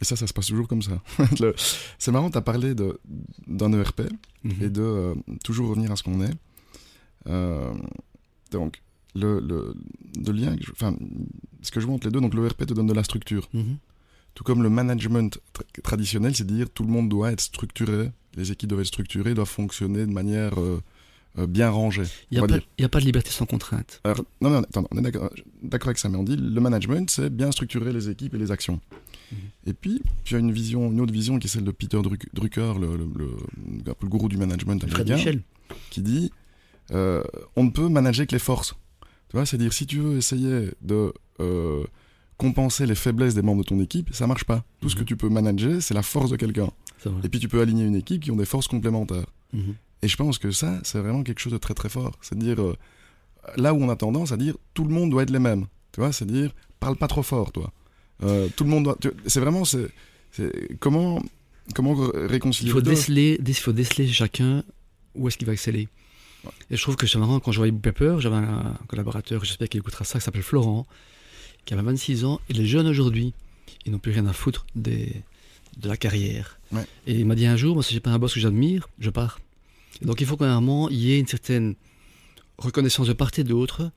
Et 0.00 0.04
ça, 0.04 0.16
ça 0.16 0.26
se 0.26 0.32
passe 0.32 0.46
toujours 0.46 0.68
comme 0.68 0.82
ça. 0.82 1.00
Le- 1.40 1.54
c'est 1.98 2.10
marrant, 2.12 2.30
tu 2.30 2.38
as 2.38 2.42
parlé 2.42 2.74
d'un 3.46 3.72
ERP 3.72 4.02
Mhm. 4.44 4.54
et 4.60 4.68
de 4.70 4.82
euh, 4.82 5.14
toujours 5.44 5.68
revenir 5.68 5.90
à 5.92 5.96
ce 5.96 6.02
qu'on 6.02 6.20
est. 6.20 6.34
Euh, 7.28 7.72
donc, 8.50 8.82
le, 9.14 9.38
le, 9.40 9.74
le 10.24 10.32
lien, 10.32 10.56
enfin, 10.72 10.96
ce 11.62 11.70
que 11.70 11.80
je 11.80 11.86
vois 11.86 11.94
entre 11.94 12.06
les 12.06 12.12
deux, 12.12 12.20
donc 12.20 12.34
l'ERP 12.34 12.66
te 12.66 12.74
donne 12.74 12.86
de 12.88 12.92
la 12.94 13.04
structure. 13.04 13.48
Mhm. 13.54 13.76
Tout 14.34 14.44
comme 14.44 14.62
le 14.62 14.70
management 14.70 15.38
tra- 15.54 15.82
traditionnel, 15.82 16.34
c'est 16.34 16.46
dire 16.46 16.68
tout 16.70 16.84
le 16.84 16.90
monde 16.90 17.08
doit 17.08 17.32
être 17.32 17.40
structuré, 17.40 18.10
les 18.36 18.50
équipes 18.52 18.70
doivent 18.70 18.80
être 18.80 18.86
structurées, 18.86 19.34
doivent 19.34 19.48
fonctionner 19.48 20.06
de 20.06 20.12
manière 20.12 20.58
euh, 20.58 20.80
euh, 21.38 21.46
bien 21.46 21.68
rangée. 21.70 22.04
Il 22.30 22.38
n'y 22.38 22.44
a, 22.44 22.46
pas- 22.46 22.54
a 22.96 23.00
de 23.00 23.04
liberté 23.04 23.30
sans 23.30 23.44
contrainte. 23.46 24.00
Alors, 24.04 24.24
non, 24.40 24.50
non, 24.50 24.60
attends, 24.60 24.86
on 24.90 24.98
est 24.98 25.02
d'accord 25.02 25.88
avec 25.88 25.98
ça, 25.98 26.08
mais 26.08 26.16
on 26.16 26.22
dit 26.22 26.36
le 26.36 26.60
management, 26.60 27.10
c'est 27.10 27.28
bien 27.30 27.52
structurer 27.52 27.92
les 27.92 28.08
équipes 28.08 28.34
et 28.34 28.38
les 28.38 28.50
actions. 28.50 28.80
Mhm. 29.32 29.38
Et 29.66 29.72
puis, 29.74 30.02
tu 30.24 30.34
as 30.34 30.38
une 30.38 30.52
vision, 30.52 30.90
une 30.90 31.00
autre 31.00 31.12
vision 31.12 31.38
qui 31.38 31.46
est 31.46 31.50
celle 31.50 31.64
de 31.64 31.70
Peter 31.70 31.98
Druck- 31.98 32.28
Drucker, 32.32 32.74
le, 32.80 32.96
le, 32.96 33.06
le- 33.16 33.90
un 33.90 33.94
peu 33.94 34.06
le 34.06 34.08
gourou 34.08 34.28
du 34.28 34.36
management 34.38 34.82
américain, 34.84 35.16
qui 35.90 36.00
dit 36.02 36.30
euh, 36.90 37.22
on 37.56 37.64
ne 37.64 37.70
peut 37.70 37.88
manager 37.88 38.26
que 38.26 38.32
les 38.32 38.38
forces. 38.38 38.74
Tu 39.28 39.36
vois, 39.36 39.46
c'est-à-dire 39.46 39.72
si 39.72 39.86
tu 39.86 39.98
veux 39.98 40.16
essayer 40.18 40.70
de 40.82 41.12
euh, 41.40 41.84
compenser 42.44 42.84
les 42.86 42.94
faiblesses 43.04 43.34
des 43.34 43.42
membres 43.42 43.62
de 43.64 43.68
ton 43.68 43.80
équipe, 43.80 44.08
ça 44.12 44.26
marche 44.26 44.44
pas. 44.44 44.60
Tout 44.80 44.88
ce 44.90 44.94
Mhm. 44.96 45.00
que 45.00 45.04
tu 45.10 45.16
peux 45.16 45.28
manager, 45.28 45.80
c'est 45.80 45.94
la 45.94 46.02
force 46.02 46.30
de 46.30 46.36
quelqu'un. 46.36 46.70
C'est. 47.02 47.10
Et 47.24 47.28
puis 47.28 47.38
tu 47.40 47.48
peux 47.48 47.60
aligner 47.60 47.84
une 47.84 47.96
équipe 47.96 48.20
qui 48.24 48.30
ont 48.30 48.36
des 48.44 48.44
forces 48.54 48.68
complémentaires. 48.68 49.26
Mhm. 49.52 49.74
Et 50.02 50.08
je 50.08 50.16
pense 50.16 50.36
que 50.38 50.50
ça, 50.50 50.80
c'est 50.82 50.98
vraiment 50.98 51.22
quelque 51.22 51.38
chose 51.40 51.52
de 51.52 51.58
très 51.66 51.74
très 51.74 51.88
fort. 51.88 52.14
C'est-à-dire, 52.20 52.60
euh, 52.60 52.74
là 53.56 53.72
où 53.74 53.78
on 53.84 53.88
a 53.88 53.96
tendance 53.96 54.32
à 54.32 54.36
dire 54.36 54.54
tout 54.74 54.84
le 54.84 54.92
monde 54.96 55.10
doit 55.10 55.22
être 55.22 55.30
les 55.30 55.38
mêmes. 55.48 55.66
Tu 55.92 56.00
vois, 56.00 56.12
c'est-à-dire, 56.12 56.50
parle 56.80 56.96
pas 56.96 57.08
trop 57.08 57.22
fort, 57.22 57.52
toi. 57.52 57.72
Euh, 58.24 58.48
tout 58.56 58.64
le 58.64 58.70
monde 58.70 58.84
doit. 58.84 58.96
C'est 59.26 59.40
vraiment. 59.40 59.64
c'est 59.64 59.88
c'est- 60.34 60.76
comment, 60.80 61.22
comment 61.74 61.94
ré- 61.94 62.26
réconcilier 62.26 62.70
Il 62.70 62.72
faut 62.72 62.80
déceler, 62.80 63.38
dé- 63.38 63.52
il 63.52 63.62
faut 63.66 63.72
déceler 63.72 64.06
chacun 64.08 64.62
où 65.14 65.28
est-ce 65.28 65.36
qu'il 65.36 65.46
va 65.46 65.52
exceller. 65.52 65.88
Et 66.70 66.76
je 66.76 66.82
trouve 66.82 66.96
que 66.96 67.06
c'est 67.06 67.18
marrant, 67.18 67.38
quand 67.38 67.52
je 67.52 67.58
voyais 67.58 67.72
Pepper, 67.72 68.16
j'avais 68.18 68.36
un 68.36 68.74
collaborateur, 68.88 69.44
j'espère 69.44 69.68
qu'il 69.68 69.78
écoutera 69.80 70.04
ça, 70.04 70.18
qui 70.18 70.24
s'appelle 70.24 70.42
Florent, 70.42 70.86
qui 71.64 71.74
avait 71.74 71.82
26 71.82 72.24
ans, 72.24 72.40
et 72.48 72.52
les 72.52 72.66
jeunes 72.66 72.86
aujourd'hui, 72.86 73.32
ils 73.84 73.92
n'ont 73.92 73.98
plus 73.98 74.12
rien 74.12 74.26
à 74.26 74.32
foutre 74.32 74.66
des, 74.74 75.22
de 75.78 75.88
la 75.88 75.96
carrière. 75.96 76.58
Ouais. 76.72 76.86
Et 77.06 77.14
il 77.14 77.26
m'a 77.26 77.34
dit 77.34 77.46
un 77.46 77.56
jour, 77.56 77.74
moi 77.74 77.82
si 77.82 77.94
j'ai 77.94 78.00
pas 78.00 78.10
un 78.10 78.18
boss 78.18 78.34
que 78.34 78.40
j'admire, 78.40 78.88
je 78.98 79.10
pars. 79.10 79.40
Et 80.00 80.06
donc 80.06 80.20
il 80.20 80.26
faut 80.26 80.36
qu'à 80.36 80.52
un 80.52 80.60
moment, 80.60 80.88
il 80.88 80.98
y 80.98 81.12
ait 81.12 81.18
une 81.18 81.26
certaine 81.26 81.74
reconnaissance 82.58 83.06
de 83.06 83.12
part 83.12 83.30
et 83.36 83.44
d'autre, 83.44 83.90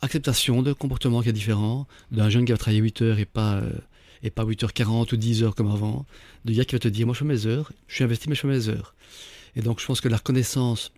acceptation 0.00 0.62
de 0.62 0.72
comportement 0.72 1.22
qui 1.22 1.28
est 1.28 1.32
différent, 1.32 1.86
d'un 2.10 2.28
jeune 2.28 2.44
qui 2.44 2.52
va 2.52 2.58
travailler 2.58 2.80
8 2.80 3.02
heures 3.02 3.18
et 3.18 3.24
pas, 3.24 3.54
euh, 3.56 3.72
et 4.22 4.30
pas 4.30 4.44
8h40 4.44 5.14
ou 5.14 5.16
10 5.16 5.42
heures 5.42 5.54
comme 5.54 5.70
avant, 5.70 6.06
de 6.44 6.52
gars 6.52 6.64
qui 6.64 6.74
va 6.74 6.78
te 6.78 6.88
dire, 6.88 7.06
moi 7.06 7.14
je 7.14 7.20
fais 7.20 7.24
mes 7.24 7.46
heures, 7.46 7.72
je 7.88 7.96
suis 7.96 8.04
investi 8.04 8.28
mais 8.28 8.34
je 8.34 8.40
fais 8.40 8.48
mes 8.48 8.68
heures. 8.68 8.94
Et 9.56 9.62
donc 9.62 9.80
je 9.80 9.86
pense 9.86 10.00
que 10.00 10.08
la 10.08 10.16
reconnaissance 10.16 10.92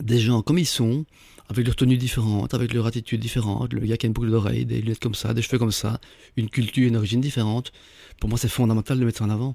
des 0.00 0.18
gens 0.18 0.42
comme 0.42 0.58
ils 0.58 0.66
sont, 0.66 1.04
avec 1.48 1.66
leur 1.66 1.76
tenue 1.76 1.96
différente, 1.96 2.54
avec 2.54 2.72
leur 2.72 2.86
attitude 2.86 3.20
différente, 3.20 3.72
le 3.72 3.80
gars 3.80 3.96
qui 3.96 4.06
a 4.06 4.08
une 4.08 4.12
boucle 4.12 4.30
d'oreille, 4.30 4.64
des 4.64 4.80
lunettes 4.80 5.00
comme 5.00 5.14
ça, 5.14 5.34
des 5.34 5.42
cheveux 5.42 5.58
comme 5.58 5.72
ça, 5.72 6.00
une 6.36 6.48
culture, 6.48 6.86
une 6.88 6.96
origine 6.96 7.20
différente, 7.20 7.72
pour 8.20 8.28
moi 8.30 8.38
c'est 8.38 8.48
fondamental 8.48 8.98
de 8.98 9.04
mettre 9.04 9.18
ça 9.18 9.24
en 9.24 9.30
avant. 9.30 9.54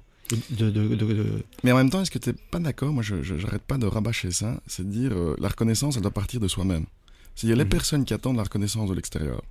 De, 0.50 0.70
de- 0.70 0.94
de- 0.94 0.94
de- 0.94 1.42
Mais 1.64 1.72
en 1.72 1.76
même 1.76 1.90
temps, 1.90 2.00
est-ce 2.02 2.10
que 2.12 2.20
tu 2.20 2.32
pas 2.32 2.60
d'accord 2.60 2.92
Moi, 2.92 3.02
je 3.02 3.20
j'arrête 3.20 3.62
pas 3.62 3.78
de 3.78 3.86
rabâcher 3.86 4.30
ça. 4.30 4.62
C'est 4.68 4.86
de 4.86 4.92
dire 4.92 5.10
euh, 5.12 5.34
la 5.40 5.48
reconnaissance, 5.48 5.96
elle 5.96 6.02
doit 6.02 6.12
partir 6.12 6.38
de 6.38 6.46
soi-même. 6.46 6.86
C'est-à-dire 7.34 7.56
les 7.56 7.64
Mhm. 7.64 7.70
personnes 7.70 8.04
qui 8.04 8.14
attendent 8.14 8.36
la 8.36 8.44
reconnaissance 8.44 8.88
de 8.88 8.94
l'extérieur. 8.94 9.42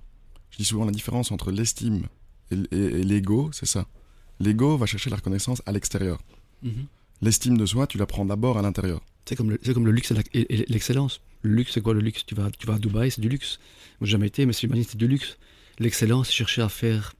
Je 0.50 0.56
dis 0.56 0.64
souvent 0.64 0.86
la 0.86 0.90
différence 0.92 1.30
entre 1.32 1.50
l'estime 1.52 2.06
et, 2.50 2.54
l- 2.54 2.66
et- 2.72 2.76
et 3.00 3.04
l'ego, 3.04 3.50
c'est 3.52 3.66
ça. 3.66 3.86
L'ego 4.38 4.78
va 4.78 4.86
chercher 4.86 5.10
la 5.10 5.16
reconnaissance 5.16 5.60
à 5.66 5.72
l'extérieur. 5.72 6.18
L'estime 7.20 7.58
de 7.58 7.66
soi, 7.66 7.86
tu 7.86 7.98
la 7.98 8.06
prends 8.06 8.24
d'abord 8.24 8.56
à 8.56 8.62
l'intérieur. 8.62 9.02
C'est 9.26 9.36
comme, 9.36 9.50
le- 9.50 9.60
c'est 9.62 9.74
comme 9.74 9.84
le 9.84 9.92
luxe 9.92 10.12
et 10.32 10.64
l'excellence. 10.68 11.20
Le 11.42 11.54
luxe, 11.54 11.72
c'est 11.72 11.80
quoi 11.80 11.94
le 11.94 12.00
luxe? 12.00 12.24
Tu 12.26 12.34
vas, 12.34 12.50
tu 12.50 12.66
vas 12.66 12.74
à 12.74 12.78
Dubaï, 12.78 13.10
c'est 13.10 13.20
du 13.20 13.28
luxe. 13.28 13.58
Moi, 14.00 14.06
j'ai 14.06 14.12
jamais 14.12 14.26
été, 14.26 14.46
mais 14.46 14.52
j'imagine 14.52 14.84
c'est 14.84 14.96
du 14.98 15.08
luxe. 15.08 15.38
L'excellence, 15.78 16.28
c'est 16.28 16.34
chercher 16.34 16.62
à 16.62 16.68
faire, 16.68 17.14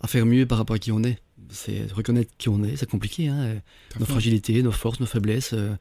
à 0.00 0.06
faire 0.06 0.26
mieux 0.26 0.46
par 0.46 0.58
rapport 0.58 0.76
à 0.76 0.78
qui 0.78 0.92
on 0.92 1.02
est. 1.02 1.18
C'est 1.50 1.90
reconnaître 1.92 2.30
qui 2.38 2.48
on 2.48 2.62
est, 2.64 2.76
c'est 2.76 2.88
compliqué. 2.88 3.28
Hein 3.28 3.60
nos 3.98 4.06
fragilités, 4.06 4.62
nos 4.62 4.72
forces, 4.72 5.00
nos 5.00 5.06
faiblesses. 5.06 5.52
euh, 5.52 5.74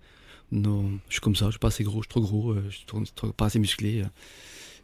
nos... 0.51 0.89
Je 1.09 1.13
suis 1.13 1.21
comme 1.21 1.35
ça, 1.35 1.45
je 1.47 1.51
suis 1.51 1.59
pas 1.59 1.67
assez 1.69 1.83
gros, 1.83 2.01
je 2.01 2.05
suis 2.05 2.09
trop 2.09 2.21
gros, 2.21 2.51
euh, 2.51 2.63
je 2.69 2.75
suis 2.77 2.85
trop- 2.85 3.03
trop- 3.15 3.31
pas 3.31 3.45
assez 3.47 3.59
musclé. 3.59 4.01
euh. 4.01 4.05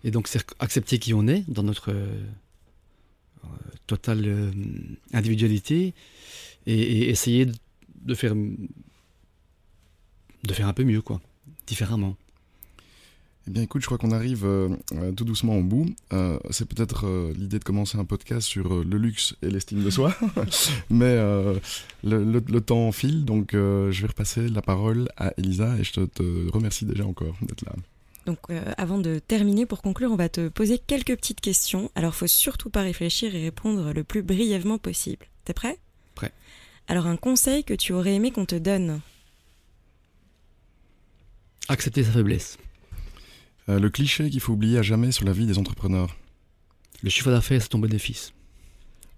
Et 0.04 0.12
donc, 0.12 0.28
c'est 0.28 0.44
accepter 0.60 0.98
qui 1.00 1.14
on 1.14 1.28
est 1.28 1.44
dans 1.48 1.64
notre 1.64 1.92
euh, 1.92 2.20
totale 3.88 4.52
individualité 5.14 5.94
et, 6.66 6.80
et 6.82 7.10
essayer 7.10 7.46
de 7.46 8.16
faire, 8.16 8.34
de 8.36 10.54
faire 10.54 10.68
un 10.68 10.74
peu 10.74 10.84
mieux, 10.84 11.02
quoi, 11.02 11.22
différemment. 11.68 12.16
Eh 13.48 13.52
bien, 13.52 13.64
écoute, 13.64 13.82
je 13.82 13.88
crois 13.88 13.98
qu'on 13.98 14.12
arrive 14.12 14.46
euh, 14.46 14.70
euh, 14.94 15.12
tout 15.14 15.26
doucement 15.26 15.58
au 15.58 15.64
bout. 15.64 15.88
Euh, 16.14 16.38
c'est 16.52 16.68
peut-être 16.68 17.08
euh, 17.08 17.34
l'idée 17.36 17.58
de 17.58 17.64
commencer 17.64 17.98
un 17.98 18.06
podcast 18.06 18.48
sur 18.48 18.72
euh, 18.72 18.86
le 18.88 18.98
luxe 18.98 19.36
et 19.42 19.50
l'estime 19.50 19.84
de 19.84 19.90
soi, 19.90 20.16
mais 20.92 21.06
euh, 21.06 21.58
le, 22.04 22.24
le- 22.24 22.44
le 22.48 22.62
temps 22.62 22.92
file, 22.92 23.26
donc 23.26 23.56
euh, 23.56 23.92
je 23.92 24.02
vais 24.04 24.08
repasser 24.10 24.48
la 24.48 24.62
parole 24.62 25.10
à 25.18 25.34
Elisa 25.38 25.76
et 25.80 25.84
je 25.84 25.92
te, 25.92 26.06
te 26.06 26.52
remercie 26.52 26.86
déjà 26.86 27.04
encore 27.06 27.36
d'être 27.42 27.66
là. 27.66 27.74
Donc 28.28 28.38
euh, 28.52 28.62
avant 28.78 29.00
de 29.00 29.18
terminer, 29.18 29.66
pour 29.66 29.82
conclure, 29.82 30.12
on 30.12 30.16
va 30.16 30.30
te 30.30 30.48
poser 30.48 30.78
quelques 30.78 31.16
petites 31.16 31.42
questions. 31.42 31.90
Alors 31.96 32.14
faut 32.14 32.28
surtout 32.28 32.70
pas 32.70 32.84
réfléchir 32.84 33.34
et 33.34 33.42
répondre 33.42 33.92
le 33.92 34.04
plus 34.04 34.22
brièvement 34.22 34.78
possible. 34.78 35.26
T'es 35.46 35.54
prêt? 35.54 35.80
Prêt. 36.14 36.32
Alors 36.88 37.08
un 37.08 37.18
conseil 37.18 37.64
que 37.64 37.74
tu 37.74 37.92
aurais 37.94 38.14
aimé 38.14 38.30
qu'on 38.30 38.46
te 38.46 38.54
donne? 38.56 39.02
Accepter 41.70 42.04
sa 42.04 42.12
faiblesse. 42.12 42.60
Euh, 43.70 43.80
le 43.80 43.90
cliché 43.90 44.30
qu'il 44.30 44.40
faut 44.40 44.54
oublier 44.54 44.78
à 44.78 44.82
jamais 44.82 45.12
sur 45.12 45.26
la 45.26 45.34
vie 45.34 45.46
des 45.46 45.58
entrepreneurs. 45.58 46.18
Le 47.04 47.10
chiffre 47.10 47.32
d'affaires, 47.32 47.62
c'est 47.62 47.70
ton 47.70 47.80
bénéfice. 47.80 48.34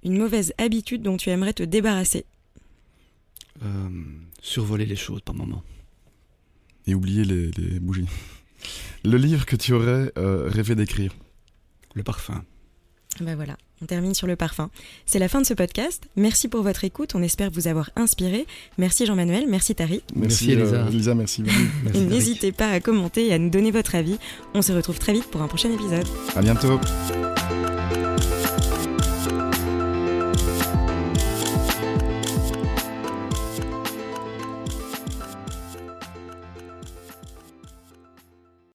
Une 0.03 0.17
mauvaise 0.17 0.53
habitude 0.58 1.01
dont 1.01 1.17
tu 1.17 1.29
aimerais 1.29 1.53
te 1.53 1.63
débarrasser. 1.63 2.25
Euh, 3.63 3.89
survoler 4.41 4.86
les 4.86 4.95
choses 4.95 5.21
par 5.21 5.36
moment. 5.36 5.63
Et 6.88 6.93
oublier 6.93 7.23
les, 7.23 7.51
les 7.51 7.79
bougies. 7.79 8.08
Le 9.03 9.17
livre 9.17 9.45
que 9.45 9.58
tu 9.58 9.73
aurais 9.73 10.12
euh, 10.17 10.49
rêvé 10.49 10.75
d'écrire. 10.75 11.13
Le 11.93 12.03
parfum. 12.03 12.45
Ben 13.19 13.36
voilà, 13.36 13.58
on 13.84 13.86
termine 13.86 14.13
sur 14.13 14.28
le 14.28 14.36
parfum. 14.36 14.69
C'est 15.06 15.19
la 15.19 15.28
fin 15.28 15.41
de 15.41 15.46
ce 15.46 15.54
podcast. 15.54 16.04
Merci 16.15 16.48
pour 16.48 16.63
votre 16.63 16.84
écoute. 16.86 17.13
On 17.15 17.22
espère 17.22 17.52
vous 17.52 17.67
avoir 17.67 17.89
inspiré. 17.96 18.46
Merci 18.78 19.06
Jean-Manuel, 19.06 19.46
merci 19.48 19.76
Tari. 19.76 20.02
Merci, 20.15 20.52
Elisa. 20.52 20.76
euh, 20.76 20.88
Elisa, 20.88 21.13
merci. 21.15 21.43
Merci, 21.84 22.02
n'hésitez 22.02 22.52
pas 22.52 22.69
à 22.69 22.80
commenter 22.80 23.28
et 23.28 23.34
à 23.34 23.38
nous 23.39 23.50
donner 23.50 23.72
votre 23.72 23.96
avis. 23.96 24.17
On 24.54 24.62
se 24.62 24.72
retrouve 24.72 25.00
très 25.00 25.13
vite 25.13 25.26
pour 25.30 25.41
un 25.41 25.48
prochain 25.48 25.72
épisode. 25.72 26.08
à 26.36 26.41
bientôt. 26.41 26.80